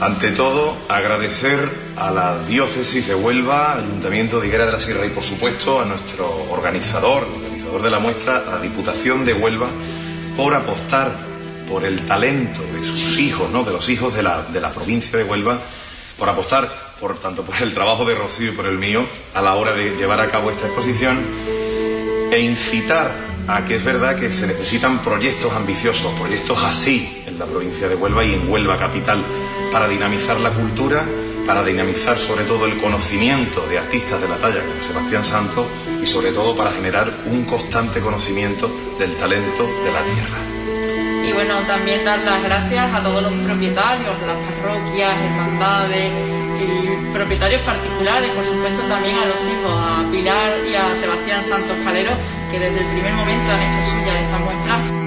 Ante 0.02 0.32
todo, 0.32 0.76
agradecer 0.90 1.70
a 1.96 2.12
la 2.12 2.40
diócesis 2.46 3.08
de 3.08 3.16
Huelva, 3.16 3.74
al 3.74 3.86
Ayuntamiento 3.86 4.40
de 4.40 4.48
Higuera 4.48 4.66
de 4.66 4.72
la 4.72 4.80
Sierra 4.80 5.06
y, 5.06 5.10
por 5.10 5.24
supuesto, 5.24 5.80
a 5.80 5.86
nuestro 5.86 6.28
organizador, 6.50 7.26
de 7.82 7.90
la 7.90 8.00
muestra, 8.00 8.44
la 8.46 8.60
Diputación 8.60 9.24
de 9.24 9.34
Huelva, 9.34 9.68
por 10.36 10.54
apostar 10.54 11.31
por 11.72 11.86
el 11.86 12.06
talento 12.06 12.62
de 12.62 12.86
sus 12.86 13.18
hijos, 13.18 13.50
¿no? 13.50 13.64
de 13.64 13.72
los 13.72 13.88
hijos 13.88 14.14
de 14.14 14.22
la, 14.22 14.44
de 14.44 14.60
la 14.60 14.72
provincia 14.72 15.18
de 15.18 15.24
Huelva, 15.24 15.58
por 16.20 16.28
apostar 16.28 16.70
por 17.00 17.18
tanto 17.18 17.44
por 17.44 17.56
el 17.62 17.74
trabajo 17.74 18.04
de 18.04 18.14
Rocío 18.14 18.52
y 18.52 18.56
por 18.56 18.66
el 18.66 18.78
mío 18.78 19.06
a 19.34 19.42
la 19.42 19.56
hora 19.56 19.74
de 19.74 19.96
llevar 19.96 20.20
a 20.20 20.30
cabo 20.30 20.52
esta 20.52 20.68
exposición 20.68 21.20
e 22.30 22.40
incitar 22.42 23.12
a 23.48 23.66
que 23.66 23.78
es 23.78 23.84
verdad 23.84 24.18
que 24.18 24.32
se 24.32 24.48
necesitan 24.48 25.00
proyectos 25.00 25.52
ambiciosos, 25.54 26.14
proyectos 26.20 26.62
así 26.62 27.24
en 27.26 27.40
la 27.40 27.46
provincia 27.46 27.88
de 27.88 27.96
Huelva 27.96 28.26
y 28.26 28.34
en 28.34 28.50
Huelva 28.50 28.78
capital 28.78 29.24
para 29.72 29.88
dinamizar 29.88 30.40
la 30.40 30.52
cultura 30.52 31.06
para 31.48 31.64
dinamizar 31.64 32.20
sobre 32.20 32.44
todo 32.44 32.66
el 32.66 32.78
conocimiento 32.80 33.66
de 33.68 33.80
artistas 33.80 34.22
de 34.22 34.28
la 34.28 34.38
talla 34.38 34.62
como 34.62 34.84
Sebastián 34.84 35.24
Santos 35.24 35.66
y 36.04 36.06
sobre 36.06 36.32
todo 36.32 36.56
para 36.56 36.72
generar 36.72 37.12
un 37.26 37.46
constante 37.46 38.00
conocimiento 38.00 38.70
del 39.00 39.16
talento 39.16 39.64
de 39.64 39.92
la 39.92 40.04
tierra. 40.04 40.61
Y 41.32 41.34
bueno, 41.34 41.60
también 41.66 42.04
dar 42.04 42.20
las 42.20 42.44
gracias 42.44 42.94
a 42.94 43.02
todos 43.02 43.24
los 43.24 43.32
propietarios, 43.32 44.12
las 44.28 44.36
parroquias, 44.36 45.16
hermandades 45.16 46.12
y 46.60 47.14
propietarios 47.14 47.66
particulares, 47.66 48.32
por 48.32 48.44
supuesto 48.44 48.82
también 48.90 49.16
a 49.16 49.26
los 49.28 49.40
hijos, 49.48 49.72
a 49.72 50.12
Pilar 50.12 50.52
y 50.70 50.76
a 50.76 50.94
Sebastián 50.94 51.42
Santos 51.42 51.78
Calero, 51.86 52.12
que 52.52 52.60
desde 52.60 52.82
el 52.82 52.88
primer 52.88 53.14
momento 53.14 53.50
han 53.50 53.62
hecho 53.62 53.82
suya 53.82 54.20
esta 54.20 54.40
muestra. 54.40 55.02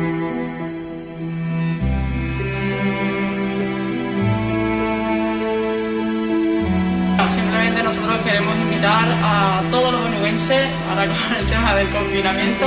nosotros 7.85 8.17
queremos 8.25 8.57
a 8.83 9.63
todos 9.71 9.93
los 9.93 10.01
onubenses, 10.01 10.69
ahora 10.91 11.07
con 11.07 11.37
el 11.39 11.47
tema 11.47 11.75
del 11.75 11.89
confinamiento, 11.89 12.67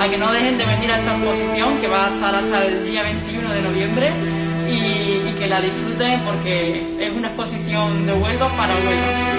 a 0.00 0.08
que 0.08 0.18
no 0.18 0.32
dejen 0.32 0.58
de 0.58 0.66
venir 0.66 0.90
a 0.90 0.98
esta 0.98 1.16
exposición 1.16 1.78
que 1.78 1.88
va 1.88 2.06
a 2.06 2.14
estar 2.14 2.34
hasta 2.34 2.66
el 2.66 2.84
día 2.84 3.02
21 3.02 3.52
de 3.52 3.62
noviembre 3.62 4.12
y, 4.68 5.28
y 5.28 5.34
que 5.38 5.46
la 5.46 5.60
disfruten 5.60 6.20
porque 6.20 6.84
es 7.00 7.10
una 7.12 7.28
exposición 7.28 8.06
de 8.06 8.12
Huelva 8.12 8.48
para 8.56 8.74
Huelva. 8.74 9.35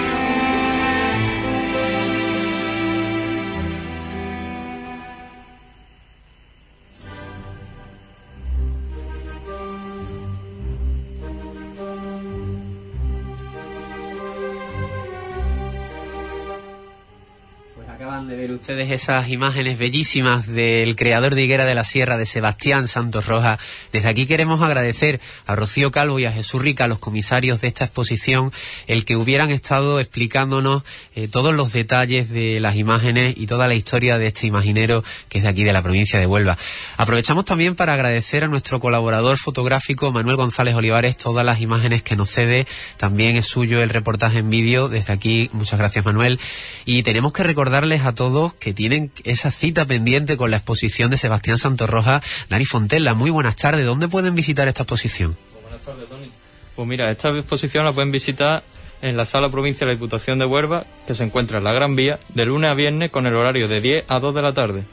Ustedes 18.57 18.89
esas 18.89 19.29
imágenes 19.29 19.77
bellísimas 19.77 20.47
del 20.47 20.95
creador 20.95 21.35
de 21.35 21.43
Higuera 21.43 21.65
de 21.65 21.75
la 21.75 21.83
Sierra, 21.83 22.17
de 22.17 22.25
Sebastián 22.25 22.87
Santos 22.87 23.27
Rojas. 23.27 23.59
Desde 23.91 24.09
aquí 24.09 24.25
queremos 24.25 24.63
agradecer 24.63 25.21
a 25.45 25.55
Rocío 25.55 25.91
Calvo 25.91 26.17
y 26.17 26.25
a 26.25 26.31
Jesús 26.31 26.59
Rica, 26.59 26.87
los 26.87 26.97
comisarios 26.97 27.61
de 27.61 27.67
esta 27.67 27.85
exposición, 27.85 28.51
el 28.87 29.05
que 29.05 29.15
hubieran 29.15 29.51
estado 29.51 29.99
explicándonos 29.99 30.81
eh, 31.15 31.27
todos 31.27 31.53
los 31.53 31.71
detalles 31.71 32.29
de 32.29 32.59
las 32.59 32.75
imágenes 32.77 33.35
y 33.37 33.45
toda 33.45 33.67
la 33.67 33.75
historia 33.75 34.17
de 34.17 34.27
este 34.27 34.47
imaginero 34.47 35.03
que 35.29 35.37
es 35.37 35.43
de 35.43 35.49
aquí 35.49 35.63
de 35.63 35.73
la 35.73 35.83
provincia 35.83 36.19
de 36.19 36.25
Huelva. 36.25 36.57
Aprovechamos 36.97 37.45
también 37.45 37.75
para 37.75 37.93
agradecer 37.93 38.43
a 38.43 38.47
nuestro 38.47 38.79
colaborador 38.79 39.37
fotográfico 39.37 40.11
Manuel 40.11 40.35
González 40.35 40.73
Olivares 40.73 41.15
todas 41.15 41.45
las 41.45 41.61
imágenes 41.61 42.01
que 42.01 42.15
nos 42.15 42.31
cede. 42.31 42.65
También 42.97 43.35
es 43.35 43.45
suyo 43.45 43.83
el 43.83 43.89
reportaje 43.89 44.39
en 44.39 44.49
vídeo. 44.49 44.89
Desde 44.89 45.13
aquí, 45.13 45.51
muchas 45.53 45.77
gracias 45.77 46.03
Manuel. 46.03 46.39
Y 46.85 47.03
tenemos 47.03 47.33
que 47.33 47.43
recordarles 47.43 48.01
a 48.03 48.15
todos 48.15 48.46
que 48.53 48.73
tienen 48.73 49.11
esa 49.23 49.51
cita 49.51 49.85
pendiente 49.85 50.37
con 50.37 50.51
la 50.51 50.57
exposición 50.57 51.11
de 51.11 51.17
Sebastián 51.17 51.57
Santorroja. 51.57 52.21
Dani 52.49 52.65
Fontella, 52.65 53.13
muy 53.13 53.29
buenas 53.29 53.55
tardes. 53.55 53.85
¿Dónde 53.85 54.07
pueden 54.07 54.35
visitar 54.35 54.67
esta 54.67 54.83
exposición? 54.83 55.37
buenas 55.63 55.81
tardes, 55.81 56.07
Tony. 56.09 56.29
Pues 56.75 56.87
mira, 56.87 57.09
esta 57.09 57.29
exposición 57.29 57.85
la 57.85 57.91
pueden 57.91 58.11
visitar 58.11 58.63
en 59.01 59.17
la 59.17 59.25
Sala 59.25 59.49
Provincia 59.49 59.85
de 59.85 59.93
la 59.93 59.95
Diputación 59.95 60.39
de 60.39 60.45
Huelva, 60.45 60.85
que 61.05 61.13
se 61.13 61.23
encuentra 61.23 61.57
en 61.59 61.63
la 61.63 61.73
Gran 61.73 61.95
Vía, 61.95 62.19
de 62.29 62.45
lunes 62.45 62.69
a 62.69 62.73
viernes 62.73 63.11
con 63.11 63.25
el 63.27 63.35
horario 63.35 63.67
de 63.67 63.81
10 63.81 64.05
a 64.07 64.19
2 64.19 64.35
de 64.35 64.41
la 64.41 64.53
tarde. 64.53 64.83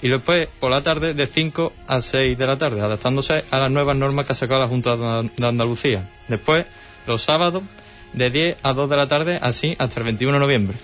Y 0.00 0.08
después, 0.08 0.48
por 0.60 0.70
la 0.70 0.82
tarde, 0.82 1.14
de 1.14 1.26
5 1.26 1.72
a 1.86 2.00
6 2.00 2.38
de 2.38 2.46
la 2.46 2.56
tarde, 2.56 2.80
adaptándose 2.80 3.44
a 3.50 3.58
las 3.58 3.70
nuevas 3.70 3.96
normas 3.96 4.26
que 4.26 4.32
ha 4.32 4.36
sacado 4.36 4.60
la 4.60 4.68
Junta 4.68 4.96
de 4.96 5.46
Andalucía. 5.46 6.08
Después, 6.28 6.66
los 7.06 7.22
sábados, 7.22 7.62
de 8.12 8.30
10 8.30 8.56
a 8.62 8.72
2 8.72 8.90
de 8.90 8.96
la 8.96 9.08
tarde, 9.08 9.38
así 9.40 9.76
hasta 9.78 10.00
el 10.00 10.04
21 10.04 10.34
de 10.34 10.40
noviembre. 10.40 10.78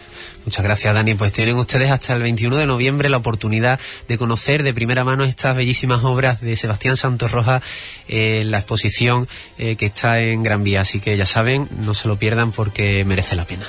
Muchas 0.45 0.63
gracias, 0.63 0.93
Dani. 0.93 1.15
Pues 1.15 1.33
tienen 1.33 1.57
ustedes 1.57 1.91
hasta 1.91 2.15
el 2.15 2.23
21 2.23 2.57
de 2.57 2.67
noviembre 2.67 3.09
la 3.09 3.17
oportunidad 3.17 3.81
de 4.09 4.19
conocer 4.19 4.63
de 4.63 4.75
primera 4.75 5.03
mano 5.03 5.25
estas 5.25 5.57
bellísimas 5.57 6.05
obras 6.05 6.43
de 6.43 6.57
Sebastián 6.57 6.97
Santos 6.97 7.33
Rojas 7.33 7.63
en 8.09 8.51
la 8.51 8.59
exposición 8.59 9.27
eh, 9.57 9.77
que 9.77 9.87
está 9.87 10.21
en 10.21 10.43
Gran 10.43 10.63
Vía. 10.63 10.83
Así 10.83 11.01
que 11.01 11.17
ya 11.17 11.25
saben, 11.25 11.69
no 11.79 11.95
se 11.95 12.09
lo 12.09 12.19
pierdan 12.19 12.53
porque 12.53 13.05
merece 13.07 13.37
la 13.37 13.47
pena. 13.47 13.65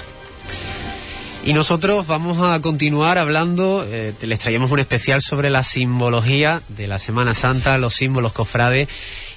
Y 1.46 1.54
nosotros 1.54 2.08
vamos 2.08 2.40
a 2.42 2.60
continuar 2.60 3.20
hablando, 3.20 3.86
eh, 3.88 4.14
les 4.22 4.40
traíamos 4.40 4.72
un 4.72 4.80
especial 4.80 5.22
sobre 5.22 5.52
la 5.52 5.62
simbología 5.62 6.62
de 6.70 6.88
la 6.88 6.98
Semana 6.98 7.36
Santa, 7.36 7.78
los 7.78 7.94
símbolos 7.94 8.34
cofrades 8.34 8.90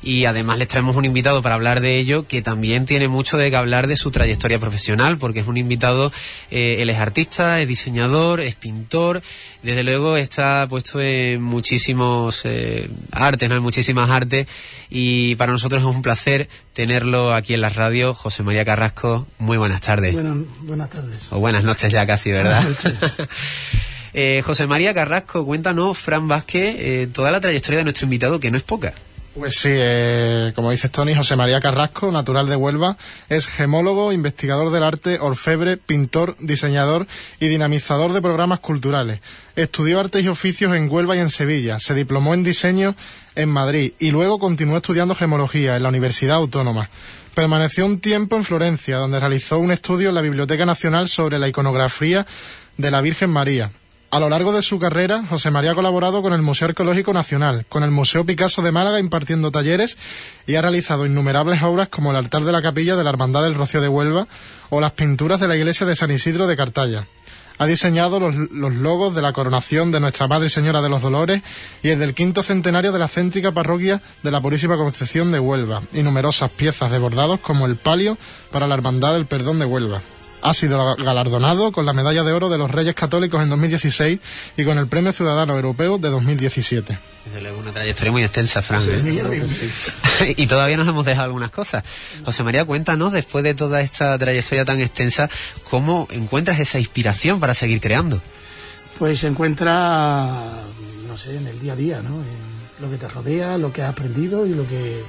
y 0.03 0.25
además 0.25 0.59
les 0.59 0.69
traemos 0.69 0.97
un 0.97 1.05
invitado 1.05 1.43
para 1.43 1.55
hablar 1.55 1.81
de 1.81 1.99
ello 1.99 2.27
que 2.27 2.43
también 2.43 2.87
tiene 2.87 3.09
mucho 3.09 3.37
de 3.37 3.51
que 3.51 3.57
hablar 3.57 3.87
de 3.87 3.97
su 3.97 4.11
trayectoria 4.11 4.59
profesional 4.59 5.19
porque 5.19 5.41
es 5.41 5.47
un 5.47 5.57
invitado, 5.57 6.13
eh, 6.51 6.77
él 6.81 6.91
es 6.91 6.99
artista, 6.99 7.61
es 7.61 7.69
diseñador, 7.69 8.41
es 8.41 8.55
pintor, 8.55 9.23
desde 9.63 9.83
luego 9.83 10.17
está 10.17 10.67
puesto 10.69 11.01
en 11.01 11.43
muchísimos 11.43 12.43
eh, 12.45 12.89
artes, 13.13 13.49
¿no? 13.49 13.57
en 13.57 13.63
muchísimas 13.63 14.11
artes 14.11 14.47
y 14.91 15.35
para 15.37 15.53
nosotros 15.53 15.83
es 15.83 15.87
un 15.87 16.03
placer 16.03 16.49
tenerlo 16.73 17.35
aquí 17.35 17.55
en 17.55 17.61
la 17.61 17.69
radio. 17.69 18.15
José 18.15 18.43
María 18.43 18.65
Carrasco, 18.65 19.27
muy 19.39 19.59
buenas 19.59 19.81
tardes. 19.81 20.15
buenas 20.63 20.91
tardes. 20.91 21.27
O 21.31 21.41
buenas 21.41 21.65
noches 21.65 21.93
ya 21.93 22.07
casi, 22.07 22.31
¿verdad? 22.31 22.65
eh, 24.15 24.43
José 24.45 24.67
María 24.67 24.95
Carrasco, 24.95 25.45
cuéntanos, 25.45 25.99
Fran 25.99 26.29
Vázquez, 26.29 26.77
eh, 26.79 27.09
toda 27.13 27.31
la 27.31 27.41
trayectoria 27.41 27.79
de 27.79 27.85
nuestro 27.85 28.07
invitado, 28.07 28.41
que 28.41 28.51
no 28.51 28.57
es 28.57 28.63
poca. 28.63 28.95
Pues 29.35 29.55
sí, 29.57 29.69
eh, 29.71 30.53
como 30.55 30.71
dices 30.71 30.91
Tony, 30.91 31.14
José 31.14 31.37
María 31.37 31.61
Carrasco, 31.61 32.11
natural 32.11 32.49
de 32.49 32.57
Huelva, 32.57 32.97
es 33.29 33.47
gemólogo, 33.47 34.12
investigador 34.12 34.73
del 34.73 34.83
arte, 34.83 35.19
orfebre, 35.21 35.77
pintor, 35.77 36.35
diseñador 36.41 37.07
y 37.38 37.49
dinamizador 37.49 38.12
de 38.12 38.23
programas 38.23 38.59
culturales. 38.59 39.21
Estudió 39.55 40.01
artes 40.01 40.25
y 40.25 40.29
oficios 40.29 40.75
en 40.75 40.91
Huelva 40.91 41.14
y 41.14 41.21
en 41.21 41.31
Sevilla, 41.31 41.79
se 41.79 41.94
diplomó 41.94 42.35
en 42.35 42.42
diseño 42.42 42.96
en 43.37 43.48
Madrid 43.48 43.92
y 43.98 44.11
luego 44.11 44.38
continuó 44.38 44.79
estudiando 44.79 45.15
gemología 45.15 45.77
en 45.77 45.85
la 45.85 45.90
Universidad 45.90 46.37
Autónoma. 46.37 46.88
Permaneció 47.35 47.87
un 47.87 48.00
tiempo 48.00 48.37
en 48.37 48.44
Florencia, 48.44 48.96
donde 48.96 49.21
realizó 49.21 49.59
un 49.59 49.71
estudio 49.71 50.09
en 50.09 50.17
la 50.17 50.23
Biblioteca 50.23 50.67
Nacional 50.67 51.09
sobre 51.09 51.38
la 51.38 51.46
iconografía 51.46 52.27
de 52.77 52.90
la 52.90 53.00
Virgen 53.00 53.31
María 53.31 53.71
A 54.11 54.21
lo 54.21 54.31
largo 54.31 54.54
de 54.54 54.63
su 54.63 54.79
carrera, 54.79 55.27
José 55.29 55.50
María 55.50 55.73
ha 55.73 55.75
colaborado 55.75 56.23
con 56.23 56.33
el 56.33 56.40
Museo 56.40 56.69
Arqueológico 56.69 57.13
Nacional, 57.13 57.67
con 57.69 57.83
el 57.83 57.90
Museo 57.90 58.25
Picasso 58.25 58.63
de 58.63 58.73
Málaga 58.73 59.00
impartiendo 59.00 59.50
talleres 59.50 59.98
y 60.46 60.54
ha 60.54 60.63
realizado 60.63 61.04
innumerables 61.04 61.63
obras 61.63 61.90
como 61.90 62.11
el 62.11 62.17
altar 62.17 62.44
de 62.44 62.52
la 62.52 62.63
capilla 62.63 62.96
de 62.96 63.04
la 63.04 63.11
Hermandad 63.11 63.42
del 63.42 63.54
Rocío 63.54 63.83
de 63.83 63.88
Huelva 63.88 64.27
o 64.71 64.81
las 64.81 64.92
pinturas 64.92 65.40
de 65.40 65.48
la 65.48 65.59
iglesia 65.59 65.85
de 65.85 65.94
San 65.94 66.11
Isidro 66.11 66.46
de 66.46 66.56
Cartaya. 66.56 67.06
Ha 67.59 67.67
diseñado 67.67 68.19
los, 68.19 68.35
los 68.35 68.77
logos 68.77 69.15
de 69.15 69.21
la 69.21 69.35
coronación 69.35 69.92
de 69.92 70.00
Nuestra 70.00 70.27
Madre 70.27 70.48
Señora 70.48 70.81
de 70.81 70.88
los 70.88 71.02
Dolores 71.02 71.42
y 71.83 71.90
el 71.90 71.98
del 71.98 72.15
quinto 72.15 72.42
centenario 72.42 72.92
de 72.92 73.00
la 73.00 73.09
céntrica 73.09 73.52
parroquia 73.52 74.00
de 74.23 74.31
la 74.31 74.40
Purísima 74.40 74.79
Concepción 74.79 75.33
de 75.33 75.40
Huelva 75.40 75.83
y 75.92 76.02
numerosas 76.02 76.50
piezas 76.50 76.90
de 76.90 76.98
bordados 76.98 77.40
como 77.40 77.67
el 77.67 77.77
palio 77.77 78.17
para 78.52 78.67
la 78.67 78.75
Hermandad 78.75 79.13
del 79.13 79.27
Perdón 79.27 79.59
de 79.59 79.67
Huelva. 79.67 80.00
Ha 80.41 80.55
sido 80.55 80.97
galardonado 80.97 81.73
con 81.73 81.85
la 81.85 81.93
Medalla 81.93 82.23
de 82.23 82.33
Oro 82.33 82.49
de 82.49 82.59
los 82.59 82.71
Reyes 82.71 82.95
Católicos 82.95 83.43
en 83.43 83.49
2016 83.51 84.21
y 84.57 84.65
con 84.65 84.79
el 84.79 84.87
Premio 84.87 85.13
Ciudadano 85.13 85.55
Europeo 85.55 85.99
de 85.99 86.11
2017. 86.11 86.99
Desde 87.25 87.41
luego 87.41 87.59
una 87.59 87.73
trayectoria 87.73 88.13
muy 88.13 88.23
extensa, 88.23 88.63
Fran. 88.63 88.83
¿eh? 88.89 90.35
y 90.37 90.47
todavía 90.47 90.77
nos 90.77 90.87
hemos 90.87 91.05
dejado 91.05 91.27
algunas 91.27 91.51
cosas. 91.51 91.85
José 92.25 92.45
María, 92.45 92.65
cuéntanos, 92.65 93.13
después 93.13 93.45
de 93.45 93.55
toda 93.55 93.81
esta 93.81 94.17
trayectoria 94.17 94.65
tan 94.65 94.81
extensa, 94.81 95.29
¿cómo 95.69 96.07
encuentras 96.11 96.61
esa 96.61 96.79
inspiración 96.79 97.41
para 97.41 97.53
seguir 97.55 97.81
creando? 97.81 98.23
Pues 98.99 99.21
se 99.21 99.27
encuentra, 99.27 100.53
no 101.07 101.17
sé, 101.17 101.37
en 101.37 101.47
el 101.49 101.61
día 101.61 101.73
a 101.73 101.77
día, 101.77 102.03
¿no? 102.03 102.17
En 102.17 102.83
lo 102.83 102.91
que 102.91 102.97
te 102.97 103.09
rodea, 103.09 103.59
lo 103.59 103.73
que 103.73 103.83
has 103.83 103.91
aprendido 103.91 104.47
y 104.47 104.55
lo 104.55 104.67
que 104.69 105.03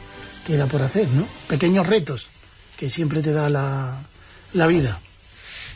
queda 0.45 0.65
por 0.65 0.81
hacer, 0.81 1.07
¿no? 1.09 1.27
Pequeños 1.47 1.87
retos 1.87 2.27
que 2.77 2.89
siempre 2.89 3.21
te 3.21 3.33
da 3.33 3.49
la, 3.49 3.97
la 4.53 4.67
vida. 4.67 4.99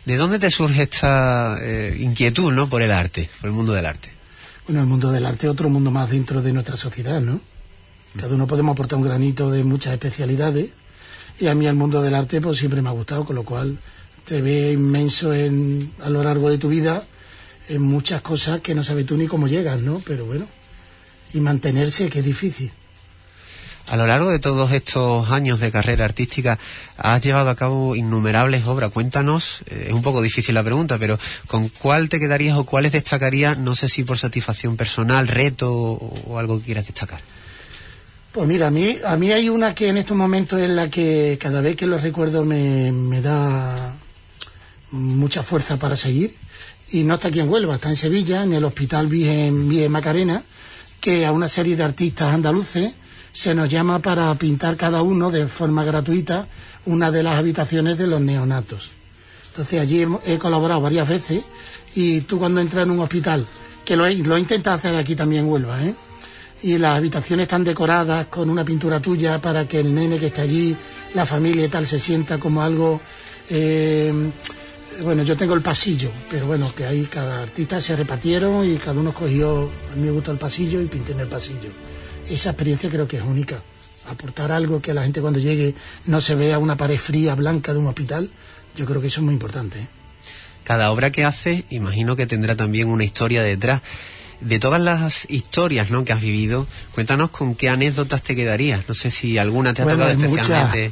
¿De 0.06 0.18
dónde 0.18 0.38
te 0.38 0.50
surge 0.50 0.84
esta 0.84 1.58
eh, 1.62 1.98
inquietud 2.00 2.52
¿no? 2.52 2.68
por 2.68 2.82
el 2.82 2.92
arte, 2.92 3.30
por 3.40 3.50
el 3.50 3.56
mundo 3.56 3.74
del 3.74 3.86
arte? 3.86 4.10
Bueno, 4.68 4.82
el 4.82 4.88
mundo 4.88 5.12
del 5.12 5.26
arte 5.26 5.48
es 5.48 5.52
otro 5.52 5.70
mundo 5.70 5.92
más 5.92 6.10
dentro 6.10 6.42
de 6.42 6.52
nuestra 6.52 6.76
sociedad, 6.76 7.22
¿no? 7.22 7.40
Cada 8.20 8.36
uno 8.36 8.46
podemos 8.46 8.74
aportar 8.74 9.00
un 9.00 9.06
granito 9.06 9.50
de 9.50 9.64
muchas 9.64 9.94
especialidades 9.94 10.70
y 11.40 11.48
a 11.48 11.56
mí 11.56 11.66
el 11.66 11.74
mundo 11.74 12.02
del 12.02 12.16
arte 12.16 12.42
pues 12.42 12.60
siempre 12.60 12.82
me 12.82 12.90
ha 12.90 12.92
gustado, 12.92 13.26
con 13.26 13.36
lo 13.36 13.44
cual 13.44 13.78
te 14.26 14.42
ve 14.42 14.72
inmenso 14.72 15.34
en, 15.34 15.92
a 16.02 16.10
lo 16.10 16.22
largo 16.24 16.50
de 16.50 16.58
tu 16.58 16.70
vida 16.70 17.04
en 17.70 17.82
muchas 17.82 18.22
cosas 18.22 18.60
que 18.60 18.76
no 18.76 18.84
sabes 18.84 19.06
tú 19.06 19.18
ni 19.18 19.28
cómo 19.28 19.48
llegas, 19.48 19.82
¿no? 19.82 20.02
Pero 20.06 20.26
bueno, 20.26 20.48
y 21.34 21.40
mantenerse 21.40 22.10
que 22.10 22.20
es 22.20 22.26
difícil. 22.26 22.72
A 23.94 23.96
lo 23.96 24.08
largo 24.08 24.32
de 24.32 24.40
todos 24.40 24.72
estos 24.72 25.30
años 25.30 25.60
de 25.60 25.72
carrera 25.72 26.04
artística 26.04 26.58
has 26.98 27.22
llevado 27.22 27.52
a 27.52 27.56
cabo 27.56 27.96
innumerables 27.96 28.66
obras. 28.66 28.92
Cuéntanos, 28.92 29.60
eh, 29.68 29.86
es 29.90 29.94
un 29.94 30.02
poco 30.02 30.20
difícil 30.24 30.56
la 30.56 30.64
pregunta, 30.64 30.98
pero 30.98 31.20
¿con 31.46 31.70
cuál 31.70 32.10
te 32.10 32.20
quedarías 32.20 32.58
o 32.58 32.64
cuáles 32.64 32.92
destacarías? 32.92 33.60
No 33.60 33.76
sé 33.76 33.90
si 33.90 34.04
por 34.04 34.18
satisfacción 34.18 34.78
personal, 34.78 35.28
reto 35.28 35.72
o, 35.72 36.40
algo 36.40 36.58
que 36.58 36.66
quieras 36.66 36.88
destacar. 36.88 37.22
Pues 38.32 38.48
mira, 38.48 38.66
a 38.66 38.72
mí, 38.72 38.98
a 39.06 39.16
mí 39.16 39.32
hay 39.32 39.48
una 39.48 39.76
que 39.76 39.90
en 39.90 39.98
estos 39.98 40.18
momentos 40.18 40.60
es 40.60 40.72
la 40.72 40.90
que 40.90 41.38
cada 41.40 41.62
vez 41.62 41.76
que 41.76 41.86
lo 41.86 42.00
recuerdo 42.00 42.44
me, 42.44 42.92
me 42.92 43.22
da 43.22 43.94
mucha 44.90 45.44
fuerza 45.44 45.78
para 45.78 45.96
seguir. 45.96 46.34
Y 46.92 47.04
no 47.04 47.14
está 47.14 47.28
aquí 47.28 47.42
en 47.42 47.48
Huelva, 47.48 47.76
está 47.76 47.90
en 47.90 47.96
Sevilla, 47.96 48.42
en 48.42 48.54
el 48.54 48.66
Hospital 48.66 49.06
Virgen, 49.06 49.70
Virgen 49.70 49.92
Macarena, 49.92 50.42
que 51.00 51.28
a 51.28 51.32
una 51.32 51.48
serie 51.48 51.76
de 51.76 51.84
artistas 51.84 52.34
andaluces 52.34 52.94
se 53.34 53.56
nos 53.56 53.68
llama 53.68 53.98
para 54.00 54.34
pintar 54.36 54.78
cada 54.78 55.02
uno 55.02 55.32
de 55.32 55.48
forma 55.48 55.84
gratuita 55.84 56.48
una 56.86 57.10
de 57.10 57.24
las 57.24 57.36
habitaciones 57.36 57.98
de 57.98 58.06
los 58.06 58.22
neonatos. 58.22 58.92
Entonces 59.50 59.82
allí 59.82 60.06
he, 60.26 60.38
colaborado 60.38 60.82
varias 60.82 61.10
veces 61.10 61.44
y 61.96 62.22
tú 62.22 62.38
cuando 62.38 62.62
entras 62.62 62.86
en 62.86 62.92
un 62.92 63.00
hospital, 63.00 63.48
que 63.84 63.96
lo 63.96 64.06
he, 64.06 64.16
lo 64.16 64.38
intentado 64.38 64.78
hacer 64.78 64.96
aquí 64.96 65.16
también 65.16 65.46
en 65.46 65.52
Huelva, 65.52 65.84
¿eh? 65.84 65.96
y 66.62 66.78
las 66.78 66.96
habitaciones 66.96 67.46
están 67.46 67.64
decoradas 67.64 68.28
con 68.28 68.50
una 68.50 68.64
pintura 68.64 69.00
tuya 69.00 69.42
para 69.42 69.68
que 69.68 69.80
el 69.80 69.94
nene 69.94 70.20
que 70.20 70.28
está 70.28 70.44
allí, 70.44 70.76
la 71.16 71.26
familia 71.26 71.66
y 71.66 71.70
tal, 71.70 71.88
se 71.88 72.00
sienta 72.00 72.38
como 72.38 72.62
algo... 72.62 73.02
Eh, 73.50 74.32
bueno, 75.02 75.24
yo 75.24 75.36
tengo 75.36 75.56
el 75.56 75.62
pasillo, 75.62 76.12
pero 76.30 76.46
bueno, 76.46 76.72
que 76.76 76.86
ahí 76.86 77.08
cada 77.12 77.42
artista 77.42 77.82
se 77.82 77.96
repartieron 77.96 78.70
y 78.70 78.78
cada 78.78 79.00
uno 79.00 79.10
escogió, 79.10 79.64
a 79.92 79.96
mí 79.96 80.06
me 80.06 80.12
gusta 80.12 80.32
el 80.32 80.38
pasillo 80.38 80.80
y 80.80 80.86
pinté 80.86 81.14
en 81.14 81.22
el 81.22 81.28
pasillo 81.28 81.72
esa 82.34 82.52
experiencia 82.52 82.90
creo 82.90 83.08
que 83.08 83.18
es 83.18 83.24
única. 83.24 83.62
Aportar 84.10 84.52
algo 84.52 84.82
que 84.82 84.92
a 84.92 84.94
la 84.94 85.04
gente 85.04 85.22
cuando 85.22 85.40
llegue 85.40 85.76
no 86.06 86.20
se 86.20 86.36
vea 86.36 86.60
una 86.60 86.76
pared 86.76 86.98
fría, 86.98 87.36
blanca 87.36 87.74
de 87.74 87.80
un 87.80 87.88
hospital, 87.88 88.30
yo 88.76 88.86
creo 88.86 89.02
que 89.02 89.08
eso 89.08 89.22
es 89.22 89.26
muy 89.26 89.34
importante. 89.34 89.80
¿eh? 89.80 89.88
Cada 90.64 90.92
obra 90.92 91.12
que 91.12 91.26
hace, 91.26 91.66
imagino 91.70 92.16
que 92.16 92.26
tendrá 92.26 92.56
también 92.56 92.90
una 92.90 93.04
historia 93.04 93.42
detrás. 93.44 93.82
De 94.42 94.60
todas 94.60 94.82
las 94.82 95.30
historias 95.30 95.90
¿no? 95.90 96.04
que 96.04 96.12
has 96.12 96.20
vivido, 96.20 96.68
cuéntanos 96.94 97.30
con 97.30 97.56
qué 97.56 97.70
anécdotas 97.70 98.24
te 98.24 98.36
quedarías. 98.36 98.90
No 98.90 98.94
sé 98.94 99.10
si 99.10 99.38
alguna 99.38 99.74
te 99.74 99.84
ha 99.84 99.88
tocado 99.88 100.10
especialmente. 100.10 100.92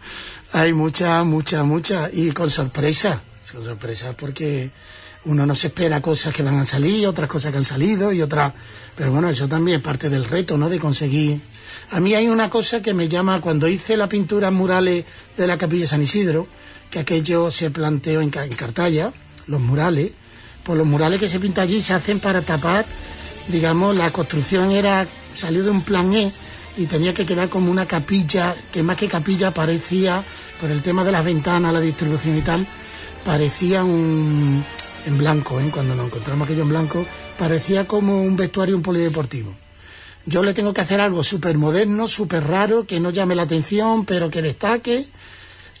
hay 0.52 0.72
muchas, 0.72 1.26
muchas, 1.26 1.64
muchas. 1.66 2.10
Y 2.14 2.30
con 2.30 2.50
sorpresa. 2.50 3.20
Con 3.52 3.64
sorpresa 3.64 4.16
porque 4.16 4.70
uno 5.26 5.44
no 5.44 5.54
se 5.54 5.66
espera 5.66 6.00
cosas 6.00 6.32
que 6.32 6.42
van 6.42 6.58
a 6.58 6.64
salir, 6.64 7.06
otras 7.06 7.28
cosas 7.28 7.52
que 7.52 7.58
han 7.58 7.64
salido 7.64 8.12
y 8.12 8.22
otras 8.22 8.54
pero 8.96 9.12
bueno, 9.12 9.28
eso 9.28 9.46
también 9.46 9.78
es 9.78 9.82
parte 9.82 10.08
del 10.08 10.24
reto, 10.24 10.56
¿no? 10.56 10.68
De 10.68 10.78
conseguir. 10.78 11.40
A 11.90 12.00
mí 12.00 12.14
hay 12.14 12.28
una 12.28 12.50
cosa 12.50 12.82
que 12.82 12.94
me 12.94 13.08
llama, 13.08 13.40
cuando 13.40 13.68
hice 13.68 13.96
la 13.96 14.08
pintura 14.08 14.50
murales 14.50 15.04
de 15.36 15.46
la 15.46 15.58
capilla 15.58 15.86
San 15.86 16.02
Isidro, 16.02 16.48
que 16.90 17.00
aquello 17.00 17.50
se 17.50 17.70
planteó 17.70 18.20
en, 18.20 18.30
Cartaya, 18.30 19.12
los 19.46 19.60
murales, 19.60 20.12
pues 20.64 20.78
los 20.78 20.86
murales 20.86 21.20
que 21.20 21.28
se 21.28 21.38
pintan 21.38 21.64
allí 21.64 21.80
se 21.80 21.94
hacen 21.94 22.18
para 22.18 22.40
tapar, 22.40 22.86
digamos, 23.48 23.94
la 23.94 24.10
construcción 24.10 24.70
era, 24.70 25.06
salió 25.34 25.62
de 25.62 25.70
un 25.70 25.82
plan 25.82 26.12
E 26.14 26.32
y 26.76 26.86
tenía 26.86 27.14
que 27.14 27.26
quedar 27.26 27.48
como 27.48 27.70
una 27.70 27.86
capilla, 27.86 28.56
que 28.72 28.82
más 28.82 28.96
que 28.96 29.08
capilla 29.08 29.52
parecía, 29.52 30.24
por 30.60 30.70
el 30.70 30.82
tema 30.82 31.04
de 31.04 31.12
las 31.12 31.24
ventanas, 31.24 31.72
la 31.72 31.80
distribución 31.80 32.38
y 32.38 32.40
tal, 32.40 32.66
parecía 33.24 33.84
un, 33.84 34.64
en 35.06 35.16
blanco, 35.16 35.60
¿eh? 35.60 35.70
cuando 35.72 35.94
nos 35.94 36.06
encontramos 36.06 36.46
aquello 36.46 36.62
en 36.62 36.68
blanco, 36.68 37.06
parecía 37.38 37.86
como 37.86 38.22
un 38.22 38.36
vestuario 38.36 38.76
un 38.76 38.82
polideportivo. 38.82 39.54
Yo 40.26 40.42
le 40.42 40.52
tengo 40.52 40.74
que 40.74 40.80
hacer 40.80 41.00
algo 41.00 41.22
súper 41.22 41.56
moderno, 41.56 42.08
súper 42.08 42.44
raro, 42.44 42.84
que 42.84 42.98
no 42.98 43.10
llame 43.10 43.36
la 43.36 43.44
atención, 43.44 44.04
pero 44.04 44.28
que 44.28 44.42
destaque. 44.42 45.06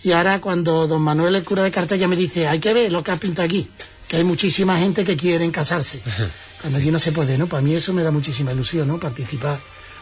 Y 0.04 0.12
ahora 0.12 0.40
cuando 0.40 0.86
don 0.86 1.02
Manuel, 1.02 1.34
el 1.34 1.44
cura 1.44 1.64
de 1.64 1.72
Cartella, 1.72 2.06
me 2.06 2.14
dice, 2.14 2.46
hay 2.46 2.60
que 2.60 2.72
ver 2.72 2.92
lo 2.92 3.02
que 3.02 3.10
ha 3.10 3.16
pintado 3.16 3.44
aquí, 3.44 3.68
que 4.06 4.16
hay 4.16 4.24
muchísima 4.24 4.78
gente 4.78 5.04
que 5.04 5.16
quiere 5.16 5.50
casarse. 5.50 6.00
Cuando 6.60 6.78
aquí 6.78 6.90
no 6.90 6.98
se 6.98 7.12
puede, 7.12 7.36
¿no? 7.36 7.48
Para 7.48 7.62
mí 7.62 7.74
eso 7.74 7.92
me 7.92 8.02
da 8.02 8.10
muchísima 8.10 8.52
ilusión, 8.52 8.88
¿no? 8.88 8.98
Participar. 8.98 9.58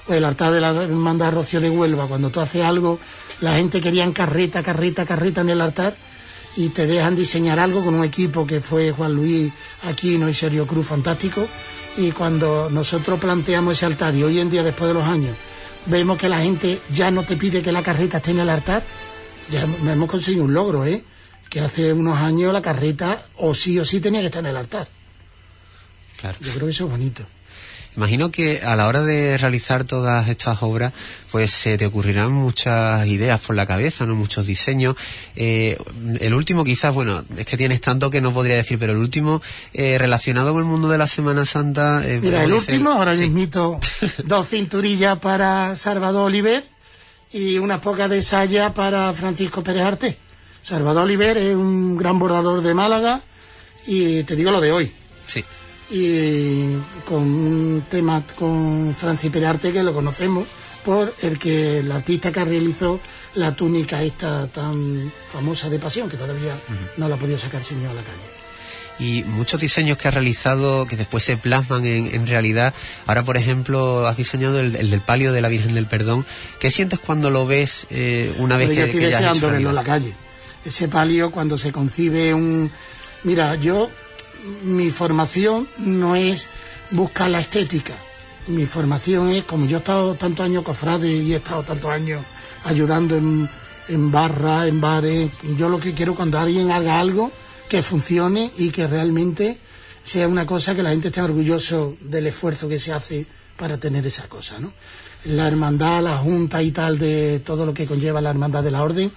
O 0.06 0.14
el 0.14 0.24
altar 0.24 0.52
de 0.52 0.60
la 0.60 0.68
hermandad 0.70 1.32
Rocío 1.32 1.60
de 1.60 1.68
Huelva, 1.68 2.06
cuando 2.06 2.30
tú 2.30 2.40
haces 2.40 2.62
algo, 2.62 3.00
la 3.40 3.56
gente 3.56 3.80
quería 3.80 4.04
en 4.04 4.12
carreta, 4.12 4.62
carreta, 4.62 5.04
carreta 5.04 5.40
en 5.40 5.50
el 5.50 5.60
altar 5.60 5.96
y 6.56 6.68
te 6.68 6.86
dejan 6.86 7.16
diseñar 7.16 7.58
algo 7.58 7.84
con 7.84 7.94
un 7.94 8.04
equipo 8.04 8.46
que 8.46 8.60
fue 8.60 8.92
Juan 8.92 9.14
Luis 9.14 9.52
Aquino 9.82 10.28
y 10.28 10.34
Sergio 10.34 10.66
Cruz 10.66 10.86
fantástico 10.86 11.46
y 11.96 12.12
cuando 12.12 12.70
nosotros 12.70 13.20
planteamos 13.20 13.74
ese 13.74 13.86
altar 13.86 14.14
y 14.14 14.22
hoy 14.22 14.40
en 14.40 14.50
día 14.50 14.62
después 14.62 14.88
de 14.88 14.94
los 14.94 15.04
años 15.04 15.36
vemos 15.86 16.18
que 16.18 16.28
la 16.28 16.40
gente 16.40 16.80
ya 16.92 17.10
no 17.10 17.24
te 17.24 17.36
pide 17.36 17.62
que 17.62 17.72
la 17.72 17.82
carreta 17.82 18.18
esté 18.18 18.30
en 18.30 18.40
el 18.40 18.48
altar 18.48 18.82
ya 19.50 19.62
hemos 19.62 20.08
conseguido 20.08 20.44
un 20.44 20.54
logro 20.54 20.84
¿eh? 20.84 21.04
que 21.50 21.60
hace 21.60 21.92
unos 21.92 22.18
años 22.18 22.52
la 22.52 22.62
carreta 22.62 23.26
o 23.36 23.54
sí 23.54 23.78
o 23.78 23.84
sí 23.84 24.00
tenía 24.00 24.20
que 24.20 24.26
estar 24.26 24.42
en 24.42 24.50
el 24.50 24.56
altar 24.56 24.88
claro. 26.20 26.36
yo 26.40 26.52
creo 26.52 26.66
que 26.66 26.72
eso 26.72 26.84
es 26.84 26.90
bonito 26.90 27.24
Imagino 27.96 28.30
que 28.32 28.60
a 28.60 28.74
la 28.74 28.88
hora 28.88 29.02
de 29.02 29.38
realizar 29.38 29.84
todas 29.84 30.28
estas 30.28 30.62
obras, 30.62 30.92
pues 31.30 31.52
se 31.52 31.78
te 31.78 31.86
ocurrirán 31.86 32.32
muchas 32.32 33.06
ideas 33.06 33.40
por 33.40 33.54
la 33.54 33.66
cabeza, 33.66 34.04
no 34.04 34.16
muchos 34.16 34.46
diseños. 34.48 34.96
Eh, 35.36 35.78
el 36.18 36.34
último, 36.34 36.64
quizás, 36.64 36.92
bueno, 36.92 37.24
es 37.36 37.46
que 37.46 37.56
tienes 37.56 37.80
tanto 37.80 38.10
que 38.10 38.20
no 38.20 38.32
podría 38.32 38.56
decir, 38.56 38.78
pero 38.80 38.92
el 38.92 38.98
último 38.98 39.40
eh, 39.72 39.96
relacionado 39.96 40.52
con 40.52 40.62
el 40.62 40.68
mundo 40.68 40.88
de 40.88 40.98
la 40.98 41.06
Semana 41.06 41.44
Santa. 41.44 42.02
Eh, 42.04 42.18
Mira, 42.20 42.42
el 42.42 42.52
último, 42.52 42.90
ahora 42.90 43.14
mismo, 43.14 43.80
dos 44.24 44.48
cinturillas 44.48 45.18
para 45.20 45.76
Salvador 45.76 46.26
Oliver 46.26 46.64
y 47.32 47.58
unas 47.58 47.80
pocas 47.80 48.10
de 48.10 48.22
saya 48.22 48.74
para 48.74 49.12
Francisco 49.12 49.62
Pérez 49.62 49.82
Arte. 49.82 50.16
Salvador 50.62 51.04
Oliver 51.04 51.38
es 51.38 51.54
un 51.54 51.96
gran 51.96 52.18
bordador 52.18 52.60
de 52.60 52.74
Málaga 52.74 53.20
y 53.86 54.24
te 54.24 54.34
digo 54.34 54.50
lo 54.50 54.60
de 54.60 54.72
hoy. 54.72 54.92
Sí 55.26 55.44
y 55.90 56.76
con 57.06 57.22
un 57.22 57.84
tema 57.90 58.22
con 58.36 58.94
Francis 58.98 59.30
Perarte 59.30 59.72
que 59.72 59.82
lo 59.82 59.92
conocemos 59.92 60.46
por 60.84 61.14
el 61.22 61.38
que 61.38 61.78
el 61.78 61.90
artista 61.92 62.30
que 62.30 62.44
realizó 62.44 63.00
la 63.34 63.54
túnica 63.54 64.02
esta 64.02 64.46
tan 64.48 65.12
famosa 65.32 65.68
de 65.68 65.78
pasión 65.78 66.08
que 66.08 66.16
todavía 66.16 66.54
no 66.96 67.08
la 67.08 67.14
ha 67.14 67.18
podido 67.18 67.38
sacar 67.38 67.62
señor 67.62 67.90
a 67.90 67.94
la 67.94 68.02
calle 68.02 68.34
y 68.98 69.24
muchos 69.24 69.60
diseños 69.60 69.98
que 69.98 70.08
has 70.08 70.14
realizado 70.14 70.86
que 70.86 70.96
después 70.96 71.24
se 71.24 71.36
plasman 71.36 71.84
en, 71.84 72.26
realidad. 72.26 72.74
Ahora, 73.06 73.24
por 73.24 73.36
ejemplo, 73.36 74.06
has 74.06 74.16
diseñado 74.16 74.60
el, 74.60 74.72
del 74.72 75.00
palio 75.00 75.32
de 75.32 75.40
la 75.40 75.48
Virgen 75.48 75.74
del 75.74 75.86
Perdón. 75.86 76.24
¿Qué 76.60 76.70
sientes 76.70 77.00
cuando 77.00 77.30
lo 77.30 77.46
ves 77.46 77.86
eh, 77.90 78.32
una 78.38 78.56
vez 78.56 78.70
que, 78.70 78.84
estoy 78.84 79.00
que 79.00 79.06
deseando 79.06 79.50
verlo 79.50 79.70
en 79.70 79.74
la 79.74 79.82
calle. 79.82 80.14
Ese 80.64 80.88
palio, 80.88 81.30
cuando 81.30 81.58
se 81.58 81.72
concibe 81.72 82.32
un... 82.32 82.70
Mira, 83.24 83.56
yo 83.56 83.90
mi 84.62 84.90
formación 84.90 85.68
no 85.78 86.16
es 86.16 86.46
buscar 86.90 87.30
la 87.30 87.40
estética. 87.40 87.94
Mi 88.46 88.66
formación 88.66 89.30
es, 89.30 89.44
como 89.44 89.66
yo 89.66 89.78
he 89.78 89.80
estado 89.80 90.14
tantos 90.14 90.44
años 90.44 90.64
cofrade 90.64 91.10
y 91.10 91.32
he 91.32 91.36
estado 91.36 91.62
tantos 91.62 91.90
años 91.90 92.22
ayudando 92.64 93.16
en, 93.16 93.48
en 93.88 94.10
barra, 94.10 94.66
en 94.66 94.80
bares, 94.80 95.30
yo 95.56 95.68
lo 95.68 95.80
que 95.80 95.92
quiero 95.92 96.14
cuando 96.14 96.38
alguien 96.38 96.70
haga 96.70 97.00
algo 97.00 97.30
que 97.68 97.82
funcione 97.82 98.50
y 98.58 98.70
que 98.70 98.86
realmente 98.86 99.58
sea 100.04 100.28
una 100.28 100.44
cosa 100.44 100.74
que 100.74 100.82
la 100.82 100.90
gente 100.90 101.08
esté 101.08 101.22
orgulloso 101.22 101.96
del 102.00 102.26
esfuerzo 102.26 102.68
que 102.68 102.78
se 102.78 102.92
hace 102.92 103.26
para 103.56 103.78
tener 103.78 104.06
esa 104.06 104.28
cosa, 104.28 104.58
¿no? 104.58 104.72
La 105.24 105.48
hermandad, 105.48 106.02
la 106.02 106.18
junta 106.18 106.62
y 106.62 106.70
tal 106.70 106.98
de 106.98 107.40
todo 107.40 107.64
lo 107.64 107.72
que 107.72 107.86
conlleva 107.86 108.20
la 108.20 108.30
hermandad 108.30 108.62
de 108.62 108.70
la 108.70 108.82
orden, 108.82 109.10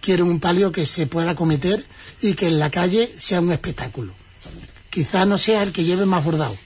quiero 0.00 0.24
un 0.24 0.40
palio 0.40 0.72
que 0.72 0.86
se 0.86 1.06
pueda 1.06 1.34
cometer 1.34 1.84
y 2.22 2.32
que 2.32 2.46
en 2.46 2.58
la 2.58 2.70
calle 2.70 3.12
sea 3.18 3.40
un 3.40 3.52
espectáculo. 3.52 4.19
Quizás 4.90 5.26
no 5.26 5.38
sea 5.38 5.62
el 5.62 5.72
que 5.72 5.84
lleve 5.84 6.04
más 6.04 6.24
bordado, 6.24 6.56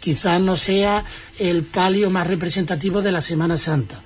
quizás 0.00 0.40
no 0.40 0.56
sea 0.56 1.04
el 1.38 1.64
palio 1.64 2.10
más 2.10 2.26
representativo 2.28 3.02
de 3.02 3.10
la 3.10 3.20
Semana 3.20 3.58
Santa, 3.58 4.00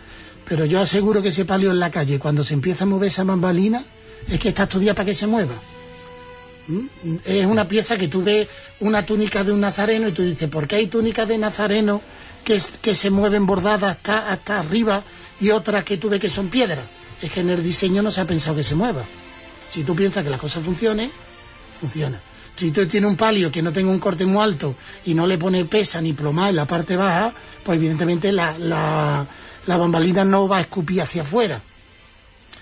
pero 0.48 0.64
yo 0.64 0.80
aseguro 0.80 1.20
que 1.20 1.28
ese 1.28 1.44
palio 1.44 1.70
en 1.70 1.78
la 1.78 1.90
calle, 1.90 2.18
cuando 2.18 2.42
se 2.42 2.54
empieza 2.54 2.84
a 2.84 2.86
mover 2.86 3.08
esa 3.08 3.24
bambalina, 3.24 3.84
es 4.28 4.40
que 4.40 4.48
está 4.48 4.62
estudiada 4.64 4.94
para 4.94 5.06
que 5.06 5.14
se 5.14 5.26
mueva. 5.26 5.54
¿Mm? 6.68 7.16
Es 7.24 7.46
una 7.46 7.68
pieza 7.68 7.96
que 7.96 8.08
tú 8.08 8.22
ves 8.22 8.48
una 8.80 9.04
túnica 9.04 9.44
de 9.44 9.52
un 9.52 9.60
nazareno 9.60 10.08
y 10.08 10.12
tú 10.12 10.22
dices, 10.22 10.48
¿por 10.48 10.66
qué 10.66 10.76
hay 10.76 10.86
túnicas 10.86 11.28
de 11.28 11.36
nazareno 11.36 12.00
que, 12.44 12.60
se 12.60 13.10
mueven 13.10 13.44
bordadas 13.44 13.96
hasta, 13.96 14.30
hasta 14.30 14.60
arriba 14.60 15.02
y 15.38 15.50
otras 15.50 15.84
que 15.84 15.98
tú 15.98 16.08
ves 16.08 16.20
que 16.20 16.30
son 16.30 16.48
piedras? 16.48 16.86
Es 17.20 17.30
que 17.30 17.40
en 17.40 17.50
el 17.50 17.62
diseño 17.62 18.02
no 18.02 18.10
se 18.10 18.20
ha 18.20 18.24
pensado 18.24 18.56
que 18.56 18.64
se 18.64 18.74
mueva. 18.74 19.04
Si 19.72 19.84
tú 19.84 19.94
piensas 19.94 20.24
que 20.24 20.30
la 20.30 20.38
cosa 20.38 20.60
funcione, 20.60 21.10
funciona. 21.80 22.20
Si 22.56 22.70
tú 22.70 22.86
tienes 22.86 23.10
un 23.10 23.16
palio 23.16 23.52
que 23.52 23.60
no 23.60 23.72
tenga 23.72 23.90
un 23.90 23.98
corte 23.98 24.24
muy 24.24 24.42
alto 24.42 24.74
y 25.04 25.12
no 25.12 25.26
le 25.26 25.36
pone 25.36 25.64
pesa 25.66 26.00
ni 26.00 26.14
ploma 26.14 26.48
en 26.48 26.56
la 26.56 26.64
parte 26.64 26.96
baja, 26.96 27.32
pues 27.62 27.76
evidentemente 27.76 28.32
la, 28.32 28.56
la, 28.58 29.26
la 29.66 29.76
bambalina 29.76 30.24
no 30.24 30.48
va 30.48 30.58
a 30.58 30.60
escupir 30.62 31.02
hacia 31.02 31.22
afuera. 31.22 31.60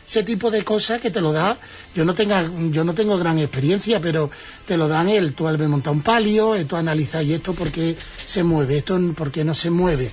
Ese 0.07 0.23
tipo 0.23 0.51
de 0.51 0.65
cosas 0.65 1.01
que 1.01 1.11
te 1.11 1.21
lo 1.21 1.33
da, 1.33 1.57
yo 1.95 2.05
no 2.05 2.15
tenga, 2.15 2.51
yo 2.71 2.85
no 2.85 2.93
tengo 2.93 3.17
gran 3.17 3.39
experiencia, 3.39 4.01
pero 4.01 4.31
te 4.67 4.77
lo 4.77 4.87
dan 4.87 5.09
él, 5.09 5.33
tú 5.33 5.49
al 5.49 5.59
montar 5.67 5.93
un 5.93 6.03
palio, 6.03 6.55
eh, 6.57 6.67
tú 6.67 6.77
analizas 6.77 7.25
y 7.25 7.33
esto 7.33 7.55
por 7.55 7.71
qué 7.71 7.97
se 8.27 8.45
mueve, 8.45 8.79
esto 8.79 8.99
por 9.17 9.31
qué 9.31 9.45
no 9.45 9.55
se 9.55 9.71
mueve. 9.71 10.11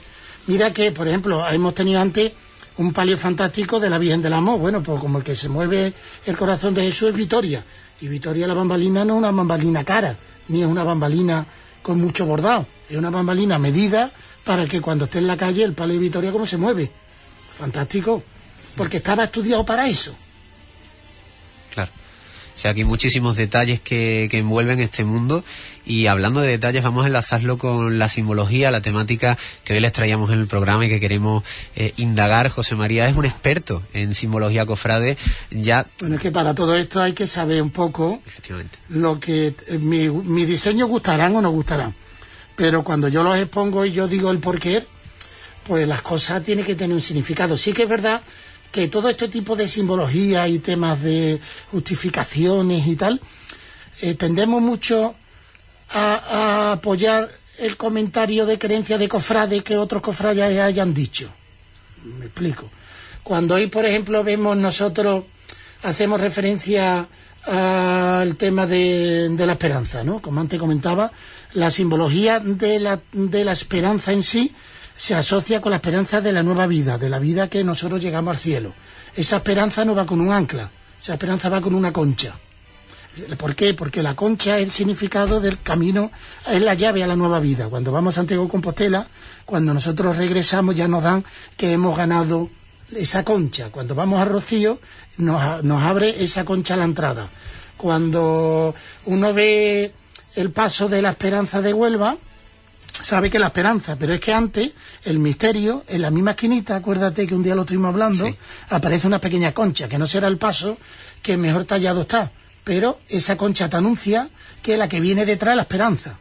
Mira 0.48 0.72
que, 0.72 0.92
por 0.92 1.08
ejemplo, 1.08 1.48
hemos 1.50 1.76
tenido 1.76 2.00
antes 2.00 2.32
un 2.78 2.94
palio 2.94 3.18
fantástico 3.18 3.80
de 3.80 3.90
la 3.90 3.98
Virgen 3.98 4.22
del 4.22 4.34
Amor, 4.34 4.60
bueno, 4.60 4.82
pues 4.82 5.00
como 5.00 5.18
el 5.18 5.24
que 5.24 5.36
se 5.36 5.50
mueve 5.50 5.94
el 6.26 6.38
corazón 6.38 6.74
de 6.74 6.84
Jesús 6.84 7.10
es 7.10 7.16
Vitoria, 7.16 7.64
y 8.02 8.08
Vitoria 8.08 8.48
la 8.48 8.54
bambalina 8.54 9.06
no 9.06 9.14
es 9.14 9.20
una 9.20 9.32
bambalina 9.32 9.84
cara, 9.84 10.18
ni 10.48 10.62
es 10.62 10.68
una 10.68 10.84
bambalina 10.84 11.46
con 11.82 12.02
mucho 12.02 12.26
bordado, 12.26 12.68
es 12.90 12.98
una 12.98 13.10
bambalina 13.10 13.58
medida 13.60 14.12
para 14.44 14.68
que 14.68 14.82
cuando 14.82 15.06
esté 15.06 15.20
en 15.20 15.28
la 15.28 15.38
calle 15.38 15.64
el 15.64 15.74
palio 15.74 15.96
de 15.96 16.00
Vitoria 16.02 16.32
cómo 16.32 16.48
se 16.48 16.58
mueve. 16.58 16.92
Fantástico 17.58 18.24
porque 18.76 18.98
estaba 18.98 19.26
estudiado 19.26 19.66
para 19.66 19.88
eso. 19.88 20.16
Claro. 21.74 21.92
O 22.56 22.58
sea, 22.58 22.72
aquí 22.72 22.82
hay 22.82 22.86
muchísimos 22.86 23.36
detalles 23.36 23.82
que, 23.82 24.28
que, 24.30 24.40
envuelven 24.40 24.80
este 24.80 25.04
mundo 25.04 25.44
y 25.86 26.08
hablando 26.08 26.42
de 26.42 26.50
detalles 26.50 26.84
vamos 26.84 27.04
a 27.04 27.08
enlazarlo 27.08 27.58
con 27.58 28.00
la 28.00 28.08
simbología, 28.10 28.72
la 28.72 28.82
temática 28.82 29.38
que 29.64 29.74
hoy 29.74 29.80
les 29.80 29.92
traíamos 29.94 30.30
en 30.32 30.40
el 30.40 30.48
programa 30.48 30.86
y 30.86 30.90
que 30.90 31.00
queremos 31.00 31.44
eh, 31.76 31.94
indagar. 31.98 32.50
José 32.50 32.76
María 32.76 33.08
es 33.08 33.16
un 33.16 33.26
experto 33.26 33.84
en 33.94 34.14
simbología 34.14 34.66
cofrade. 34.66 35.18
Ya... 35.50 35.86
Bueno, 36.00 36.16
es 36.16 36.22
que 36.22 36.32
para 36.32 36.54
todo 36.54 36.76
esto 36.76 37.02
hay 37.02 37.14
que 37.14 37.28
saber 37.28 37.62
un 37.62 37.72
poco 37.72 38.22
Efectivamente. 38.26 38.78
lo 38.90 39.20
que 39.20 39.54
eh, 39.68 39.78
mi, 39.80 40.10
mi 40.10 40.46
diseño 40.46 40.88
gustarán 40.88 41.36
o 41.36 41.42
no 41.42 41.52
gustarán. 41.52 41.94
Pero 42.56 42.84
cuando 42.84 43.08
yo 43.08 43.24
los 43.24 43.38
expongo 43.38 43.86
y 43.86 43.92
yo 43.92 44.08
digo 44.08 44.30
el 44.30 44.40
porqué, 44.40 44.86
pues 45.66 45.88
las 45.88 46.02
cosas 46.02 46.44
tienen 46.44 46.66
que 46.66 46.76
tener 46.76 46.96
un 46.96 47.02
significado. 47.02 47.58
Sí 47.58 47.74
que 47.74 47.84
es 47.84 47.90
verdad 47.90 48.22
que 48.72 48.88
todo 48.88 49.10
este 49.10 49.28
tipo 49.28 49.56
de 49.56 49.68
simbología 49.68 50.48
y 50.48 50.60
temas 50.60 51.02
de 51.02 51.40
justificaciones 51.72 52.88
y 52.88 52.96
tal, 52.96 53.20
eh, 54.02 54.16
tendemos 54.16 54.62
mucho 54.62 55.14
a, 55.94 56.72
apoyar 56.74 57.30
el 57.58 57.78
comentario 57.78 58.46
de 58.46 58.58
creencia 58.58 58.98
de 58.98 59.08
cofrades 59.08 59.64
que 59.64 59.78
otros 59.78 60.02
cofrades 60.02 60.60
hayan 60.60 60.94
dicho. 60.94 61.30
Me 62.04 62.26
explico. 62.26 62.70
Cuando 63.24 63.56
hoy, 63.56 63.68
por 63.68 63.86
ejemplo, 63.86 64.24
vemos 64.24 64.58
nosotros, 64.58 65.26
hacemos 65.84 66.20
referencia 66.20 67.08
al 67.46 68.36
tema 68.36 68.66
de, 68.68 69.30
de 69.30 69.46
la 69.46 69.54
esperanza, 69.54 70.04
¿no? 70.04 70.22
Como 70.22 70.42
antes 70.42 70.60
comentaba, 70.60 71.12
la 71.54 71.72
simbología 71.72 72.40
de 72.40 72.80
la, 72.80 73.00
de 73.12 73.44
la 73.44 73.52
esperanza 73.52 74.12
en 74.12 74.24
sí 74.24 74.54
se 74.98 75.16
asocia 75.16 75.62
con 75.62 75.72
la 75.72 75.78
esperanza 75.78 76.22
de 76.22 76.32
la 76.32 76.44
nueva 76.44 76.68
vida, 76.68 76.98
de 76.98 77.10
la 77.10 77.20
vida 77.20 77.50
que 77.50 77.64
nosotros 77.64 78.02
llegamos 78.02 78.36
al 78.36 78.42
cielo. 78.42 78.74
Esa 79.16 79.38
esperanza 79.38 79.84
no 79.84 79.96
va 79.96 80.06
con 80.06 80.22
un 80.22 80.32
ancla, 80.32 80.70
esa 81.02 81.14
esperanza 81.14 81.50
va 81.50 81.62
con 81.62 81.74
una 81.74 81.92
concha. 81.92 82.36
¿Por 83.38 83.56
qué? 83.56 83.74
Porque 83.74 84.02
la 84.02 84.16
concha 84.16 84.58
es 84.58 84.64
el 84.64 84.72
significado 84.72 85.42
del 85.42 85.62
camino, 85.62 86.12
es 86.50 86.62
la 86.62 86.74
llave 86.74 87.04
a 87.04 87.08
la 87.08 87.16
nueva 87.16 87.40
vida. 87.40 87.68
Cuando 87.68 87.92
vamos 87.92 88.16
a 88.16 88.22
Santiago 88.22 88.48
Compostela, 88.48 89.06
cuando 89.46 89.74
nosotros 89.74 90.16
regresamos 90.16 90.76
ya 90.76 90.88
nos 90.88 91.04
dan 91.04 91.26
que 91.58 91.74
hemos 91.74 91.98
ganado 91.98 92.50
esa 92.96 93.24
concha. 93.24 93.70
Cuando 93.70 93.96
vamos 93.96 94.22
a 94.22 94.26
Rocío, 94.26 94.80
nos, 95.18 95.64
nos 95.64 95.82
abre 95.82 96.24
esa 96.24 96.46
concha 96.46 96.76
a 96.76 96.78
la 96.78 96.86
entrada. 96.86 97.30
Cuando 97.76 98.74
uno 99.06 99.34
ve 99.34 99.94
el 100.36 100.52
paso 100.52 100.88
de 100.88 101.02
la 101.02 101.10
esperanza 101.10 101.62
de 101.62 101.74
Huelva, 101.74 102.16
sabe 103.00 103.30
que 103.30 103.40
la 103.40 103.48
esperanza, 103.48 103.96
pero 103.98 104.14
es 104.14 104.22
que 104.22 104.34
antes 104.34 104.72
el 105.04 105.20
misterio, 105.20 105.84
en 105.88 106.02
la 106.02 106.12
misma 106.12 106.32
esquinita, 106.32 106.76
acuérdate 106.76 107.28
que 107.28 107.36
un 107.36 107.44
día 107.44 107.56
lo 107.56 107.62
estuvimos 107.62 107.90
hablando, 107.90 108.26
sí. 108.26 108.36
aparece 108.70 109.08
una 109.08 109.20
pequeña 109.20 109.54
concha, 109.54 109.90
que 109.90 109.98
no 109.98 110.08
será 110.08 110.28
el 110.28 110.38
paso 110.38 110.78
que 111.22 111.38
mejor 111.38 111.66
tallado 111.66 112.02
está, 112.02 112.32
pero 112.64 113.00
esa 113.10 113.38
concha 113.38 113.70
te 113.70 113.78
anuncia 113.78 114.30
que 114.62 114.74
es 114.74 114.80
la 114.80 114.90
que 114.90 115.00
viene 115.00 115.26
detrás 115.26 115.54
de 115.54 115.58
la 115.58 115.62
esperanza. 115.64 116.18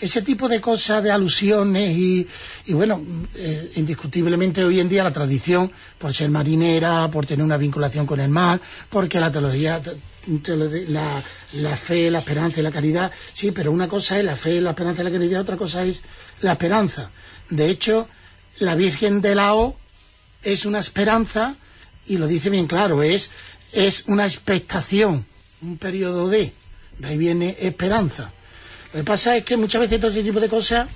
Ese 0.00 0.22
tipo 0.22 0.48
de 0.48 0.60
cosas, 0.60 1.02
de 1.02 1.10
alusiones 1.10 1.96
y, 1.96 2.26
y 2.66 2.72
bueno, 2.72 3.02
eh, 3.34 3.72
indiscutiblemente 3.74 4.62
hoy 4.62 4.78
en 4.78 4.88
día 4.88 5.02
la 5.02 5.12
tradición, 5.12 5.72
por 5.98 6.14
ser 6.14 6.30
marinera, 6.30 7.10
por 7.10 7.26
tener 7.26 7.44
una 7.44 7.56
vinculación 7.56 8.06
con 8.06 8.20
el 8.20 8.28
mar, 8.28 8.60
porque 8.88 9.18
la 9.18 9.32
teología 9.32 9.82
la, 10.88 11.22
la, 11.54 11.76
fe, 11.76 12.10
la 12.10 12.18
esperanza 12.18 12.60
y 12.60 12.62
la 12.62 12.70
caridad, 12.70 13.10
sí, 13.32 13.50
pero 13.50 13.72
una 13.72 13.88
cosa 13.88 14.18
es 14.18 14.24
la 14.24 14.36
fe, 14.36 14.60
la 14.60 14.70
esperanza 14.70 15.02
y 15.02 15.04
la 15.04 15.10
caridad, 15.10 15.40
otra 15.40 15.56
cosa 15.56 15.84
es 15.84 16.02
la 16.42 16.52
esperanza. 16.52 17.10
De 17.50 17.68
hecho, 17.68 18.08
la 18.58 18.74
Virgen 18.74 19.20
de 19.20 19.34
la 19.34 19.54
O 19.54 19.76
es 20.42 20.66
una 20.66 20.78
esperanza, 20.78 21.56
y 22.06 22.18
lo 22.18 22.26
dice 22.26 22.50
bien 22.50 22.66
claro, 22.66 23.02
es, 23.02 23.30
es 23.72 24.04
una 24.06 24.26
expectación, 24.26 25.24
un 25.62 25.76
periodo 25.78 26.28
de, 26.28 26.52
de 26.98 27.08
ahí 27.08 27.18
viene 27.18 27.56
esperanza. 27.60 28.32
Lo 28.92 29.00
que 29.00 29.04
pasa 29.04 29.36
es 29.36 29.44
que 29.44 29.56
muchas 29.56 29.82
veces 29.82 30.00
todo 30.00 30.10
ese 30.10 30.22
tipo 30.22 30.40
de 30.40 30.48
cosas, 30.48 30.88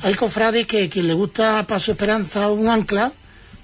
hay 0.00 0.14
cofrades 0.14 0.66
que 0.66 0.88
quien 0.88 1.08
le 1.08 1.14
gusta 1.14 1.66
para 1.66 1.80
su 1.80 1.90
esperanza 1.92 2.50
un 2.50 2.68
ancla, 2.68 3.12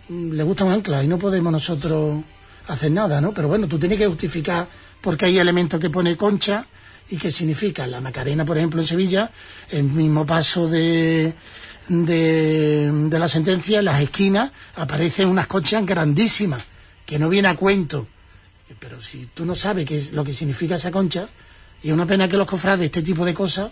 le 0.08 0.42
gusta 0.42 0.64
un 0.64 0.72
ancla, 0.72 1.04
y 1.04 1.06
no 1.06 1.18
podemos 1.18 1.52
nosotros 1.52 2.22
hacer 2.66 2.90
nada, 2.90 3.20
¿no? 3.20 3.32
Pero 3.32 3.48
bueno, 3.48 3.68
tú 3.68 3.78
tienes 3.78 3.98
que 3.98 4.06
justificar 4.06 4.66
porque 5.00 5.26
hay 5.26 5.38
elementos 5.38 5.80
que 5.80 5.90
pone 5.90 6.16
concha 6.16 6.66
y 7.10 7.16
que 7.16 7.30
significa 7.30 7.86
la 7.86 8.00
Macarena, 8.00 8.44
por 8.44 8.58
ejemplo, 8.58 8.80
en 8.80 8.86
Sevilla, 8.86 9.30
el 9.70 9.84
mismo 9.84 10.26
paso 10.26 10.68
de, 10.68 11.32
de, 11.88 12.90
de 12.92 13.18
la 13.18 13.28
sentencia, 13.28 13.80
en 13.80 13.84
las 13.84 14.00
esquinas 14.00 14.50
aparecen 14.76 15.28
unas 15.28 15.46
conchas 15.46 15.84
grandísimas, 15.84 16.62
que 17.04 17.18
no 17.18 17.28
viene 17.28 17.48
a 17.48 17.56
cuento. 17.56 18.06
Pero 18.80 19.00
si 19.00 19.26
tú 19.32 19.44
no 19.44 19.54
sabes 19.54 19.86
qué 19.86 19.96
es 19.96 20.12
lo 20.12 20.24
que 20.24 20.34
significa 20.34 20.74
esa 20.74 20.90
concha, 20.90 21.28
y 21.82 21.88
es 21.88 21.94
una 21.94 22.06
pena 22.06 22.28
que 22.28 22.36
los 22.36 22.48
cofrades 22.48 22.86
este 22.86 23.02
tipo 23.02 23.24
de 23.24 23.34
cosas 23.34 23.70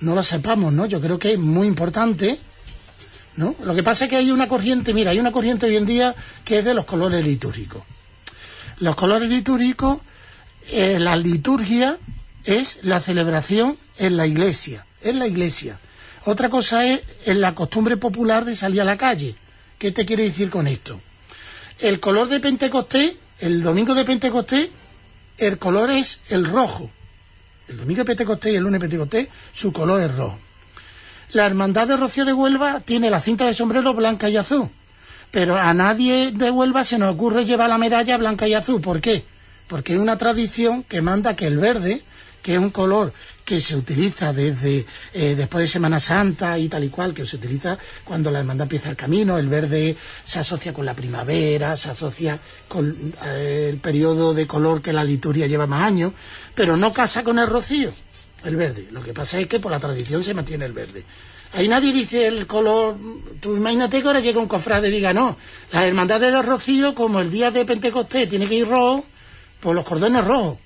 no 0.00 0.14
las 0.14 0.26
sepamos, 0.26 0.72
¿no? 0.72 0.86
Yo 0.86 1.00
creo 1.00 1.18
que 1.18 1.32
es 1.32 1.38
muy 1.38 1.66
importante, 1.66 2.38
¿no? 3.36 3.54
Lo 3.64 3.74
que 3.74 3.82
pasa 3.82 4.04
es 4.04 4.10
que 4.10 4.16
hay 4.16 4.30
una 4.30 4.48
corriente, 4.48 4.94
mira, 4.94 5.10
hay 5.10 5.18
una 5.18 5.32
corriente 5.32 5.66
hoy 5.66 5.76
en 5.76 5.86
día 5.86 6.14
que 6.44 6.58
es 6.58 6.64
de 6.64 6.74
los 6.74 6.84
colores 6.84 7.24
litúrgicos. 7.24 7.82
Los 8.78 8.94
colores 8.96 9.28
litúrgicos 9.28 9.98
eh, 10.68 10.98
la 10.98 11.16
liturgia 11.16 11.98
es 12.44 12.78
la 12.82 13.00
celebración 13.00 13.76
en 13.98 14.16
la 14.16 14.26
iglesia, 14.26 14.86
en 15.02 15.18
la 15.18 15.26
iglesia. 15.26 15.78
Otra 16.24 16.48
cosa 16.48 16.86
es 16.86 17.02
en 17.26 17.40
la 17.40 17.54
costumbre 17.54 17.96
popular 17.96 18.44
de 18.44 18.56
salir 18.56 18.80
a 18.80 18.84
la 18.84 18.96
calle. 18.96 19.34
¿Qué 19.78 19.90
te 19.90 20.06
quiere 20.06 20.24
decir 20.24 20.50
con 20.50 20.66
esto? 20.66 21.00
El 21.80 21.98
color 21.98 22.28
de 22.28 22.38
Pentecostés, 22.40 23.14
el 23.42 23.62
domingo 23.62 23.94
de 23.94 24.04
Pentecostés, 24.04 24.70
el 25.38 25.58
color 25.58 25.90
es 25.90 26.20
el 26.30 26.46
rojo. 26.46 26.90
El 27.68 27.76
domingo 27.76 28.00
de 28.00 28.06
Pentecostés 28.06 28.52
y 28.52 28.56
el 28.56 28.62
lunes 28.62 28.80
de 28.80 28.88
Pentecostés, 28.88 29.28
su 29.52 29.72
color 29.72 30.00
es 30.00 30.14
rojo. 30.14 30.38
La 31.32 31.46
hermandad 31.46 31.88
de 31.88 31.96
Rocío 31.96 32.24
de 32.24 32.32
Huelva 32.32 32.80
tiene 32.80 33.10
la 33.10 33.20
cinta 33.20 33.44
de 33.46 33.54
sombrero 33.54 33.94
blanca 33.94 34.28
y 34.30 34.36
azul. 34.36 34.70
Pero 35.30 35.56
a 35.56 35.72
nadie 35.74 36.30
de 36.32 36.50
Huelva 36.50 36.84
se 36.84 36.98
nos 36.98 37.14
ocurre 37.14 37.44
llevar 37.44 37.68
la 37.68 37.78
medalla 37.78 38.16
blanca 38.16 38.48
y 38.48 38.54
azul. 38.54 38.80
¿Por 38.80 39.00
qué? 39.00 39.24
porque 39.72 39.94
hay 39.94 39.98
una 39.98 40.18
tradición 40.18 40.82
que 40.82 41.00
manda 41.00 41.34
que 41.34 41.46
el 41.46 41.56
verde, 41.56 42.02
que 42.42 42.52
es 42.52 42.60
un 42.60 42.68
color 42.68 43.14
que 43.44 43.60
se 43.60 43.76
utiliza 43.76 44.32
desde 44.32 44.86
eh, 45.12 45.34
después 45.34 45.62
de 45.62 45.68
Semana 45.68 46.00
Santa 46.00 46.58
y 46.58 46.68
tal 46.68 46.84
y 46.84 46.88
cual, 46.88 47.12
que 47.12 47.26
se 47.26 47.36
utiliza 47.36 47.76
cuando 48.04 48.30
la 48.30 48.40
hermandad 48.40 48.64
empieza 48.64 48.90
el 48.90 48.96
camino. 48.96 49.38
El 49.38 49.48
verde 49.48 49.96
se 50.24 50.38
asocia 50.38 50.72
con 50.72 50.86
la 50.86 50.94
primavera, 50.94 51.76
se 51.76 51.90
asocia 51.90 52.38
con 52.68 53.14
eh, 53.24 53.68
el 53.70 53.78
periodo 53.78 54.34
de 54.34 54.46
color 54.46 54.80
que 54.80 54.92
la 54.92 55.04
liturgia 55.04 55.46
lleva 55.46 55.66
más 55.66 55.84
años, 55.84 56.12
pero 56.54 56.76
no 56.76 56.92
casa 56.92 57.24
con 57.24 57.38
el 57.38 57.46
rocío, 57.48 57.92
el 58.44 58.56
verde. 58.56 58.88
Lo 58.90 59.02
que 59.02 59.12
pasa 59.12 59.40
es 59.40 59.48
que 59.48 59.60
por 59.60 59.72
la 59.72 59.80
tradición 59.80 60.22
se 60.22 60.34
mantiene 60.34 60.64
el 60.64 60.72
verde. 60.72 61.04
Ahí 61.54 61.68
nadie 61.68 61.92
dice 61.92 62.28
el 62.28 62.46
color. 62.46 62.96
Tú 63.40 63.56
imagínate 63.56 64.00
que 64.00 64.06
ahora 64.06 64.20
llega 64.20 64.40
un 64.40 64.48
cofrade 64.48 64.88
y 64.88 64.92
diga, 64.92 65.12
no, 65.12 65.36
las 65.70 65.84
hermandades 65.84 66.32
de 66.32 66.42
Rocío, 66.42 66.94
como 66.94 67.20
el 67.20 67.30
día 67.30 67.50
de 67.50 67.64
Pentecostés 67.64 68.28
tiene 68.28 68.46
que 68.46 68.54
ir 68.54 68.68
rojo, 68.68 69.04
por 69.60 69.74
los 69.74 69.84
cordones 69.84 70.24
rojos. 70.24 70.58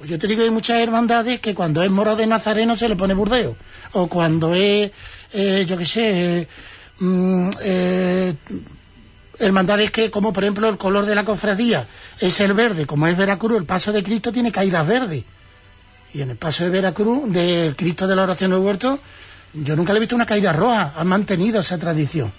Pues 0.00 0.08
yo 0.08 0.18
te 0.18 0.26
digo, 0.26 0.42
hay 0.42 0.48
muchas 0.48 0.78
hermandades 0.78 1.40
que 1.40 1.54
cuando 1.54 1.82
es 1.82 1.90
moro 1.90 2.16
de 2.16 2.26
Nazareno 2.26 2.74
se 2.74 2.88
le 2.88 2.96
pone 2.96 3.12
burdeo. 3.12 3.54
O 3.92 4.06
cuando 4.06 4.54
es, 4.54 4.90
eh, 5.30 5.66
yo 5.68 5.76
qué 5.76 5.84
sé, 5.84 6.48
mm, 7.00 7.50
eh, 7.60 8.34
hermandades 9.38 9.90
que, 9.90 10.10
como 10.10 10.32
por 10.32 10.42
ejemplo 10.42 10.70
el 10.70 10.78
color 10.78 11.04
de 11.04 11.14
la 11.14 11.22
cofradía 11.22 11.86
es 12.18 12.40
el 12.40 12.54
verde, 12.54 12.86
como 12.86 13.06
es 13.08 13.16
Veracruz, 13.18 13.58
el 13.58 13.66
paso 13.66 13.92
de 13.92 14.02
Cristo 14.02 14.32
tiene 14.32 14.50
caídas 14.50 14.88
verdes. 14.88 15.22
Y 16.14 16.22
en 16.22 16.30
el 16.30 16.36
paso 16.38 16.64
de 16.64 16.70
Veracruz, 16.70 17.30
del 17.30 17.76
Cristo 17.76 18.06
de 18.06 18.16
la 18.16 18.22
oración 18.22 18.52
del 18.52 18.60
huerto, 18.60 18.98
yo 19.52 19.76
nunca 19.76 19.92
le 19.92 19.98
he 19.98 20.00
visto 20.00 20.16
una 20.16 20.24
caída 20.24 20.54
roja. 20.54 20.94
Han 20.96 21.08
mantenido 21.08 21.60
esa 21.60 21.76
tradición. 21.76 22.32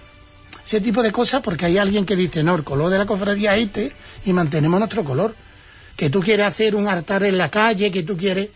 Ese 0.65 0.81
tipo 0.81 1.03
de 1.03 1.11
cosas 1.11 1.43
porque 1.43 1.67
hay 1.67 1.77
alguien 1.77 2.07
que 2.07 2.15
dice, 2.15 2.41
no, 2.41 2.55
el 2.55 2.63
color 2.63 2.89
de 2.89 2.97
la 2.97 3.05
cofradía 3.05 3.55
es 3.55 3.67
este 3.67 3.91
y 4.25 4.33
mantenemos 4.33 4.79
nuestro 4.79 5.03
color 5.03 5.35
que 6.01 6.09
tú 6.09 6.19
quieres 6.19 6.47
hacer 6.47 6.73
un 6.73 6.87
altar 6.87 7.21
en 7.25 7.37
la 7.37 7.49
calle, 7.49 7.91
que 7.91 8.01
tú 8.01 8.17
quieres... 8.17 8.49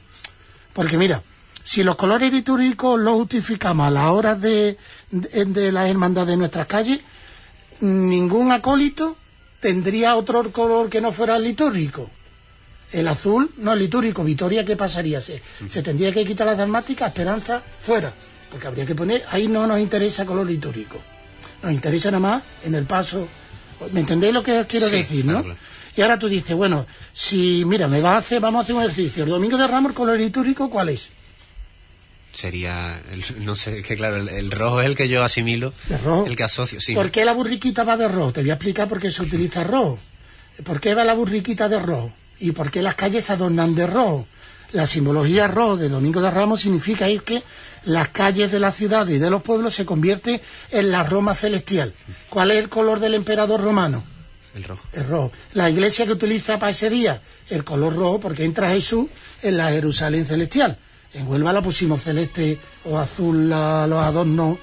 Porque 0.74 0.98
mira, 0.98 1.22
si 1.64 1.84
los 1.84 1.96
colores 1.96 2.34
litúrgicos 2.34 3.00
los 3.00 3.14
justificamos 3.14 3.86
a 3.86 3.92
las 3.92 4.10
horas 4.10 4.42
de, 4.42 4.80
de, 5.12 5.72
la 5.72 5.88
hermandad 5.88 6.26
de 6.26 6.38
nuestras 6.38 6.66
calles, 6.66 7.02
ningún 7.82 8.52
acólito 8.52 9.16
tendría 9.60 10.16
otro 10.16 10.52
color 10.52 10.90
que 10.90 11.02
no 11.02 11.12
fuera 11.12 11.38
litúrgico. 11.38 12.10
El 12.92 13.08
azul 13.08 13.52
no 13.58 13.74
es 13.74 13.78
litúrgico. 13.78 14.24
Vitoria, 14.24 14.66
¿qué 14.66 14.76
pasaría? 14.76 15.22
Se, 15.22 15.40
se 15.70 15.84
tendría 15.84 16.12
que 16.12 16.26
quitar 16.26 16.48
la 16.48 16.56
dramática, 16.56 17.06
Esperanza, 17.06 17.62
fuera. 17.80 18.12
Porque 18.50 18.66
habría 18.66 18.88
que 18.88 18.96
poner, 18.96 19.24
ahí 19.30 19.48
no 19.48 19.68
nos 19.68 19.80
interesa 19.80 20.26
color 20.26 20.48
litúrgico. 20.48 21.00
Nos 21.62 21.72
interesa 21.72 22.10
nada 22.10 22.22
más 22.22 22.44
en 22.64 22.74
el 22.74 22.86
paso. 22.86 23.28
¿Me 23.92 24.00
entendéis 24.00 24.34
lo 24.34 24.42
que 24.42 24.66
quiero 24.68 24.90
decir, 24.90 25.26
no? 25.26 25.44
Y 25.98 26.02
ahora 26.02 26.20
tú 26.20 26.28
dices, 26.28 26.56
bueno, 26.56 26.86
si, 27.14 27.64
mira, 27.66 27.88
me 27.88 28.02
va 28.02 28.16
a 28.16 28.18
hacer, 28.18 28.42
vamos 28.42 28.60
a 28.60 28.64
hacer 28.64 28.76
un 28.76 28.82
ejercicio. 28.84 29.24
El 29.24 29.30
domingo 29.30 29.58
de 29.58 29.68
Ramos, 29.68 29.92
el 29.92 29.96
color 29.96 30.18
litúrgico, 30.18 30.70
¿cuál 30.70 30.90
es? 30.90 31.10
Sería, 32.34 33.02
no 33.42 33.56
sé, 33.56 33.82
que 33.82 33.96
claro, 33.96 34.18
el, 34.18 34.52
rojo 34.52 34.82
es 34.82 34.88
el 34.88 34.96
que 34.98 35.08
yo 35.08 35.24
asimilo, 35.24 35.72
¿El, 35.90 36.00
rojo? 36.04 36.26
el 36.26 36.36
que 36.36 36.44
asocio, 36.44 36.82
sí. 36.82 36.94
¿Por 36.94 37.10
qué 37.10 37.24
la 37.24 37.32
burriquita 37.32 37.86
va 37.86 37.96
de 37.96 38.10
rojo? 38.10 38.34
Te 38.34 38.42
voy 38.42 38.50
a 38.50 38.56
explicar 38.56 38.90
por 38.90 39.00
qué 39.00 39.10
se 39.10 39.22
utiliza 39.22 39.64
rojo. 39.64 39.98
¿Por 40.66 40.82
qué 40.82 40.94
va 40.94 41.06
la 41.06 41.14
burriquita 41.14 41.70
de 41.70 41.80
rojo? 41.80 42.12
¿Y 42.40 42.52
por 42.52 42.72
qué 42.72 42.82
las 42.82 42.96
calles 42.96 43.24
se 43.24 43.34
adornan 43.34 43.74
de 43.74 43.88
rojo? 43.88 44.28
La 44.74 44.86
simbología 44.86 45.48
rojo 45.48 45.78
de 45.78 45.88
Domingo 45.88 46.22
de 46.22 46.30
Ramos 46.30 46.62
significa 46.62 47.10
ir 47.10 47.22
que 47.24 47.42
las 47.86 48.10
calles 48.10 48.52
de 48.52 48.60
la 48.60 48.74
ciudad 48.74 49.08
y 49.08 49.18
de 49.18 49.30
los 49.30 49.42
pueblos 49.42 49.76
se 49.76 49.86
convierten 49.86 50.42
en 50.72 50.92
la 50.92 51.04
Roma 51.04 51.36
celestial. 51.36 51.94
¿Cuál 52.30 52.52
es 52.52 52.58
el 52.58 52.68
color 52.68 53.00
del 53.00 53.14
emperador 53.14 53.62
romano? 53.62 54.04
El 54.56 54.64
rojo. 54.64 54.88
El 54.94 55.08
rojo. 55.08 55.32
La 55.54 55.70
iglesia 55.70 56.06
que 56.06 56.14
utiliza 56.14 56.58
para 56.58 56.72
ese 56.72 56.90
día 56.90 57.22
el 57.50 57.64
color 57.66 57.96
rojo 57.96 58.22
porque 58.22 58.46
entra 58.46 58.70
Jesús 58.70 59.08
en 59.42 59.58
la 59.58 59.70
Jerusalén 59.70 60.26
celestial. 60.26 60.78
En 61.14 61.28
Huelva 61.28 61.54
la 61.54 61.62
pusimos 61.62 62.02
celeste 62.02 62.58
o 62.86 62.98
azul 62.98 63.52
a 63.52 63.86
los 63.86 64.00
adornos 64.00 64.58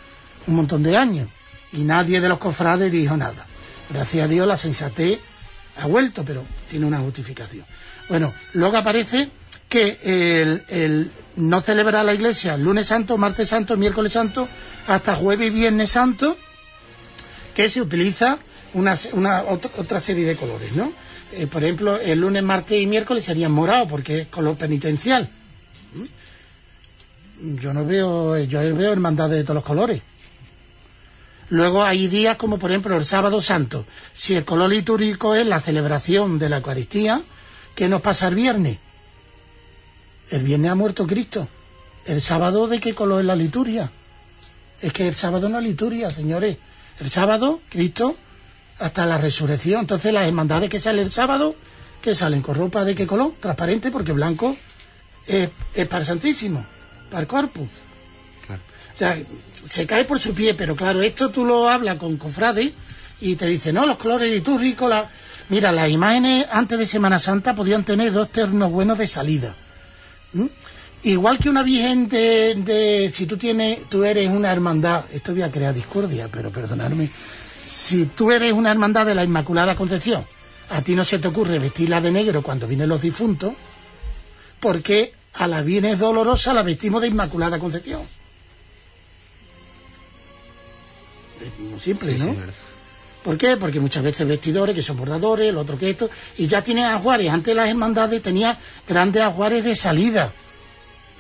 un 0.47 0.55
montón 0.55 0.83
de 0.83 0.97
años 0.97 1.29
y 1.73 1.83
nadie 1.83 2.21
de 2.21 2.29
los 2.29 2.39
cofrades 2.39 2.91
dijo 2.91 3.17
nada. 3.17 3.47
Gracias 3.91 4.25
a 4.25 4.29
Dios 4.29 4.47
la 4.47 4.57
sensatez 4.57 5.19
ha 5.77 5.87
vuelto, 5.87 6.25
pero 6.25 6.43
tiene 6.71 6.87
una 6.87 6.99
justificación. 7.01 7.65
Bueno, 8.09 8.33
luego 8.55 8.79
aparece 8.79 9.31
que 9.69 9.99
el, 10.03 10.65
el 10.69 11.11
no 11.37 11.61
celebra 11.61 12.03
la 12.03 12.15
iglesia 12.15 12.57
lunes 12.57 12.87
santo, 12.87 13.17
martes 13.19 13.49
santo, 13.49 13.77
miércoles 13.77 14.13
santo, 14.13 14.49
hasta 14.87 15.17
jueves 15.17 15.49
y 15.49 15.51
viernes 15.51 15.91
santo, 15.91 16.37
que 17.55 17.69
se 17.69 17.81
utiliza 17.81 18.39
una, 18.75 18.97
una 19.13 19.43
otra, 19.43 20.01
serie 20.01 20.25
de 20.25 20.37
colores, 20.37 20.73
¿no? 20.73 20.93
Eh, 21.33 21.47
por 21.47 21.63
ejemplo, 21.65 21.99
el 21.99 22.21
lunes, 22.21 22.43
martes 22.43 22.81
y 22.81 22.87
miércoles 22.87 23.25
serían 23.25 23.53
morados 23.53 23.89
porque 23.89 24.21
es 24.21 24.27
color 24.29 24.57
penitencial. 24.57 25.29
¿Mm? 25.95 27.57
Yo 27.57 27.73
no 27.73 27.85
veo, 27.85 28.39
yo 28.39 28.61
veo 28.75 28.93
hermandades 28.93 29.39
de 29.39 29.45
todos 29.45 29.57
los 29.57 29.65
colores. 29.65 30.03
Luego 31.49 31.85
hay 31.85 32.09
días 32.09 32.37
como 32.37 32.59
por 32.59 32.71
ejemplo 32.71 32.97
el 32.97 33.05
sábado 33.05 33.43
santo. 33.43 33.85
Si 34.15 34.35
el 34.35 34.45
color 34.45 34.71
litúrgico 34.71 35.35
es 35.35 35.47
la 35.47 35.61
celebración 35.61 36.39
de 36.39 36.49
la 36.49 36.59
Eucaristía, 36.59 37.23
¿qué 37.75 37.89
nos 37.89 38.01
pasa 38.01 38.29
el 38.29 38.35
viernes? 38.35 38.79
El 40.31 40.45
viernes 40.45 40.71
ha 40.71 40.75
muerto 40.75 41.07
Cristo. 41.07 41.49
¿El 42.07 42.21
sábado 42.23 42.69
de 42.69 42.81
qué 42.81 42.95
color 42.95 43.21
es 43.21 43.27
la 43.27 43.37
liturgia? 43.37 43.91
Es 44.81 44.93
que 44.93 45.07
el 45.07 45.15
sábado 45.15 45.49
no 45.49 45.59
es 45.59 45.65
liturgia, 45.65 46.09
señores. 46.11 46.57
El 47.01 47.11
sábado, 47.11 47.61
Cristo 47.69 48.17
hasta 48.83 49.07
la 49.07 49.19
resurrección. 49.19 49.81
Entonces 49.81 50.13
las 50.13 50.27
hermandades 50.27 50.69
que 50.69 50.81
salen 50.81 51.05
el 51.05 51.11
sábado, 51.11 51.55
que 52.03 52.15
salen 52.15 52.43
con 52.43 52.57
ropa 52.57 52.85
de 52.85 52.95
qué 52.95 53.07
color? 53.07 53.35
Transparente, 53.41 53.91
porque 53.91 54.13
blanco 54.13 54.57
es, 55.27 55.51
para 55.89 56.01
el 56.01 56.07
Santísimo, 56.07 56.65
para 57.11 57.23
el 57.23 57.29
cuerpo. 57.29 57.63
O 57.63 58.99
sea, 58.99 59.19
se 59.65 59.87
cae 59.87 60.05
por 60.05 60.21
su 60.21 60.35
pie, 60.35 60.55
pero 60.55 60.77
claro, 60.77 61.01
esto 61.01 61.31
tú 61.31 61.45
lo 61.45 61.69
hablas 61.69 61.97
con 61.97 62.17
cofrades 62.17 62.73
y 63.21 63.37
te 63.37 63.47
dice, 63.47 63.73
no, 63.73 63.87
los 63.87 63.97
colores 63.97 64.31
litúrgicos, 64.31 64.91
la... 64.91 65.09
mira, 65.49 65.73
las 65.73 65.89
imágenes 65.89 66.47
antes 66.51 66.79
de 66.79 66.87
Semana 66.87 67.19
Santa 67.19 67.55
podían 67.55 67.85
tener 67.85 68.13
dos 68.13 68.31
ternos 68.31 68.71
buenos 68.71 68.99
de 68.99 69.07
salida. 69.07 69.55
Igual 71.05 71.39
que 71.39 71.49
una 71.49 71.63
virgen 71.63 72.09
de, 72.09 72.55
de, 72.57 73.11
si 73.13 73.27
tú 73.27 73.37
tienes, 73.37 73.89
tú 73.89 74.05
eres 74.05 74.29
una 74.29 74.53
hermandad, 74.53 75.05
esto 75.13 75.33
voy 75.33 75.43
a 75.43 75.51
crear 75.51 75.75
discordia, 75.75 76.29
pero 76.31 76.51
perdonadme, 76.51 77.09
si 77.67 78.07
tú 78.07 78.31
eres 78.31 78.53
una 78.53 78.71
hermandad 78.71 79.07
de 79.07 79.15
la 79.15 79.25
Inmaculada 79.25 79.77
Concepción, 79.77 80.25
a 80.71 80.83
ti 80.83 80.95
no 80.95 81.05
se 81.05 81.19
te 81.19 81.29
ocurre 81.29 81.59
vestirla 81.59 82.01
de 82.01 82.11
negro 82.11 82.43
cuando 82.43 82.67
vienen 82.67 82.89
los 82.89 83.03
difuntos, 83.03 83.53
porque 84.61 85.13
a 85.35 85.47
la 85.47 85.63
Virgen 85.63 85.99
dolorosa 85.99 86.55
la 86.55 86.63
vestimos 86.63 87.03
de 87.03 87.09
Inmaculada 87.09 87.59
Concepción. 87.59 88.03
Es 91.77 91.83
simple, 91.83 92.17
¿no? 92.19 92.37
¿Por 93.23 93.39
qué? 93.39 93.57
Porque 93.57 93.81
muchas 93.81 94.03
veces 94.03 94.27
vestidores 94.27 94.75
que 94.75 94.83
son 94.83 94.97
bordadores, 94.97 95.49
el 95.49 95.57
otro 95.57 95.79
que 95.79 95.91
esto, 95.91 96.11
y 96.39 96.47
ya 96.47 96.63
tiene 96.63 96.85
ajuares. 96.85 97.31
Antes 97.31 97.55
las 97.55 97.69
hermandades 97.69 98.23
tenía 98.23 98.59
grandes 98.89 99.23
ajuares 99.23 99.65
de 99.65 99.77
salida. 99.77 100.33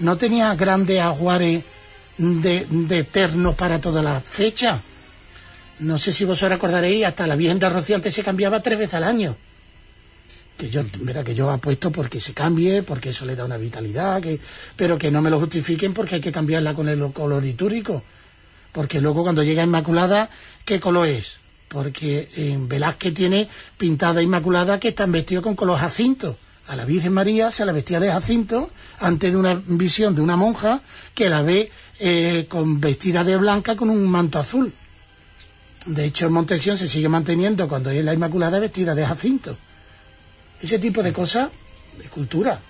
No 0.01 0.16
tenía 0.16 0.55
grandes 0.57 1.01
ajuares 1.01 1.62
de, 2.18 2.66
de 2.68 2.99
eternos 2.99 3.55
para 3.55 3.80
toda 3.80 4.03
la 4.03 4.20
fecha. 4.20 4.80
No 5.81 5.99
sé 5.99 6.12
si 6.12 6.25
vosotros 6.25 6.57
acordaréis, 6.57 7.05
hasta 7.05 7.27
la 7.27 7.37
Virgen 7.37 7.59
de 7.59 7.68
Rocío 7.68 7.97
antes 7.97 8.14
se 8.14 8.23
cambiaba 8.23 8.62
tres 8.62 8.79
veces 8.79 8.95
al 8.95 9.05
año. 9.05 9.37
Que 10.57 10.70
yo, 10.70 10.85
mira, 11.01 11.25
que 11.25 11.35
yo 11.35 11.51
apuesto 11.51 11.91
porque 11.91 12.20
se 12.20 12.35
cambie, 12.35 12.83
porque 12.83 13.11
eso 13.11 13.25
le 13.25 13.35
da 13.35 13.45
una 13.45 13.57
vitalidad, 13.57 14.23
que, 14.23 14.39
pero 14.77 14.99
que 14.99 15.11
no 15.11 15.23
me 15.23 15.31
lo 15.31 15.41
justifiquen 15.41 15.95
porque 15.95 16.16
hay 16.16 16.20
que 16.20 16.31
cambiarla 16.31 16.75
con 16.75 16.89
el 16.89 17.12
color 17.12 17.43
litúrico. 17.43 18.03
Porque 18.70 19.01
luego 19.01 19.23
cuando 19.23 19.43
llega 19.43 19.62
Inmaculada, 19.62 20.31
¿qué 20.64 20.79
color 20.79 21.09
es? 21.09 21.37
Porque 21.68 22.29
en 22.37 22.68
Velázquez 22.68 23.14
tiene 23.14 23.49
pintada 23.77 24.23
Inmaculada 24.23 24.79
que 24.79 24.89
están 24.89 25.11
vestidos 25.12 25.43
con 25.43 25.57
color 25.57 25.79
jacinto. 25.79 26.37
A 26.68 26.77
la 26.77 26.85
Virgen 26.85 27.12
María 27.12 27.51
se 27.51 27.64
la 27.64 27.73
vestía 27.73 27.99
de 27.99 28.12
jacinto 28.12 28.70
antes 29.01 29.33
de 29.33 29.37
una 29.37 29.61
visión 29.66 30.14
de 30.14 30.20
una 30.20 30.37
monja 30.37 30.81
que 31.14 31.29
la 31.29 31.43
ve 31.43 31.70
eh, 31.99 32.47
con 32.49 32.81
vestida 32.81 33.25
de 33.25 33.37
blanca 33.37 33.75
con 33.75 33.91
un 33.91 34.07
manto 34.07 34.39
azul. 34.39 34.73
De 35.87 36.05
hecho, 36.05 36.26
en 36.26 36.33
Montesión 36.33 36.78
se 36.78 36.89
sigue 36.89 37.09
manteniendo 37.09 37.68
cuando 37.68 37.91
hay 37.91 38.03
la 38.03 38.14
Inmaculada 38.14 38.59
vestida 38.61 38.95
de 38.95 39.05
Jacinto. 39.05 39.57
Ese 40.61 40.78
tipo 40.78 41.03
de 41.03 41.12
cosas 41.12 41.51
de 41.99 42.05
cultura. 42.09 42.61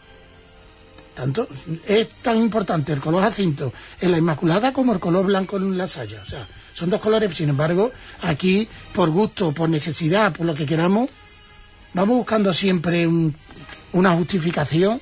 Tanto, 1.15 1.47
es 1.87 2.09
tan 2.23 2.39
importante 2.39 2.93
el 2.93 3.01
color 3.01 3.23
Jacinto 3.23 3.73
en 4.01 4.13
la 4.13 4.19
Inmaculada 4.19 4.73
como 4.73 4.95
el 4.95 5.01
color 5.01 5.27
blanco 5.27 5.59
en 5.59 5.77
la 5.77 5.87
saya. 5.87 6.23
O 6.23 6.29
sea, 6.29 6.47
son 6.75 6.89
dos 6.89 7.01
colores, 7.01 7.35
sin 7.37 7.51
embargo, 7.51 7.93
aquí, 8.23 8.67
por 8.95 9.11
gusto, 9.11 9.53
por 9.53 9.69
necesidad, 9.69 10.33
por 10.33 10.47
lo 10.47 10.55
que 10.55 10.65
queramos, 10.65 11.11
vamos 11.93 12.17
buscando 12.17 12.55
siempre 12.55 13.07
una 13.93 14.17
justificación. 14.17 15.01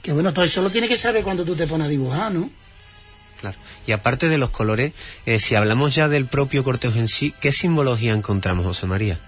Que 0.00 0.12
bueno, 0.12 0.32
todo 0.32 0.44
eso 0.44 0.62
lo 0.62 0.70
tienes 0.70 0.88
que 0.88 0.96
saber 0.96 1.24
cuando 1.24 1.44
tú 1.44 1.56
te 1.56 1.66
pones 1.66 1.88
a 1.88 1.90
dibujar, 1.90 2.32
¿no? 2.32 2.48
Claro. 3.40 3.56
Y 3.86 3.92
aparte 3.92 4.28
de 4.28 4.36
los 4.36 4.50
colores, 4.50 4.92
eh, 5.24 5.38
si 5.38 5.54
hablamos 5.54 5.94
ya 5.94 6.08
del 6.08 6.26
propio 6.26 6.62
cortejo 6.62 6.98
en 6.98 7.08
sí, 7.08 7.32
¿qué 7.40 7.52
simbología 7.52 8.12
encontramos, 8.12 8.66
José 8.66 8.86
María? 8.86 9.18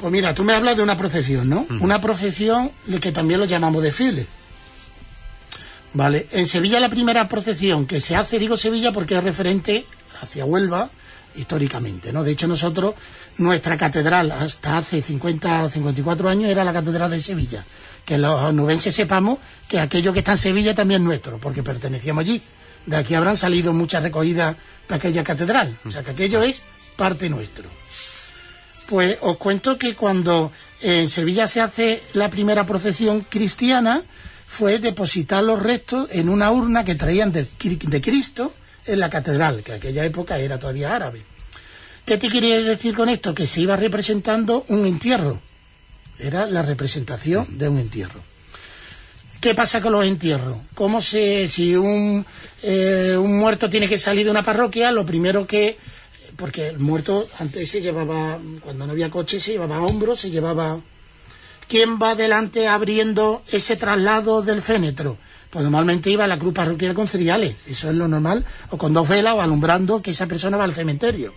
Pues 0.00 0.12
mira, 0.12 0.34
tú 0.34 0.44
me 0.44 0.52
hablas 0.52 0.76
de 0.76 0.82
una 0.82 0.96
procesión, 0.96 1.48
¿no? 1.48 1.66
Una 1.80 2.00
procesión 2.00 2.70
que 3.00 3.12
también 3.12 3.40
lo 3.40 3.46
llamamos 3.46 3.82
desfile. 3.82 4.26
Vale, 5.94 6.28
en 6.32 6.46
Sevilla 6.46 6.78
la 6.78 6.90
primera 6.90 7.26
procesión 7.26 7.86
que 7.86 8.00
se 8.00 8.14
hace, 8.14 8.38
digo 8.38 8.56
Sevilla 8.56 8.92
porque 8.92 9.16
es 9.16 9.24
referente 9.24 9.86
hacia 10.20 10.44
Huelva 10.44 10.90
históricamente, 11.34 12.12
¿no? 12.12 12.22
De 12.22 12.32
hecho 12.32 12.46
nosotros, 12.46 12.94
nuestra 13.38 13.76
catedral 13.78 14.30
hasta 14.32 14.78
hace 14.78 15.00
50 15.02 15.64
o 15.64 15.70
54 15.70 16.28
años 16.28 16.50
era 16.50 16.64
la 16.64 16.72
catedral 16.72 17.10
de 17.10 17.22
Sevilla. 17.22 17.64
Que 18.04 18.18
los 18.18 18.52
nubenses 18.54 18.94
sepamos 18.94 19.38
que 19.68 19.80
aquello 19.80 20.12
que 20.12 20.20
está 20.20 20.32
en 20.32 20.38
Sevilla 20.38 20.74
también 20.74 21.00
es 21.00 21.06
nuestro, 21.06 21.38
porque 21.38 21.62
pertenecíamos 21.62 22.22
allí. 22.22 22.42
De 22.86 22.96
aquí 22.96 23.14
habrán 23.14 23.36
salido 23.36 23.72
muchas 23.72 24.02
recogidas 24.02 24.56
para 24.86 24.98
aquella 24.98 25.24
catedral. 25.24 25.76
O 25.84 25.90
sea 25.90 26.02
que 26.02 26.12
aquello 26.12 26.42
es 26.42 26.62
parte 26.96 27.28
nuestro. 27.28 27.68
Pues 28.88 29.18
os 29.20 29.36
cuento 29.36 29.76
que 29.76 29.94
cuando 29.94 30.52
en 30.80 31.08
Sevilla 31.08 31.46
se 31.46 31.60
hace 31.60 32.02
la 32.14 32.30
primera 32.30 32.64
procesión 32.64 33.22
cristiana, 33.22 34.02
fue 34.46 34.78
depositar 34.78 35.42
los 35.42 35.60
restos 35.60 36.08
en 36.12 36.28
una 36.28 36.50
urna 36.52 36.84
que 36.84 36.94
traían 36.94 37.32
de, 37.32 37.46
de 37.60 38.00
Cristo 38.00 38.54
en 38.86 39.00
la 39.00 39.10
catedral, 39.10 39.62
que 39.62 39.72
en 39.72 39.78
aquella 39.78 40.04
época 40.04 40.38
era 40.38 40.58
todavía 40.58 40.94
árabe. 40.94 41.22
¿Qué 42.04 42.18
te 42.18 42.28
quería 42.28 42.62
decir 42.62 42.94
con 42.94 43.08
esto? 43.08 43.34
Que 43.34 43.48
se 43.48 43.60
iba 43.62 43.76
representando 43.76 44.64
un 44.68 44.86
entierro. 44.86 45.40
Era 46.20 46.46
la 46.46 46.62
representación 46.62 47.58
de 47.58 47.68
un 47.68 47.78
entierro. 47.78 48.20
¿Qué 49.40 49.54
pasa 49.54 49.80
con 49.80 49.92
los 49.92 50.04
entierros? 50.04 50.58
¿Cómo 50.74 51.00
se, 51.02 51.46
si 51.48 51.74
un, 51.76 52.24
eh, 52.62 53.16
un 53.18 53.38
muerto 53.38 53.68
tiene 53.70 53.88
que 53.88 53.98
salir 53.98 54.24
de 54.24 54.30
una 54.30 54.42
parroquia, 54.42 54.90
lo 54.90 55.04
primero 55.04 55.46
que 55.46 55.78
porque 56.36 56.68
el 56.68 56.78
muerto 56.78 57.26
antes 57.38 57.70
se 57.70 57.80
llevaba, 57.80 58.38
cuando 58.60 58.86
no 58.86 58.92
había 58.92 59.10
coche, 59.10 59.40
se 59.40 59.52
llevaba 59.52 59.76
a 59.76 59.82
hombros, 59.82 60.20
se 60.20 60.30
llevaba... 60.30 60.78
¿Quién 61.68 61.98
va 62.00 62.10
adelante 62.10 62.68
abriendo 62.68 63.42
ese 63.50 63.74
traslado 63.74 64.40
del 64.42 64.62
fénetro? 64.62 65.18
Pues 65.50 65.64
normalmente 65.64 66.10
iba 66.10 66.26
la 66.28 66.38
cruz 66.38 66.54
parroquial 66.54 66.94
con 66.94 67.08
cereales, 67.08 67.56
eso 67.66 67.90
es 67.90 67.96
lo 67.96 68.06
normal, 68.06 68.44
o 68.70 68.78
con 68.78 68.92
dos 68.92 69.08
velas 69.08 69.34
o 69.34 69.40
alumbrando 69.40 70.00
que 70.00 70.12
esa 70.12 70.26
persona 70.26 70.56
va 70.56 70.64
al 70.64 70.74
cementerio. 70.74 71.34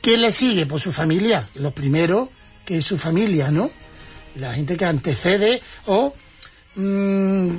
¿Quién 0.00 0.22
le 0.22 0.30
sigue? 0.30 0.66
Pues 0.66 0.84
su 0.84 0.92
familia, 0.92 1.48
lo 1.54 1.72
primero 1.72 2.30
que 2.64 2.78
es 2.78 2.86
su 2.86 2.96
familia, 2.96 3.50
¿no? 3.50 3.70
La 4.36 4.54
gente 4.54 4.76
que 4.76 4.84
antecede 4.84 5.60
o... 5.86 6.14
Mm, 6.78 7.58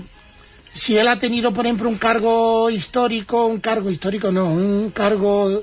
si 0.74 0.98
él 0.98 1.08
ha 1.10 1.20
tenido, 1.20 1.54
por 1.54 1.66
ejemplo, 1.66 1.90
un 1.90 1.98
cargo 1.98 2.70
histórico, 2.70 3.46
un 3.48 3.60
cargo 3.60 3.90
histórico 3.90 4.32
no, 4.32 4.46
un 4.46 4.92
cargo 4.92 5.62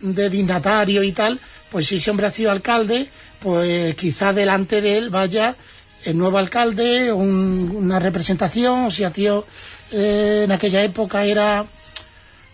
de 0.00 0.28
dignatario 0.28 1.02
y 1.02 1.12
tal, 1.12 1.40
pues 1.70 1.86
si 1.86 1.96
ese 1.96 2.10
hombre 2.10 2.26
ha 2.26 2.30
sido 2.30 2.50
alcalde, 2.50 3.08
pues 3.40 3.94
quizá 3.96 4.34
delante 4.34 4.82
de 4.82 4.98
él 4.98 5.08
vaya 5.08 5.56
el 6.04 6.18
nuevo 6.18 6.36
alcalde, 6.36 7.10
una 7.10 7.98
representación, 7.98 8.92
si 8.92 9.04
ha 9.04 9.10
sido 9.10 9.46
eh, 9.90 10.42
en 10.44 10.52
aquella 10.52 10.84
época 10.84 11.24
era, 11.24 11.64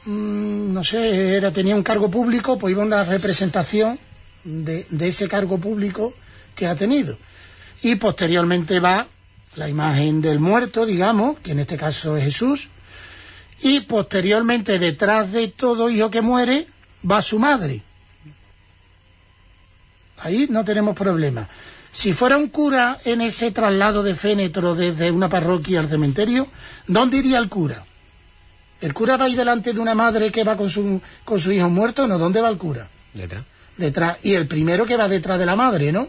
mm, 0.04 0.72
no 0.72 0.84
sé, 0.84 1.36
era, 1.36 1.50
tenía 1.50 1.74
un 1.74 1.82
cargo 1.82 2.08
público, 2.10 2.58
pues 2.58 2.70
iba 2.72 2.84
una 2.84 3.02
representación 3.02 3.98
de, 4.44 4.86
de 4.88 5.08
ese 5.08 5.26
cargo 5.26 5.58
público 5.58 6.14
que 6.54 6.68
ha 6.68 6.76
tenido. 6.76 7.18
Y 7.82 7.96
posteriormente 7.96 8.78
va 8.78 9.08
la 9.56 9.68
imagen 9.68 10.20
del 10.20 10.40
muerto, 10.40 10.86
digamos, 10.86 11.38
que 11.38 11.52
en 11.52 11.60
este 11.60 11.76
caso 11.76 12.16
es 12.16 12.24
Jesús, 12.24 12.68
y 13.62 13.80
posteriormente 13.80 14.78
detrás 14.78 15.32
de 15.32 15.48
todo 15.48 15.90
hijo 15.90 16.10
que 16.10 16.20
muere 16.20 16.66
va 17.08 17.22
su 17.22 17.38
madre. 17.38 17.82
Ahí 20.18 20.46
no 20.50 20.64
tenemos 20.64 20.96
problema. 20.96 21.46
Si 21.92 22.12
fuera 22.12 22.36
un 22.36 22.48
cura 22.48 22.98
en 23.04 23.20
ese 23.20 23.52
traslado 23.52 24.02
de 24.02 24.14
fénetro 24.14 24.74
desde 24.74 25.10
una 25.10 25.28
parroquia 25.28 25.80
al 25.80 25.88
cementerio, 25.88 26.48
¿dónde 26.88 27.18
iría 27.18 27.38
el 27.38 27.48
cura? 27.48 27.84
¿El 28.80 28.92
cura 28.92 29.16
va 29.16 29.26
ahí 29.26 29.34
delante 29.34 29.72
de 29.72 29.80
una 29.80 29.94
madre 29.94 30.32
que 30.32 30.44
va 30.44 30.56
con 30.56 30.68
su, 30.68 31.00
con 31.24 31.38
su 31.38 31.52
hijo 31.52 31.68
muerto? 31.70 32.08
No, 32.08 32.18
¿dónde 32.18 32.40
va 32.40 32.48
el 32.48 32.58
cura? 32.58 32.88
Detrás. 33.12 33.44
Detrás. 33.76 34.18
Y 34.22 34.34
el 34.34 34.46
primero 34.46 34.86
que 34.86 34.96
va 34.96 35.08
detrás 35.08 35.38
de 35.38 35.46
la 35.46 35.56
madre, 35.56 35.92
¿no? 35.92 36.08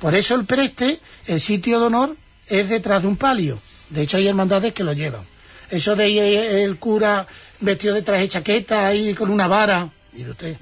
Por 0.00 0.14
eso 0.14 0.34
el 0.34 0.44
preste, 0.44 0.98
el 1.26 1.40
sitio 1.40 1.80
de 1.80 1.86
honor, 1.86 2.16
es 2.48 2.68
detrás 2.68 3.02
de 3.02 3.08
un 3.08 3.16
palio. 3.16 3.58
De 3.90 4.02
hecho, 4.02 4.16
hay 4.16 4.28
hermandades 4.28 4.72
que 4.72 4.84
lo 4.84 4.92
llevan. 4.92 5.22
Eso 5.70 5.96
de 5.96 6.62
el 6.62 6.78
cura 6.78 7.26
vestido 7.60 7.94
de 7.94 8.02
traje 8.02 8.28
chaqueta 8.28 8.94
y 8.94 9.14
con 9.14 9.30
una 9.30 9.48
vara, 9.48 9.88
mire 10.12 10.30
usted. 10.30 10.56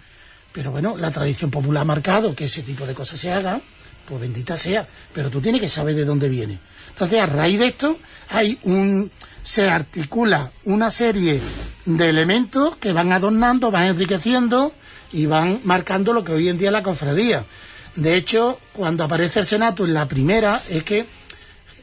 Pero 0.52 0.70
bueno, 0.70 0.96
la 0.96 1.10
tradición 1.10 1.50
popular 1.50 1.82
ha 1.82 1.84
marcado 1.84 2.34
que 2.34 2.46
ese 2.46 2.62
tipo 2.62 2.86
de 2.86 2.94
cosas 2.94 3.18
se 3.20 3.32
hagan, 3.32 3.60
pues 4.06 4.20
bendita 4.20 4.56
sea. 4.56 4.86
Pero 5.12 5.30
tú 5.30 5.40
tienes 5.40 5.60
que 5.60 5.68
saber 5.68 5.94
de 5.94 6.04
dónde 6.04 6.28
viene. 6.28 6.58
Entonces, 6.90 7.20
a 7.20 7.26
raíz 7.26 7.58
de 7.58 7.66
esto, 7.66 7.98
hay 8.28 8.58
un 8.62 9.10
se 9.44 9.68
articula 9.68 10.50
una 10.64 10.90
serie 10.90 11.38
de 11.84 12.08
elementos 12.08 12.78
que 12.78 12.94
van 12.94 13.12
adornando, 13.12 13.70
van 13.70 13.84
enriqueciendo 13.84 14.72
y 15.12 15.26
van 15.26 15.60
marcando 15.64 16.14
lo 16.14 16.24
que 16.24 16.32
hoy 16.32 16.48
en 16.48 16.56
día 16.58 16.68
es 16.68 16.72
la 16.72 16.82
cofradía. 16.82 17.44
De 17.94 18.16
hecho, 18.16 18.58
cuando 18.72 19.04
aparece 19.04 19.40
el 19.40 19.46
Senato 19.46 19.84
en 19.84 19.94
la 19.94 20.08
primera, 20.08 20.60
es 20.70 20.82
que 20.82 21.04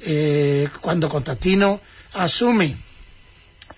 eh, 0.04 0.68
cuando 0.82 1.10
Constantino 1.10 1.80
asume, 2.14 2.76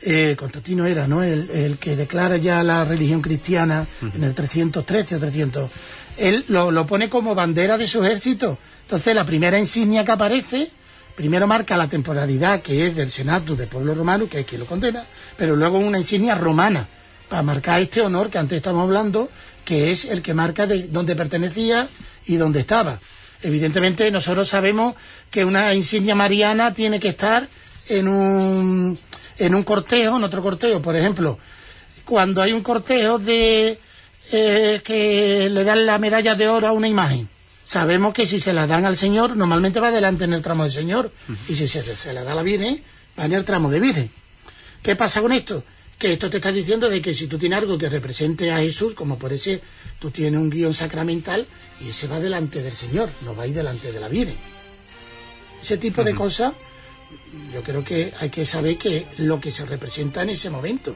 eh, 0.01 0.35
Constantino 0.37 0.85
era 0.85 1.07
¿no? 1.07 1.23
El, 1.23 1.77
que 1.79 1.95
declara 1.95 2.37
ya 2.37 2.63
la 2.63 2.85
religión 2.85 3.21
cristiana 3.21 3.85
en 4.01 4.23
el 4.23 4.33
313 4.33 5.15
o 5.15 5.19
300, 5.19 5.71
él 6.17 6.45
lo, 6.49 6.71
lo 6.71 6.85
pone 6.85 7.09
como 7.09 7.35
bandera 7.35 7.77
de 7.77 7.87
su 7.87 8.03
ejército. 8.03 8.57
Entonces, 8.83 9.15
la 9.15 9.25
primera 9.25 9.57
insignia 9.57 10.03
que 10.03 10.11
aparece 10.11 10.69
primero 11.15 11.47
marca 11.47 11.77
la 11.77 11.87
temporalidad 11.87 12.61
que 12.61 12.87
es 12.87 12.95
del 12.95 13.11
Senato 13.11 13.55
del 13.55 13.67
pueblo 13.67 13.93
romano, 13.93 14.27
que 14.27 14.41
es 14.41 14.45
quien 14.45 14.61
lo 14.61 14.67
condena, 14.67 15.03
pero 15.37 15.55
luego 15.55 15.77
una 15.77 15.97
insignia 15.97 16.35
romana, 16.35 16.87
para 17.29 17.43
marcar 17.43 17.81
este 17.81 18.01
honor 18.01 18.29
que 18.29 18.37
antes 18.37 18.57
estamos 18.57 18.83
hablando, 18.83 19.29
que 19.65 19.91
es 19.91 20.05
el 20.05 20.21
que 20.21 20.33
marca 20.33 20.67
de 20.67 20.87
dónde 20.87 21.15
pertenecía 21.15 21.87
y 22.25 22.35
dónde 22.35 22.59
estaba. 22.59 22.99
Evidentemente 23.41 24.09
nosotros 24.11 24.47
sabemos 24.47 24.95
que 25.33 25.43
una 25.43 25.73
insignia 25.73 26.13
mariana 26.13 26.75
tiene 26.75 26.99
que 26.99 27.09
estar 27.09 27.47
en 27.89 28.07
un, 28.07 28.99
en 29.39 29.55
un 29.55 29.63
cortejo, 29.63 30.17
en 30.17 30.23
otro 30.23 30.43
cortejo, 30.43 30.79
por 30.79 30.95
ejemplo, 30.95 31.39
cuando 32.05 32.39
hay 32.39 32.53
un 32.53 32.61
cortejo 32.61 33.17
de 33.17 33.79
eh, 34.31 34.81
que 34.85 35.49
le 35.49 35.63
dan 35.63 35.87
la 35.87 35.97
medalla 35.97 36.35
de 36.35 36.47
oro 36.47 36.67
a 36.67 36.71
una 36.71 36.87
imagen, 36.87 37.27
sabemos 37.65 38.13
que 38.13 38.27
si 38.27 38.39
se 38.39 38.53
la 38.53 38.67
dan 38.67 38.85
al 38.85 38.95
Señor, 38.95 39.35
normalmente 39.35 39.79
va 39.79 39.87
adelante 39.87 40.25
en 40.25 40.33
el 40.33 40.43
tramo 40.43 40.65
del 40.65 40.71
Señor, 40.71 41.11
y 41.49 41.55
si 41.55 41.67
se, 41.67 41.81
se 41.81 42.13
la 42.13 42.23
da 42.23 42.33
a 42.33 42.35
la 42.35 42.43
Virgen, 42.43 42.83
va 43.17 43.25
en 43.25 43.33
el 43.33 43.43
tramo 43.43 43.71
de 43.71 43.79
Virgen. 43.79 44.11
¿Qué 44.83 44.95
pasa 44.95 45.19
con 45.19 45.31
esto? 45.31 45.63
Que 45.97 46.13
esto 46.13 46.29
te 46.29 46.37
está 46.37 46.51
diciendo 46.51 46.89
de 46.89 47.01
que 47.01 47.15
si 47.15 47.25
tú 47.25 47.39
tienes 47.39 47.57
algo 47.57 47.75
que 47.79 47.89
represente 47.89 48.51
a 48.51 48.59
Jesús, 48.59 48.93
como 48.93 49.17
por 49.17 49.33
ese, 49.33 49.61
tú 49.99 50.11
tienes 50.11 50.39
un 50.39 50.51
guion 50.51 50.75
sacramental, 50.75 51.47
y 51.81 51.89
ese 51.89 52.05
va 52.05 52.19
delante 52.19 52.61
del 52.61 52.73
Señor, 52.73 53.09
no 53.25 53.35
va 53.35 53.43
a 53.43 53.47
ir 53.47 53.55
delante 53.55 53.91
de 53.91 53.99
la 53.99 54.09
Virgen. 54.09 54.52
Ese 55.63 55.77
tipo 55.77 56.03
de 56.03 56.13
cosas, 56.13 56.51
yo 57.53 57.63
creo 57.63 57.85
que 57.85 58.13
hay 58.19 58.29
que 58.29 58.45
saber 58.45 58.77
que 58.77 59.07
lo 59.19 59.39
que 59.39 59.49
se 59.49 59.65
representa 59.65 60.21
en 60.21 60.31
ese 60.31 60.49
momento, 60.49 60.93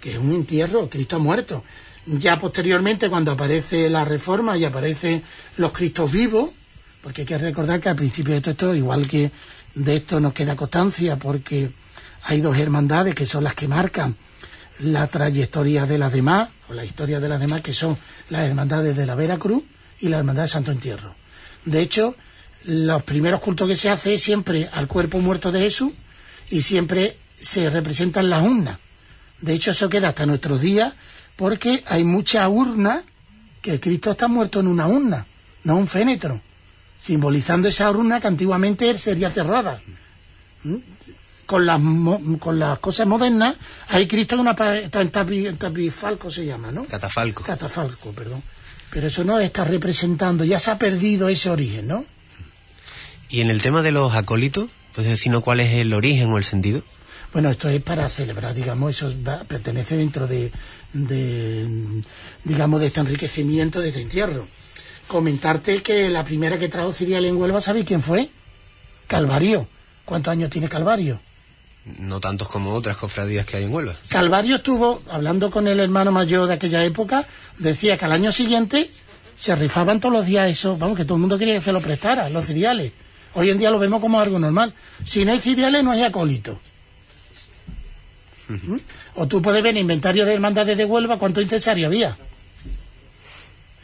que 0.00 0.12
es 0.12 0.16
un 0.16 0.32
entierro, 0.32 0.88
Cristo 0.88 1.16
ha 1.16 1.18
muerto. 1.18 1.62
Ya 2.06 2.38
posteriormente, 2.38 3.10
cuando 3.10 3.32
aparece 3.32 3.90
la 3.90 4.06
reforma 4.06 4.56
y 4.56 4.64
aparecen 4.64 5.22
los 5.58 5.72
Cristos 5.72 6.10
vivos, 6.10 6.48
porque 7.02 7.20
hay 7.20 7.26
que 7.26 7.36
recordar 7.36 7.80
que 7.80 7.90
al 7.90 7.96
principio 7.96 8.32
de 8.32 8.40
todo 8.40 8.52
esto, 8.52 8.74
igual 8.74 9.06
que 9.06 9.30
de 9.74 9.96
esto 9.96 10.20
nos 10.20 10.32
queda 10.32 10.56
constancia, 10.56 11.16
porque 11.16 11.68
hay 12.22 12.40
dos 12.40 12.56
hermandades 12.56 13.14
que 13.14 13.26
son 13.26 13.44
las 13.44 13.54
que 13.54 13.68
marcan 13.68 14.16
la 14.78 15.06
trayectoria 15.08 15.84
de 15.84 15.98
las 15.98 16.14
demás, 16.14 16.48
o 16.70 16.72
la 16.72 16.86
historia 16.86 17.20
de 17.20 17.28
las 17.28 17.40
demás, 17.40 17.60
que 17.60 17.74
son 17.74 17.98
las 18.30 18.48
hermandades 18.48 18.96
de 18.96 19.04
la 19.04 19.16
Veracruz 19.16 19.62
y 20.00 20.08
la 20.08 20.16
hermandad 20.16 20.44
de 20.44 20.48
Santo 20.48 20.72
Entierro. 20.72 21.14
De 21.66 21.82
hecho, 21.82 22.16
los 22.64 23.02
primeros 23.02 23.40
cultos 23.40 23.68
que 23.68 23.76
se 23.76 23.90
hace 23.90 24.14
es 24.14 24.22
siempre 24.22 24.68
al 24.72 24.88
cuerpo 24.88 25.18
muerto 25.18 25.50
de 25.52 25.60
Jesús 25.60 25.92
y 26.50 26.62
siempre 26.62 27.16
se 27.40 27.68
representan 27.70 28.30
las 28.30 28.42
urnas. 28.44 28.78
De 29.40 29.54
hecho, 29.54 29.72
eso 29.72 29.88
queda 29.88 30.08
hasta 30.08 30.26
nuestros 30.26 30.60
días 30.60 30.92
porque 31.36 31.82
hay 31.86 32.04
mucha 32.04 32.48
urna 32.48 33.02
que 33.60 33.80
Cristo 33.80 34.12
está 34.12 34.28
muerto 34.28 34.60
en 34.60 34.66
una 34.66 34.86
urna, 34.88 35.26
no 35.64 35.76
un 35.76 35.88
fénetro, 35.88 36.40
simbolizando 37.02 37.68
esa 37.68 37.90
urna 37.90 38.20
que 38.20 38.28
antiguamente 38.28 38.96
sería 38.98 39.30
cerrada. 39.30 39.80
¿Mm? 40.64 40.76
Con 41.46 41.66
las, 41.66 41.80
con 42.38 42.58
las 42.58 42.78
cosas 42.78 43.06
modernas, 43.06 43.56
hay 43.88 44.06
Cristo 44.06 44.36
en 44.36 44.40
una 44.40 44.56
en 44.58 45.58
tapifalco 45.58 46.30
se 46.30 46.46
llama, 46.46 46.70
¿no? 46.70 46.84
Catafalco. 46.84 47.42
Catafalco, 47.42 48.12
perdón. 48.12 48.42
Pero 48.90 49.08
eso 49.08 49.24
no 49.24 49.38
está 49.38 49.64
representando, 49.64 50.44
ya 50.44 50.58
se 50.58 50.70
ha 50.70 50.78
perdido 50.78 51.28
ese 51.28 51.50
origen, 51.50 51.88
¿no? 51.88 52.04
Y 53.32 53.40
en 53.40 53.48
el 53.48 53.62
tema 53.62 53.80
de 53.80 53.92
los 53.92 54.14
acólitos, 54.14 54.68
¿puedes 54.94 55.10
decirnos 55.10 55.42
cuál 55.42 55.60
es 55.60 55.72
el 55.72 55.94
origen 55.94 56.30
o 56.30 56.36
el 56.36 56.44
sentido? 56.44 56.82
Bueno, 57.32 57.50
esto 57.50 57.70
es 57.70 57.82
para 57.82 58.06
celebrar, 58.10 58.52
digamos, 58.52 58.94
eso 58.94 59.10
pertenece 59.48 59.96
dentro 59.96 60.26
de, 60.26 60.52
de, 60.92 61.66
digamos, 62.44 62.78
de 62.80 62.88
este 62.88 63.00
enriquecimiento, 63.00 63.80
de 63.80 63.88
este 63.88 64.02
entierro. 64.02 64.46
Comentarte 65.06 65.82
que 65.82 66.10
la 66.10 66.24
primera 66.26 66.58
que 66.58 66.68
trajo 66.68 66.92
Cirial 66.92 67.24
en 67.24 67.38
Huelva, 67.38 67.62
¿sabéis 67.62 67.86
quién 67.86 68.02
fue? 68.02 68.28
Calvario. 69.06 69.66
¿Cuántos 70.04 70.30
años 70.30 70.50
tiene 70.50 70.68
Calvario? 70.68 71.18
no 71.98 72.20
tantos 72.20 72.48
como 72.48 72.74
otras 72.74 72.96
cofradías 72.96 73.44
que 73.44 73.56
hay 73.56 73.64
en 73.64 73.74
Huelva. 73.74 73.94
Calvario 74.08 74.56
estuvo, 74.56 75.02
hablando 75.10 75.50
con 75.50 75.66
el 75.66 75.80
hermano 75.80 76.12
mayor 76.12 76.46
de 76.46 76.54
aquella 76.54 76.84
época, 76.84 77.26
decía 77.58 77.96
que 77.96 78.04
al 78.04 78.12
año 78.12 78.30
siguiente 78.30 78.88
se 79.36 79.56
rifaban 79.56 80.00
todos 80.00 80.12
los 80.14 80.26
días 80.26 80.48
eso, 80.48 80.76
vamos, 80.76 80.96
que 80.96 81.04
todo 81.04 81.14
el 81.14 81.22
mundo 81.22 81.38
quería 81.38 81.54
que 81.54 81.60
se 81.60 81.72
lo 81.72 81.80
prestara, 81.80 82.28
los 82.28 82.46
cereales. 82.46 82.92
Hoy 83.34 83.50
en 83.50 83.58
día 83.58 83.70
lo 83.70 83.78
vemos 83.78 84.00
como 84.00 84.20
algo 84.20 84.38
normal. 84.38 84.74
Si 85.06 85.24
no 85.24 85.32
hay 85.32 85.40
cereales, 85.40 85.82
no 85.82 85.90
hay 85.90 86.02
acólito. 86.02 86.58
¿Mm? 88.48 88.76
O 89.16 89.26
tú 89.26 89.40
puedes 89.40 89.62
ver 89.62 89.70
en 89.70 89.82
inventario 89.82 90.26
de 90.26 90.34
hermandades 90.34 90.76
de 90.76 90.84
Huelva 90.84 91.18
cuánto 91.18 91.40
incensario 91.40 91.86
había. 91.86 92.16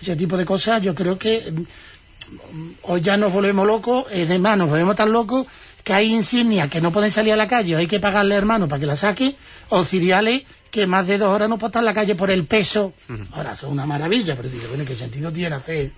Ese 0.00 0.16
tipo 0.16 0.36
de 0.36 0.44
cosas 0.44 0.82
yo 0.82 0.94
creo 0.94 1.18
que 1.18 1.50
mm, 1.50 2.70
hoy 2.82 3.00
ya 3.00 3.16
nos 3.16 3.32
volvemos 3.32 3.66
locos, 3.66 4.06
es 4.10 4.28
de 4.28 4.38
más, 4.38 4.58
nos 4.58 4.70
volvemos 4.70 4.96
tan 4.96 5.12
locos 5.12 5.46
que 5.82 5.94
hay 5.94 6.14
insignias 6.14 6.68
que 6.68 6.80
no 6.80 6.92
pueden 6.92 7.10
salir 7.10 7.32
a 7.32 7.36
la 7.36 7.48
calle, 7.48 7.74
o 7.74 7.78
hay 7.78 7.86
que 7.86 7.98
pagarle 7.98 8.34
hermano 8.34 8.68
para 8.68 8.80
que 8.80 8.86
la 8.86 8.96
saque, 8.96 9.34
o 9.70 9.84
cereales 9.84 10.42
que 10.70 10.86
más 10.86 11.06
de 11.06 11.16
dos 11.16 11.30
horas 11.30 11.48
no 11.48 11.58
pueden 11.58 11.70
estar 11.70 11.80
en 11.80 11.86
la 11.86 11.94
calle 11.94 12.14
por 12.14 12.30
el 12.30 12.44
peso. 12.44 12.92
Ahora, 13.32 13.56
son 13.56 13.70
una 13.70 13.86
maravilla, 13.86 14.36
pero 14.36 14.50
digo, 14.50 14.64
bueno, 14.68 14.84
¿qué 14.84 14.94
sentido 14.94 15.32
tiene 15.32 15.56
hacer 15.56 15.90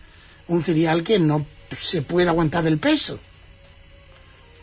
un 0.46 0.62
cereal 0.62 1.02
que 1.02 1.18
no 1.18 1.44
se 1.76 2.02
puede 2.02 2.28
aguantar 2.28 2.62
del 2.62 2.78
peso? 2.78 3.18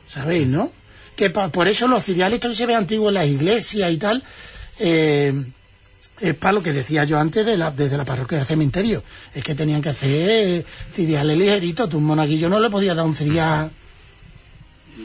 ¿Sabéis, 0.10 0.48
no? 0.48 0.72
Que 1.16 1.30
pa- 1.30 1.50
por 1.50 1.68
eso 1.68 1.88
los 1.88 2.04
cereales, 2.04 2.40
que 2.40 2.54
se 2.56 2.66
ve 2.66 2.76
antiguo 2.76 3.10
en 3.10 3.16
las 3.16 3.28
iglesias 3.28 3.92
y 3.92 3.98
tal, 3.98 4.24
eh, 4.80 5.34
es 6.20 6.34
para 6.36 6.54
lo 6.54 6.64
que 6.64 6.74
decía 6.74 7.04
yo 7.04 7.20
antes 7.20 7.46
de 7.46 7.58
la, 7.58 7.72
desde 7.72 7.98
la 7.98 8.06
parroquia 8.06 8.38
del 8.40 8.48
cementerio. 8.48 9.04
Es 9.36 9.44
que 9.44 9.54
tenían 9.56 9.82
que 9.82 9.90
hacer 9.90 10.66
cereales 10.96 11.38
ligeritos. 11.38 11.90
Tú 11.90 11.98
un 11.98 12.06
monaguillo 12.06 12.50
no 12.50 12.60
le 12.60 12.70
podías 12.70 12.96
dar 12.96 13.06
un 13.06 13.16
cereal... 13.16 13.70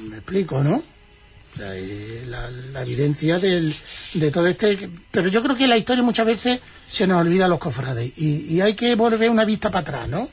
Me 0.09 0.17
explico, 0.17 0.63
¿no? 0.63 0.77
O 0.77 1.57
sea, 1.57 1.77
eh, 1.77 2.25
la, 2.27 2.51
la 2.51 2.81
evidencia 2.83 3.39
del, 3.39 3.75
de 4.15 4.31
todo 4.31 4.47
este... 4.47 4.89
Pero 5.11 5.29
yo 5.29 5.43
creo 5.43 5.55
que 5.55 5.67
la 5.67 5.77
historia 5.77 6.03
muchas 6.03 6.25
veces 6.27 6.61
se 6.89 7.07
nos 7.07 7.21
olvida 7.21 7.45
a 7.45 7.49
los 7.49 7.59
cofrades. 7.59 8.11
Y, 8.17 8.55
y 8.55 8.61
hay 8.63 8.73
que 8.75 8.95
volver 8.95 9.29
una 9.29 9.45
vista 9.45 9.69
para 9.71 9.81
atrás, 9.81 10.09
¿no? 10.09 10.31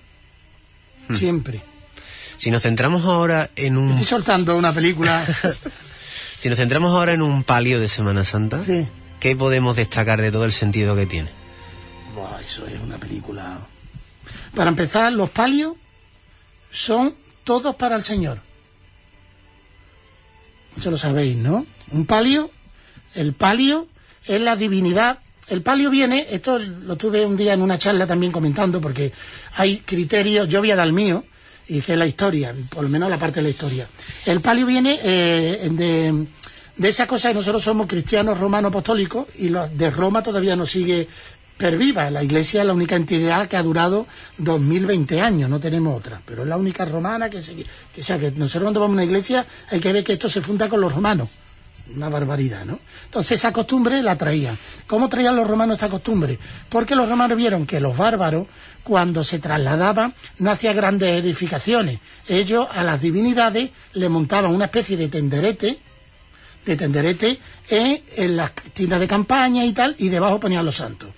Siempre. 1.13 1.61
Si 2.39 2.51
nos 2.51 2.63
centramos 2.63 3.03
ahora 3.03 3.49
en 3.57 3.77
un 3.77 3.89
Estoy 3.91 4.05
soltando 4.05 4.55
una 4.57 4.71
película... 4.71 5.25
si 6.39 6.47
nos 6.47 6.57
centramos 6.57 6.95
ahora 6.95 7.11
en 7.11 7.21
un 7.21 7.43
palio 7.43 7.81
de 7.81 7.89
Semana 7.89 8.23
Santa, 8.23 8.63
Sí. 8.63 8.87
¿qué 9.19 9.35
podemos 9.35 9.75
destacar 9.75 10.21
de 10.21 10.31
todo 10.31 10.45
el 10.45 10.53
sentido 10.53 10.95
que 10.95 11.05
tiene? 11.05 11.29
Buah, 12.15 12.39
eso 12.41 12.65
es 12.65 12.79
una 12.81 12.97
película. 12.97 13.59
Para 14.55 14.69
empezar, 14.69 15.11
los 15.11 15.29
palios 15.29 15.73
son 16.71 17.13
todos 17.43 17.75
para 17.75 17.97
el 17.97 18.05
Señor. 18.05 18.39
Eso 20.77 20.91
lo 20.91 20.97
sabéis, 20.97 21.35
¿no? 21.35 21.65
Un 21.91 22.05
palio, 22.05 22.49
el 23.15 23.33
palio 23.33 23.87
es 24.25 24.39
la 24.39 24.55
divinidad. 24.55 25.19
El 25.49 25.61
palio 25.61 25.89
viene, 25.89 26.27
esto 26.29 26.57
lo 26.57 26.95
tuve 26.95 27.25
un 27.25 27.35
día 27.35 27.53
en 27.53 27.61
una 27.61 27.77
charla 27.77 28.07
también 28.07 28.31
comentando, 28.31 28.79
porque 28.79 29.11
hay 29.55 29.79
criterios, 29.79 30.47
yo 30.47 30.59
voy 30.59 30.71
a 30.71 30.77
dar 30.77 30.87
el 30.87 30.93
mío, 30.93 31.25
y 31.69 31.81
que 31.81 31.93
es 31.93 31.97
la 31.97 32.05
historia, 32.05 32.53
por 32.69 32.83
lo 32.83 32.89
menos 32.89 33.09
la 33.09 33.17
parte 33.17 33.35
de 33.37 33.43
la 33.43 33.49
historia. 33.49 33.87
El 34.25 34.41
palio 34.41 34.65
viene 34.65 34.99
eh, 35.01 35.69
de, 35.71 36.25
de 36.75 36.89
esa 36.89 37.07
cosa 37.07 37.29
que 37.29 37.35
nosotros 37.35 37.63
somos 37.63 37.87
cristianos 37.87 38.39
romanos 38.39 38.69
apostólicos 38.69 39.27
y 39.37 39.49
de 39.49 39.91
Roma 39.91 40.21
todavía 40.23 40.55
nos 40.55 40.71
sigue 40.71 41.07
perviva. 41.59 42.09
La 42.09 42.23
iglesia 42.23 42.61
es 42.61 42.67
la 42.67 42.73
única 42.73 42.95
entidad 42.95 43.47
que 43.47 43.57
ha 43.57 43.61
durado 43.61 44.07
2020 44.37 45.21
años, 45.21 45.49
no 45.49 45.59
tenemos 45.59 45.95
otra, 45.95 46.19
pero 46.25 46.41
es 46.43 46.47
la 46.49 46.57
única 46.57 46.85
romana 46.85 47.29
que 47.29 47.41
se... 47.43 47.53
Que, 47.55 48.01
o 48.01 48.03
sea, 48.03 48.17
que 48.17 48.31
nosotros 48.31 48.63
cuando 48.63 48.79
vamos 48.79 48.93
a 48.93 48.95
una 48.95 49.03
iglesia 49.03 49.45
hay 49.69 49.79
que 49.79 49.93
ver 49.93 50.03
que 50.03 50.13
esto 50.13 50.29
se 50.29 50.41
funda 50.41 50.67
con 50.69 50.81
los 50.81 50.93
romanos. 50.95 51.27
Una 51.95 52.07
barbaridad, 52.07 52.65
¿no? 52.65 52.79
Entonces 53.05 53.39
esa 53.39 53.51
costumbre 53.51 54.01
la 54.03 54.15
traían. 54.15 54.57
¿Cómo 54.87 55.09
traían 55.09 55.35
los 55.35 55.47
romanos 55.47 55.75
esta 55.75 55.89
costumbre? 55.89 56.37
Porque 56.69 56.95
los 56.95 57.09
romanos 57.09 57.35
vieron 57.37 57.65
que 57.65 57.79
los 57.79 57.97
bárbaros, 57.97 58.45
cuando 58.83 59.23
se 59.23 59.39
trasladaban, 59.39 60.13
no 60.39 60.51
hacían 60.51 60.75
grandes 60.75 61.21
edificaciones. 61.23 61.99
Ellos 62.27 62.67
a 62.71 62.83
las 62.83 63.01
divinidades 63.01 63.69
le 63.93 64.09
montaban 64.09 64.53
una 64.53 64.65
especie 64.65 64.97
de 64.97 65.07
tenderete, 65.09 65.77
de 66.65 66.75
tenderete 66.75 67.39
en, 67.69 68.01
en 68.15 68.35
las 68.37 68.51
tiendas 68.73 68.99
de 68.99 69.07
campaña 69.07 69.65
y 69.65 69.73
tal, 69.73 69.95
y 69.97 70.09
debajo 70.09 70.39
ponían 70.39 70.65
los 70.65 70.75
santos. 70.75 71.09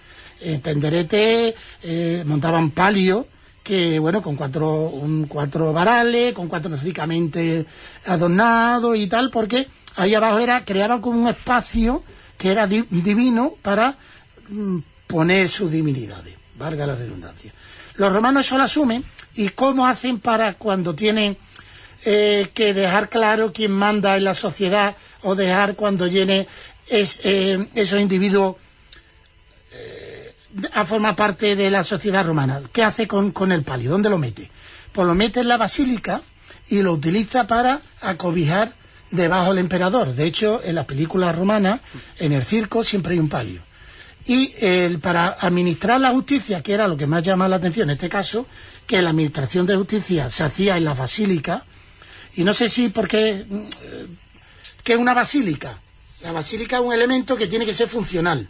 En 0.41 0.61
tenderete 0.61 1.55
eh, 1.83 2.23
montaban 2.25 2.71
palio, 2.71 3.27
que 3.63 3.99
bueno, 3.99 4.21
con 4.23 4.35
cuatro, 4.35 4.85
un- 4.89 5.25
cuatro 5.27 5.71
varales, 5.71 6.33
con 6.33 6.47
cuatro 6.47 6.75
ricamente 6.77 7.65
adornados 8.07 8.97
y 8.97 9.07
tal, 9.07 9.29
porque 9.29 9.67
ahí 9.95 10.15
abajo 10.15 10.39
era, 10.39 10.65
creaban 10.65 10.99
como 11.01 11.21
un 11.21 11.27
espacio 11.27 12.03
que 12.37 12.51
era 12.51 12.65
di- 12.65 12.85
divino 12.89 13.53
para 13.61 13.95
mm, 14.49 14.77
poner 15.05 15.47
sus 15.49 15.71
divinidades, 15.71 16.33
valga 16.61 16.87
la 16.87 16.95
redundancia. 16.95 17.51
Los 17.95 18.13
romanos 18.13 18.45
eso 18.45 18.57
lo 18.57 18.63
asumen 18.63 19.03
y 19.35 19.49
cómo 19.49 19.85
hacen 19.85 20.19
para 20.19 20.53
cuando 20.53 20.95
tienen 20.95 21.37
eh, 22.05 22.49
que 22.53 22.73
dejar 22.73 23.09
claro 23.09 23.51
quién 23.53 23.71
manda 23.71 24.17
en 24.17 24.23
la 24.23 24.35
sociedad 24.35 24.95
o 25.23 25.35
dejar 25.35 25.75
cuando 25.75 26.07
llene 26.07 26.47
es, 26.87 27.21
eh, 27.23 27.67
esos 27.75 27.99
individuos 27.99 28.55
eh, 29.73 30.35
a 30.73 30.85
formar 30.85 31.15
parte 31.15 31.55
de 31.55 31.69
la 31.69 31.83
sociedad 31.83 32.25
romana. 32.25 32.61
¿Qué 32.71 32.83
hace 32.83 33.07
con, 33.07 33.31
con 33.31 33.51
el 33.51 33.63
palio? 33.63 33.91
¿Dónde 33.91 34.09
lo 34.09 34.17
mete? 34.17 34.49
Pues 34.91 35.07
lo 35.07 35.13
mete 35.15 35.41
en 35.41 35.47
la 35.47 35.57
basílica 35.57 36.21
y 36.69 36.81
lo 36.81 36.93
utiliza 36.93 37.47
para 37.47 37.81
acobijar 38.01 38.71
debajo 39.11 39.49
del 39.49 39.59
emperador. 39.59 40.13
De 40.15 40.25
hecho, 40.25 40.61
en 40.63 40.75
las 40.75 40.85
películas 40.85 41.35
romanas, 41.35 41.81
en 42.17 42.31
el 42.33 42.43
circo, 42.43 42.83
siempre 42.83 43.13
hay 43.13 43.19
un 43.19 43.29
palio. 43.29 43.61
Y 44.25 44.53
el, 44.59 44.99
para 44.99 45.29
administrar 45.39 45.99
la 45.99 46.11
justicia, 46.11 46.61
que 46.61 46.73
era 46.73 46.87
lo 46.87 46.95
que 46.95 47.07
más 47.07 47.23
llama 47.23 47.47
la 47.47 47.55
atención 47.55 47.89
en 47.89 47.95
este 47.95 48.09
caso, 48.09 48.45
que 48.85 49.01
la 49.01 49.09
administración 49.09 49.65
de 49.65 49.75
justicia 49.75 50.29
se 50.29 50.43
hacía 50.43 50.77
en 50.77 50.85
la 50.85 50.93
basílica, 50.93 51.65
y 52.35 52.43
no 52.43 52.53
sé 52.53 52.69
si 52.69 52.89
porque 52.89 53.45
mm, 53.47 53.57
eh, 53.57 54.07
¿qué 54.83 54.93
es 54.93 54.99
una 54.99 55.13
basílica? 55.13 55.79
La 56.23 56.31
basílica 56.31 56.77
es 56.77 56.83
un 56.83 56.93
elemento 56.93 57.35
que 57.35 57.47
tiene 57.47 57.65
que 57.65 57.73
ser 57.73 57.87
funcional. 57.87 58.47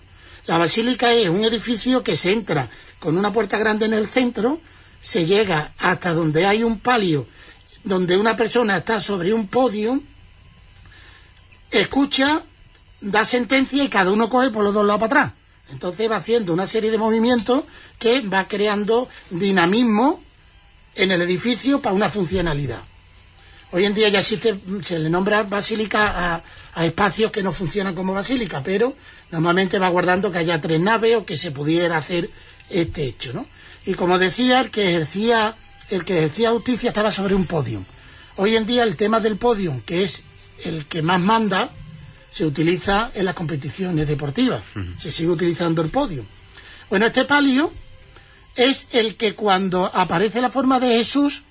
La 0.47 0.57
basílica 0.57 1.13
es 1.13 1.29
un 1.29 1.43
edificio 1.45 2.03
que 2.03 2.15
se 2.15 2.33
entra 2.33 2.69
con 2.99 3.17
una 3.17 3.31
puerta 3.31 3.57
grande 3.57 3.85
en 3.85 3.93
el 3.93 4.07
centro, 4.07 4.59
se 5.01 5.25
llega 5.25 5.71
hasta 5.77 6.13
donde 6.13 6.45
hay 6.45 6.63
un 6.63 6.79
palio, 6.79 7.27
donde 7.83 8.17
una 8.17 8.35
persona 8.35 8.77
está 8.77 8.99
sobre 9.01 9.33
un 9.33 9.47
podio, 9.47 10.01
escucha, 11.71 12.41
da 12.99 13.25
sentencia 13.25 13.83
y 13.83 13.89
cada 13.89 14.11
uno 14.11 14.29
coge 14.29 14.49
por 14.51 14.63
los 14.63 14.73
dos 14.73 14.85
lados 14.85 14.99
para 15.01 15.21
atrás. 15.21 15.40
Entonces 15.71 16.09
va 16.09 16.17
haciendo 16.17 16.53
una 16.53 16.67
serie 16.67 16.91
de 16.91 16.97
movimientos 16.97 17.63
que 17.97 18.21
va 18.21 18.47
creando 18.47 19.09
dinamismo 19.29 20.21
en 20.95 21.11
el 21.11 21.21
edificio 21.21 21.81
para 21.81 21.95
una 21.95 22.09
funcionalidad. 22.09 22.81
Hoy 23.71 23.85
en 23.85 23.93
día 23.93 24.09
ya 24.09 24.19
existe, 24.19 24.59
se 24.83 24.99
le 24.99 25.09
nombra 25.09 25.43
basílica 25.43 26.35
a, 26.35 26.43
espacios 26.85 27.31
que 27.31 27.43
no 27.43 27.51
funcionan 27.51 27.95
como 27.95 28.13
basílica, 28.13 28.61
pero 28.63 28.95
normalmente 29.29 29.79
va 29.79 29.89
guardando 29.89 30.31
que 30.31 30.37
haya 30.39 30.61
tres 30.61 30.79
naves 30.79 31.17
o 31.17 31.25
que 31.25 31.35
se 31.35 31.51
pudiera 31.51 31.97
hacer 31.97 32.29
este 32.69 33.03
hecho, 33.03 33.33
¿no? 33.33 33.45
Y 33.85 33.93
como 33.93 34.17
decía, 34.17 34.61
el 34.61 34.71
que 34.71 34.89
ejercía, 34.89 35.55
el 35.89 36.05
que 36.05 36.17
ejercía 36.17 36.51
justicia 36.51 36.89
estaba 36.89 37.11
sobre 37.11 37.35
un 37.35 37.45
podio. 37.45 37.83
Hoy 38.37 38.55
en 38.55 38.65
día 38.65 38.83
el 38.83 38.95
tema 38.95 39.19
del 39.19 39.37
podio, 39.37 39.81
que 39.85 40.03
es 40.03 40.23
el 40.63 40.85
que 40.85 41.01
más 41.01 41.19
manda, 41.19 41.69
se 42.31 42.45
utiliza 42.45 43.11
en 43.13 43.25
las 43.25 43.35
competiciones 43.35 44.07
deportivas. 44.07 44.63
Se 44.99 45.11
sigue 45.11 45.29
utilizando 45.29 45.81
el 45.81 45.89
podio. 45.89 46.23
Bueno, 46.89 47.05
este 47.05 47.25
palio 47.25 47.71
es 48.55 48.89
el 48.91 49.15
que 49.15 49.33
cuando 49.33 49.85
aparece 49.85 50.41
la 50.41 50.49
forma 50.49 50.79
de 50.79 50.97
Jesús, 50.97 51.43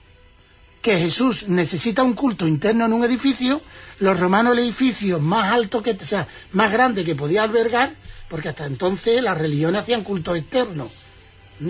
que 0.82 0.98
Jesús 0.98 1.48
necesita 1.48 2.02
un 2.02 2.14
culto 2.14 2.46
interno 2.48 2.86
en 2.86 2.92
un 2.92 3.04
edificio, 3.04 3.60
los 3.98 4.18
romanos 4.18 4.54
el 4.54 4.60
edificio 4.60 5.20
más 5.20 5.52
alto 5.52 5.82
que, 5.82 5.92
o 5.92 6.06
sea, 6.06 6.26
más 6.52 6.72
grande 6.72 7.04
que 7.04 7.14
podía 7.14 7.42
albergar, 7.42 7.92
porque 8.28 8.48
hasta 8.48 8.66
entonces 8.66 9.22
las 9.22 9.36
religiones 9.36 9.82
hacían 9.82 10.02
culto 10.02 10.34
externo. 10.34 10.88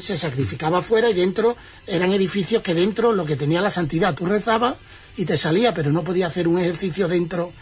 Se 0.00 0.16
sacrificaba 0.16 0.78
afuera 0.78 1.11
y 1.11 1.14
dentro 1.14 1.56
eran 1.86 2.12
edificios 2.12 2.62
que 2.62 2.74
dentro 2.74 3.12
lo 3.12 3.26
que 3.26 3.34
tenía 3.34 3.61
la 3.61 3.70
santidad, 3.70 4.14
tú 4.14 4.26
rezabas 4.26 4.76
y 5.16 5.24
te 5.24 5.36
salía, 5.36 5.74
pero 5.74 5.90
no 5.90 6.04
podía 6.04 6.28
hacer 6.28 6.46
un 6.46 6.61
ejercicio 6.61 7.08
dentro 7.08 7.52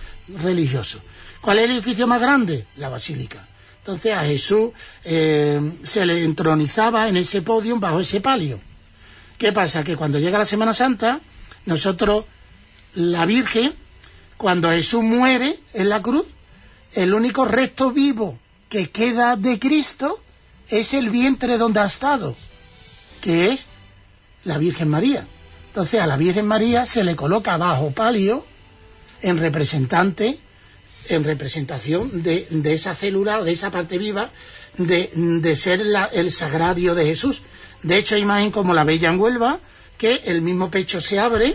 religioso. 0.42 1.00
¿Cuál 1.40 1.58
es 1.58 1.64
el 1.64 1.70
edificio 1.72 2.06
más 2.06 2.20
grande? 2.20 2.66
La 2.76 2.88
basílica. 2.88 3.46
Entonces 3.78 4.12
a 4.12 4.24
Jesús 4.24 4.70
eh, 5.04 5.60
se 5.82 6.04
le 6.04 6.22
entronizaba 6.22 7.08
en 7.08 7.16
ese 7.16 7.42
podio 7.42 7.78
bajo 7.78 8.00
ese 8.00 8.20
palio. 8.20 8.60
¿Qué 9.38 9.52
pasa? 9.52 9.84
Que 9.84 9.96
cuando 9.96 10.18
llega 10.18 10.36
la 10.36 10.44
Semana 10.44 10.74
Santa, 10.74 11.20
nosotros, 11.64 12.24
la 12.94 13.24
Virgen, 13.24 13.72
cuando 14.36 14.70
Jesús 14.70 15.02
muere 15.02 15.58
en 15.72 15.88
la 15.88 16.02
cruz, 16.02 16.26
el 16.94 17.14
único 17.14 17.44
resto 17.44 17.92
vivo 17.92 18.38
que 18.68 18.90
queda 18.90 19.36
de 19.36 19.58
Cristo 19.58 20.20
es 20.68 20.92
el 20.92 21.08
vientre 21.08 21.56
donde 21.56 21.80
ha 21.80 21.86
estado, 21.86 22.34
que 23.20 23.52
es 23.52 23.66
la 24.44 24.58
Virgen 24.58 24.88
María. 24.88 25.26
Entonces 25.68 26.00
a 26.00 26.06
la 26.06 26.16
Virgen 26.16 26.46
María 26.46 26.84
se 26.84 27.04
le 27.04 27.16
coloca 27.16 27.56
bajo 27.56 27.90
palio 27.92 28.44
en 29.22 29.38
representante 29.38 30.38
en 31.08 31.24
representación 31.24 32.22
de, 32.22 32.46
esa 32.64 32.94
célula 32.94 33.42
de 33.42 33.52
esa 33.52 33.70
parte 33.70 33.98
viva 33.98 34.30
de, 34.76 35.10
de 35.14 35.56
ser 35.56 35.84
la- 35.84 36.06
el 36.12 36.30
sagrario 36.30 36.94
de 36.94 37.06
Jesús. 37.06 37.42
De 37.82 37.96
hecho, 37.96 38.14
hay 38.14 38.22
imagen 38.22 38.50
como 38.50 38.74
la 38.74 38.84
bella 38.84 39.08
en 39.10 39.20
Huelva, 39.20 39.58
que 39.96 40.22
el 40.26 40.42
mismo 40.42 40.70
pecho 40.70 41.00
se 41.00 41.18
abre 41.18 41.54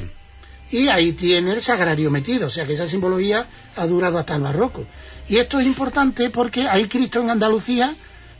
y 0.71 0.87
ahí 0.87 1.11
tiene 1.13 1.51
el 1.53 1.61
sagrario 1.61 2.09
metido. 2.11 2.47
O 2.47 2.49
sea 2.49 2.65
que 2.65 2.73
esa 2.73 2.87
simbología 2.87 3.45
ha 3.75 3.85
durado 3.87 4.17
hasta 4.17 4.35
el 4.35 4.41
barroco. 4.41 4.85
Y 5.29 5.37
esto 5.37 5.59
es 5.59 5.65
importante 5.65 6.29
porque 6.29 6.67
hay 6.67 6.85
Cristo 6.87 7.19
en 7.21 7.29
Andalucía 7.29 7.93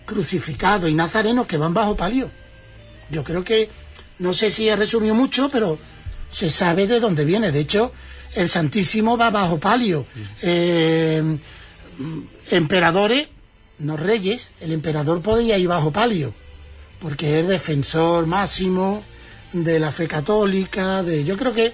crucificado 0.06 0.88
y 0.88 0.94
nazarenos 0.94 1.48
que 1.48 1.58
van 1.58 1.74
bajo 1.74 1.96
palio. 1.96 2.30
Yo 3.10 3.24
creo 3.24 3.44
que, 3.44 3.70
no 4.20 4.34
sé 4.34 4.50
si 4.50 4.68
he 4.68 4.76
resumido 4.76 5.16
mucho, 5.16 5.50
pero 5.50 5.78
se 6.32 6.50
sabe 6.50 6.88
de 6.88 7.00
dónde 7.00 7.24
viene. 7.26 7.52
De 7.52 7.60
hecho, 7.60 7.92
el 8.36 8.50
Santísimo 8.50 9.18
va 9.18 9.30
bajo 9.30 9.60
palio. 9.60 10.06
Eh, 10.42 11.38
emperadores, 12.52 13.28
no 13.80 13.98
reyes, 13.98 14.52
el 14.62 14.72
emperador 14.72 15.22
podía 15.22 15.58
ir 15.58 15.68
bajo 15.68 15.92
palio, 15.92 16.34
porque 17.00 17.40
es 17.40 17.48
defensor 17.48 18.26
máximo 18.26 19.04
de 19.52 19.80
la 19.80 19.92
fe 19.92 20.08
católica, 20.08 21.04
de 21.04 21.24
yo 21.24 21.38
creo 21.38 21.54
que 21.54 21.74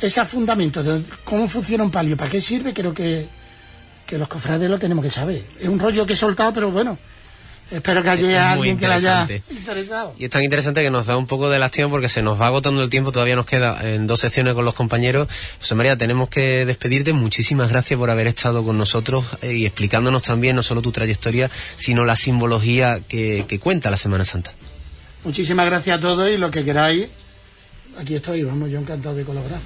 ese 0.00 0.24
fundamento 0.24 0.82
de 0.82 1.04
cómo 1.24 1.48
funciona 1.48 1.84
un 1.84 1.90
palio, 1.90 2.16
para 2.16 2.30
qué 2.30 2.40
sirve, 2.40 2.74
creo 2.74 2.92
que, 2.92 3.26
que 4.06 4.18
los 4.18 4.28
cofrades 4.28 4.68
lo 4.68 4.78
tenemos 4.78 5.04
que 5.04 5.10
saber. 5.10 5.44
Es 5.60 5.68
un 5.68 5.78
rollo 5.78 6.04
que 6.04 6.14
he 6.14 6.16
soltado, 6.16 6.52
pero 6.52 6.70
bueno, 6.70 6.98
espero 7.72 8.02
que 8.02 8.12
Es 8.12 8.18
haya 8.18 8.54
muy 8.56 8.68
alguien 8.68 8.78
que 8.78 8.86
lo 8.86 8.92
haya 8.92 9.26
interesado. 9.50 10.14
Y 10.18 10.24
es 10.24 10.30
tan 10.30 10.42
interesante 10.42 10.82
que 10.82 10.90
nos 10.90 11.06
da 11.06 11.16
un 11.16 11.26
poco 11.26 11.50
de 11.50 11.58
lástima 11.58 11.88
porque 11.88 12.08
se 12.08 12.22
nos 12.22 12.40
va 12.40 12.46
agotando 12.46 12.82
el 12.82 12.90
tiempo, 12.90 13.12
todavía 13.12 13.36
nos 13.36 13.46
queda 13.46 13.80
en 13.82 14.06
dos 14.06 14.20
secciones 14.20 14.54
con 14.54 14.64
los 14.64 14.74
compañeros. 14.74 15.28
José 15.58 15.74
María, 15.74 15.96
tenemos 15.96 16.28
que 16.28 16.64
despedirte. 16.64 17.12
Muchísimas 17.12 17.70
gracias 17.70 17.98
por 17.98 18.10
haber 18.10 18.26
estado 18.26 18.64
con 18.64 18.76
nosotros 18.76 19.24
eh, 19.40 19.54
y 19.54 19.66
explicándonos 19.66 20.22
también 20.22 20.56
no 20.56 20.62
solo 20.62 20.82
tu 20.82 20.92
trayectoria, 20.92 21.50
sino 21.76 22.04
la 22.04 22.16
simbología 22.16 23.00
que, 23.08 23.44
que 23.48 23.58
cuenta 23.58 23.90
la 23.90 23.96
Semana 23.96 24.24
Santa. 24.24 24.52
Muchísimas 25.24 25.66
gracias 25.66 25.98
a 25.98 26.00
todos 26.00 26.30
y 26.30 26.36
lo 26.36 26.50
que 26.50 26.64
queráis, 26.64 27.08
aquí 27.98 28.14
estoy, 28.14 28.44
vamos, 28.44 28.70
yo 28.70 28.78
encantado 28.78 29.14
de 29.14 29.24
colaborar. 29.24 29.60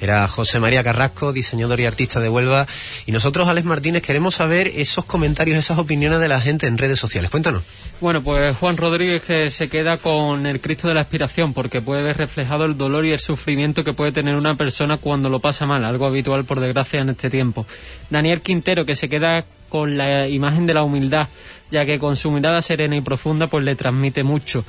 Era 0.00 0.26
José 0.28 0.60
María 0.60 0.82
Carrasco, 0.82 1.32
diseñador 1.32 1.80
y 1.80 1.86
artista 1.86 2.20
de 2.20 2.28
Huelva. 2.28 2.66
Y 3.06 3.12
nosotros, 3.12 3.48
Alex 3.48 3.66
Martínez, 3.66 4.02
queremos 4.02 4.36
saber 4.36 4.68
esos 4.68 5.04
comentarios, 5.04 5.58
esas 5.58 5.78
opiniones 5.78 6.20
de 6.20 6.28
la 6.28 6.40
gente 6.40 6.66
en 6.66 6.78
redes 6.78 6.98
sociales. 6.98 7.30
Cuéntanos. 7.30 7.62
Bueno, 8.00 8.22
pues 8.22 8.56
Juan 8.56 8.78
Rodríguez 8.78 9.22
que 9.22 9.50
se 9.50 9.68
queda 9.68 9.98
con 9.98 10.46
el 10.46 10.60
Cristo 10.60 10.88
de 10.88 10.94
la 10.94 11.02
Aspiración 11.02 11.52
porque 11.52 11.82
puede 11.82 12.02
ver 12.02 12.16
reflejado 12.16 12.64
el 12.64 12.78
dolor 12.78 13.04
y 13.04 13.12
el 13.12 13.20
sufrimiento 13.20 13.84
que 13.84 13.92
puede 13.92 14.10
tener 14.10 14.36
una 14.36 14.56
persona 14.56 14.96
cuando 14.96 15.28
lo 15.28 15.40
pasa 15.40 15.66
mal, 15.66 15.84
algo 15.84 16.06
habitual 16.06 16.46
por 16.46 16.60
desgracia 16.60 17.00
en 17.00 17.10
este 17.10 17.28
tiempo. 17.28 17.66
Daniel 18.08 18.40
Quintero 18.40 18.86
que 18.86 18.96
se 18.96 19.10
queda 19.10 19.44
con 19.68 19.98
la 19.98 20.26
imagen 20.28 20.66
de 20.66 20.74
la 20.74 20.82
humildad, 20.82 21.28
ya 21.70 21.84
que 21.84 21.98
con 21.98 22.16
su 22.16 22.30
mirada 22.30 22.62
serena 22.62 22.96
y 22.96 23.02
profunda 23.02 23.48
pues 23.48 23.64
le 23.64 23.76
transmite 23.76 24.22
mucho. 24.22 24.64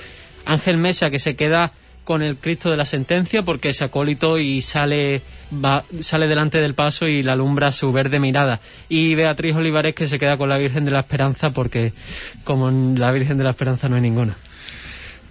Ángel 0.45 0.77
Mesa 0.77 1.09
que 1.09 1.19
se 1.19 1.35
queda 1.37 1.71
con 2.03 2.21
el 2.23 2.37
Cristo 2.37 2.69
de 2.71 2.77
la 2.77 2.85
sentencia 2.85 3.43
porque 3.43 3.69
es 3.69 3.81
acólito 3.81 4.37
y 4.39 4.61
sale 4.61 5.21
va- 5.53 5.83
sale 6.01 6.27
delante 6.27 6.59
del 6.59 6.73
paso 6.73 7.07
y 7.07 7.21
la 7.23 7.33
alumbra 7.33 7.71
su 7.71 7.91
verde 7.91 8.19
mirada 8.19 8.59
y 8.89 9.13
Beatriz 9.15 9.55
Olivares 9.55 9.93
que 9.95 10.07
se 10.07 10.17
queda 10.19 10.37
con 10.37 10.49
la 10.49 10.57
Virgen 10.57 10.83
de 10.85 10.91
la 10.91 10.99
Esperanza 11.01 11.51
porque 11.51 11.93
como 12.43 12.71
la 12.97 13.11
Virgen 13.11 13.37
de 13.37 13.43
la 13.43 13.51
Esperanza 13.51 13.87
no 13.89 13.95
hay 13.95 14.01
ninguna 14.01 14.35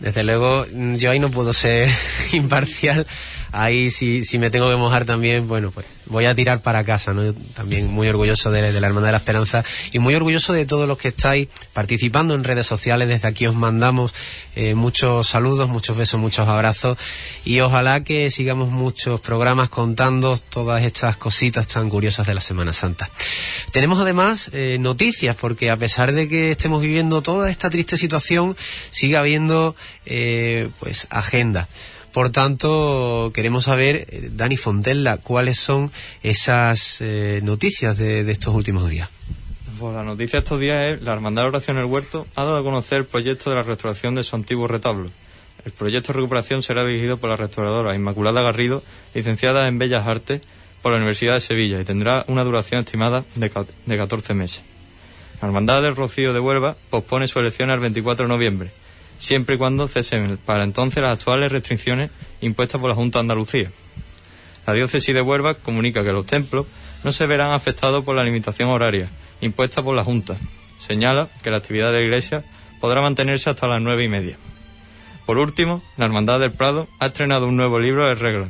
Desde 0.01 0.23
luego, 0.23 0.65
yo 0.97 1.11
ahí 1.11 1.19
no 1.19 1.31
puedo 1.31 1.53
ser 1.53 1.91
imparcial. 2.33 3.07
Ahí 3.53 3.91
si, 3.91 4.25
si 4.25 4.39
me 4.39 4.51
tengo 4.51 4.71
que 4.71 4.77
mojar 4.77 5.05
también, 5.05 5.49
bueno, 5.49 5.71
pues 5.71 5.87
voy 6.07 6.25
a 6.27 6.35
tirar 6.35 6.61
para 6.61 6.85
casa, 6.85 7.13
¿no? 7.13 7.33
También 7.55 7.87
muy 7.87 8.09
orgulloso 8.09 8.51
de, 8.51 8.73
de 8.73 8.81
la 8.81 8.89
Hermandad 8.89 9.09
de 9.09 9.13
la 9.13 9.19
Esperanza 9.19 9.65
y 9.93 9.99
muy 9.99 10.15
orgulloso 10.15 10.53
de 10.53 10.67
todos 10.67 10.87
los 10.87 10.99
que 10.99 11.09
estáis 11.09 11.49
participando 11.73 12.35
en 12.35 12.45
redes 12.45 12.67
sociales. 12.67 13.09
Desde 13.09 13.29
aquí 13.29 13.47
os 13.47 13.55
mandamos 13.55 14.13
eh, 14.57 14.75
muchos 14.75 15.29
saludos, 15.29 15.69
muchos 15.69 15.97
besos, 15.97 16.21
muchos 16.21 16.49
abrazos 16.49 16.99
y 17.45 17.61
ojalá 17.61 18.03
que 18.03 18.31
sigamos 18.31 18.71
muchos 18.71 19.21
programas 19.21 19.69
contando 19.69 20.37
todas 20.37 20.83
estas 20.83 21.17
cositas 21.17 21.67
tan 21.67 21.89
curiosas 21.89 22.27
de 22.27 22.35
la 22.35 22.41
Semana 22.41 22.73
Santa. 22.73 23.09
Tenemos 23.73 24.01
además 24.01 24.51
eh, 24.53 24.79
noticias 24.81 25.37
porque 25.37 25.71
a 25.71 25.77
pesar 25.77 26.13
de 26.13 26.29
que 26.29 26.51
estemos 26.51 26.83
viviendo 26.83 27.23
toda 27.23 27.51
esta 27.51 27.71
triste 27.71 27.97
situación, 27.97 28.57
sigue 28.91 29.17
habiendo 29.17 29.77
eh, 30.07 30.69
pues 30.81 31.07
agenda. 31.11 31.69
Por 32.13 32.31
tanto, 32.31 33.31
queremos 33.33 33.65
saber, 33.65 34.07
eh, 34.11 34.31
Dani 34.33 34.57
Fontella, 34.57 35.19
cuáles 35.19 35.59
son 35.59 35.93
esas 36.23 36.99
eh, 37.01 37.41
noticias 37.45 37.97
de, 37.99 38.29
estos 38.31 38.55
últimos 38.55 38.91
días. 38.91 39.09
Pues 39.79 39.95
la 39.95 40.03
noticia 40.03 40.41
de 40.41 40.45
estos 40.45 40.61
días 40.61 40.93
es 40.93 41.03
la 41.03 41.13
Hermandad 41.13 41.43
de 41.43 41.49
Oración 41.49 41.79
El 41.79 41.85
Huerto 41.85 42.27
ha 42.35 42.45
dado 42.45 42.59
a 42.59 42.63
conocer 42.63 42.99
el 42.99 43.05
proyecto 43.05 43.51
de 43.51 43.57
la 43.57 43.63
restauración 43.63 44.15
de 44.15 44.25
su 44.25 44.35
antiguo 44.35 44.67
retablo. 44.67 45.09
El 45.65 45.73
proyecto 45.73 46.13
de 46.13 46.19
recuperación 46.19 46.63
será 46.63 46.85
dirigido 46.85 47.19
por 47.19 47.31
la 47.31 47.37
restauradora 47.37 47.95
Inmaculada 47.95 48.43
Garrido, 48.43 48.83
licenciada 49.15 49.69
en 49.69 49.79
Bellas 49.79 50.07
Artes 50.07 50.43
por 50.83 50.93
la 50.93 50.99
Universidad 50.99 51.35
de 51.35 51.41
Sevilla 51.41 51.81
y 51.81 51.85
tendrá 51.85 52.25
una 52.29 52.45
duración 52.45 52.81
estimada 52.81 53.25
de, 53.37 53.51
de 53.87 53.97
14 53.97 54.35
meses. 54.35 54.63
La 55.41 55.49
Hermandad 55.49 55.83
del 55.83 55.97
Rocío 55.97 56.33
de 56.33 56.41
Huelva 56.41 56.77
pospone 56.91 57.29
su 57.29 57.39
elección 57.39 57.71
al 57.71 57.81
24 57.81 58.25
de 58.25 58.29
noviembre, 58.29 58.73
siempre 59.21 59.55
y 59.55 59.59
cuando 59.59 59.87
cesen 59.87 60.39
para 60.45 60.65
entonces 60.65 61.01
las 61.01 61.13
actuales 61.13 61.53
restricciones 61.53 62.11
impuestas 62.41 62.81
por 62.81 62.89
la 62.89 62.97
Junta 62.97 63.19
de 63.19 63.21
Andalucía. 63.21 63.71
La 64.67 64.73
diócesis 64.73 65.15
de 65.15 65.21
Huelva 65.21 65.55
comunica 65.55 66.03
que 66.03 66.13
los 66.13 66.27
templos 66.27 66.67
no 67.05 67.13
se 67.13 67.27
verán 67.27 67.53
afectados 67.53 68.05
por 68.05 68.17
la 68.17 68.25
limitación 68.25 68.69
horaria 68.71 69.09
impuesta 69.41 69.83
por 69.83 69.95
la 69.95 70.05
Junta. 70.05 70.37
Señala 70.79 71.29
que 71.43 71.51
la 71.51 71.59
actividad 71.59 71.93
de 71.93 72.01
la 72.01 72.05
Iglesia 72.05 72.45
podrá 72.81 73.01
mantenerse 73.01 73.51
hasta 73.51 73.67
las 73.67 73.81
nueve 73.81 74.05
y 74.05 74.09
media. 74.09 74.37
Por 75.27 75.39
último, 75.39 75.83
la 75.97 76.07
Hermandad 76.07 76.41
del 76.41 76.53
Prado 76.53 76.89
ha 76.99 77.07
estrenado 77.07 77.47
un 77.47 77.57
nuevo 77.57 77.79
libro 77.79 78.07
de 78.07 78.15
reglas, 78.15 78.49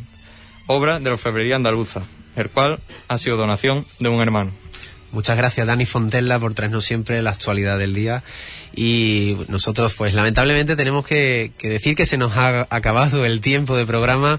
obra 0.67 0.99
de 0.99 1.07
la 1.07 1.13
orfebrería 1.13 1.57
andaluza, 1.57 2.05
el 2.37 2.49
cual 2.49 2.81
ha 3.09 3.19
sido 3.19 3.37
donación 3.37 3.85
de 3.99 4.09
un 4.09 4.21
hermano. 4.21 4.53
Muchas 5.13 5.37
gracias, 5.37 5.67
Dani 5.67 5.87
Fontella, 5.87 6.39
por 6.39 6.55
traernos 6.55 6.85
siempre 6.85 7.21
la 7.23 7.31
actualidad 7.31 7.79
del 7.79 7.95
día. 7.95 8.23
Y 8.75 9.37
nosotros, 9.49 9.95
pues 9.95 10.15
lamentablemente, 10.15 10.77
tenemos 10.77 11.07
que, 11.07 11.53
que 11.59 11.69
decir 11.69 11.95
que 11.97 12.07
se 12.07 12.19
nos 12.19 12.37
ha 12.37 12.67
acabado 12.71 13.25
el 13.25 13.41
tiempo 13.41 13.77
de 13.77 13.87
programa. 13.87 14.39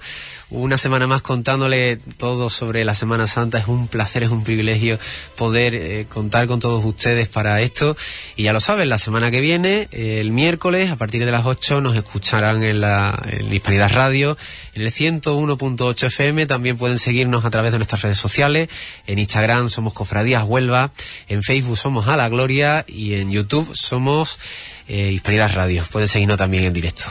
Una 0.52 0.78
semana 0.78 1.08
más 1.08 1.22
contándole 1.22 1.96
todo 2.18 2.50
sobre 2.50 2.84
la 2.84 2.94
Semana 2.94 3.26
Santa. 3.26 3.58
Es 3.58 3.68
un 3.68 3.88
placer, 3.88 4.24
es 4.24 4.32
un 4.32 4.44
privilegio 4.44 5.00
poder 5.38 5.74
eh, 5.74 6.06
contar 6.10 6.46
con 6.46 6.60
todos 6.60 6.84
ustedes 6.84 7.30
para 7.30 7.62
esto. 7.62 7.96
Y 8.36 8.44
ya 8.44 8.52
lo 8.52 8.60
saben, 8.60 8.90
la 8.90 8.98
semana 8.98 9.32
que 9.32 9.40
viene, 9.40 9.88
el 9.94 10.32
miércoles, 10.32 10.92
a 10.92 10.98
partir 10.98 11.24
de 11.24 11.32
las 11.32 11.46
8, 11.46 11.80
nos 11.80 11.96
escucharán 11.96 12.64
en 12.64 12.82
la 12.82 13.18
en 13.30 13.54
Hispanidad 13.54 13.94
Radio, 13.94 14.38
en 14.74 14.82
el 14.82 14.92
101.8 14.92 16.08
FM. 16.08 16.46
También 16.48 16.76
pueden 16.76 17.00
seguirnos 17.00 17.46
a 17.46 17.50
través 17.50 17.72
de 17.72 17.78
nuestras 17.78 18.02
redes 18.02 18.20
sociales. 18.20 18.68
En 19.08 19.20
Instagram 19.20 19.70
somos 19.70 19.94
Cofradías 19.94 20.44
Huelva, 20.44 20.92
en 21.30 21.44
Facebook 21.44 21.78
somos 21.78 22.10
A 22.10 22.18
la 22.18 22.28
Gloria 22.28 22.84
y 22.90 23.14
en 23.14 23.32
YouTube 23.32 23.70
somos 23.74 24.21
eh, 24.88 25.12
Hispanidad 25.12 25.54
Radio. 25.54 25.84
Pueden 25.92 26.08
seguirnos 26.08 26.38
también 26.38 26.66
en 26.66 26.74
directo. 26.74 27.06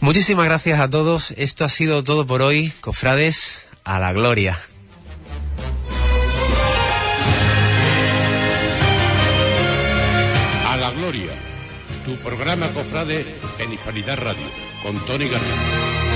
Muchísimas 0.00 0.46
gracias 0.46 0.80
a 0.80 0.88
todos. 0.88 1.32
Esto 1.36 1.64
ha 1.64 1.68
sido 1.68 2.02
todo 2.02 2.26
por 2.26 2.42
hoy. 2.42 2.72
Cofrades, 2.80 3.66
a 3.84 3.98
la 3.98 4.12
Gloria. 4.12 4.58
A 10.66 10.76
la 10.76 10.90
Gloria, 10.92 11.32
tu 12.04 12.16
programa 12.16 12.68
cofrade 12.68 13.26
en 13.58 13.72
Hispanidad 13.72 14.18
Radio, 14.18 14.46
con 14.82 14.98
Tony 15.06 15.28
Garrido. 15.28 16.09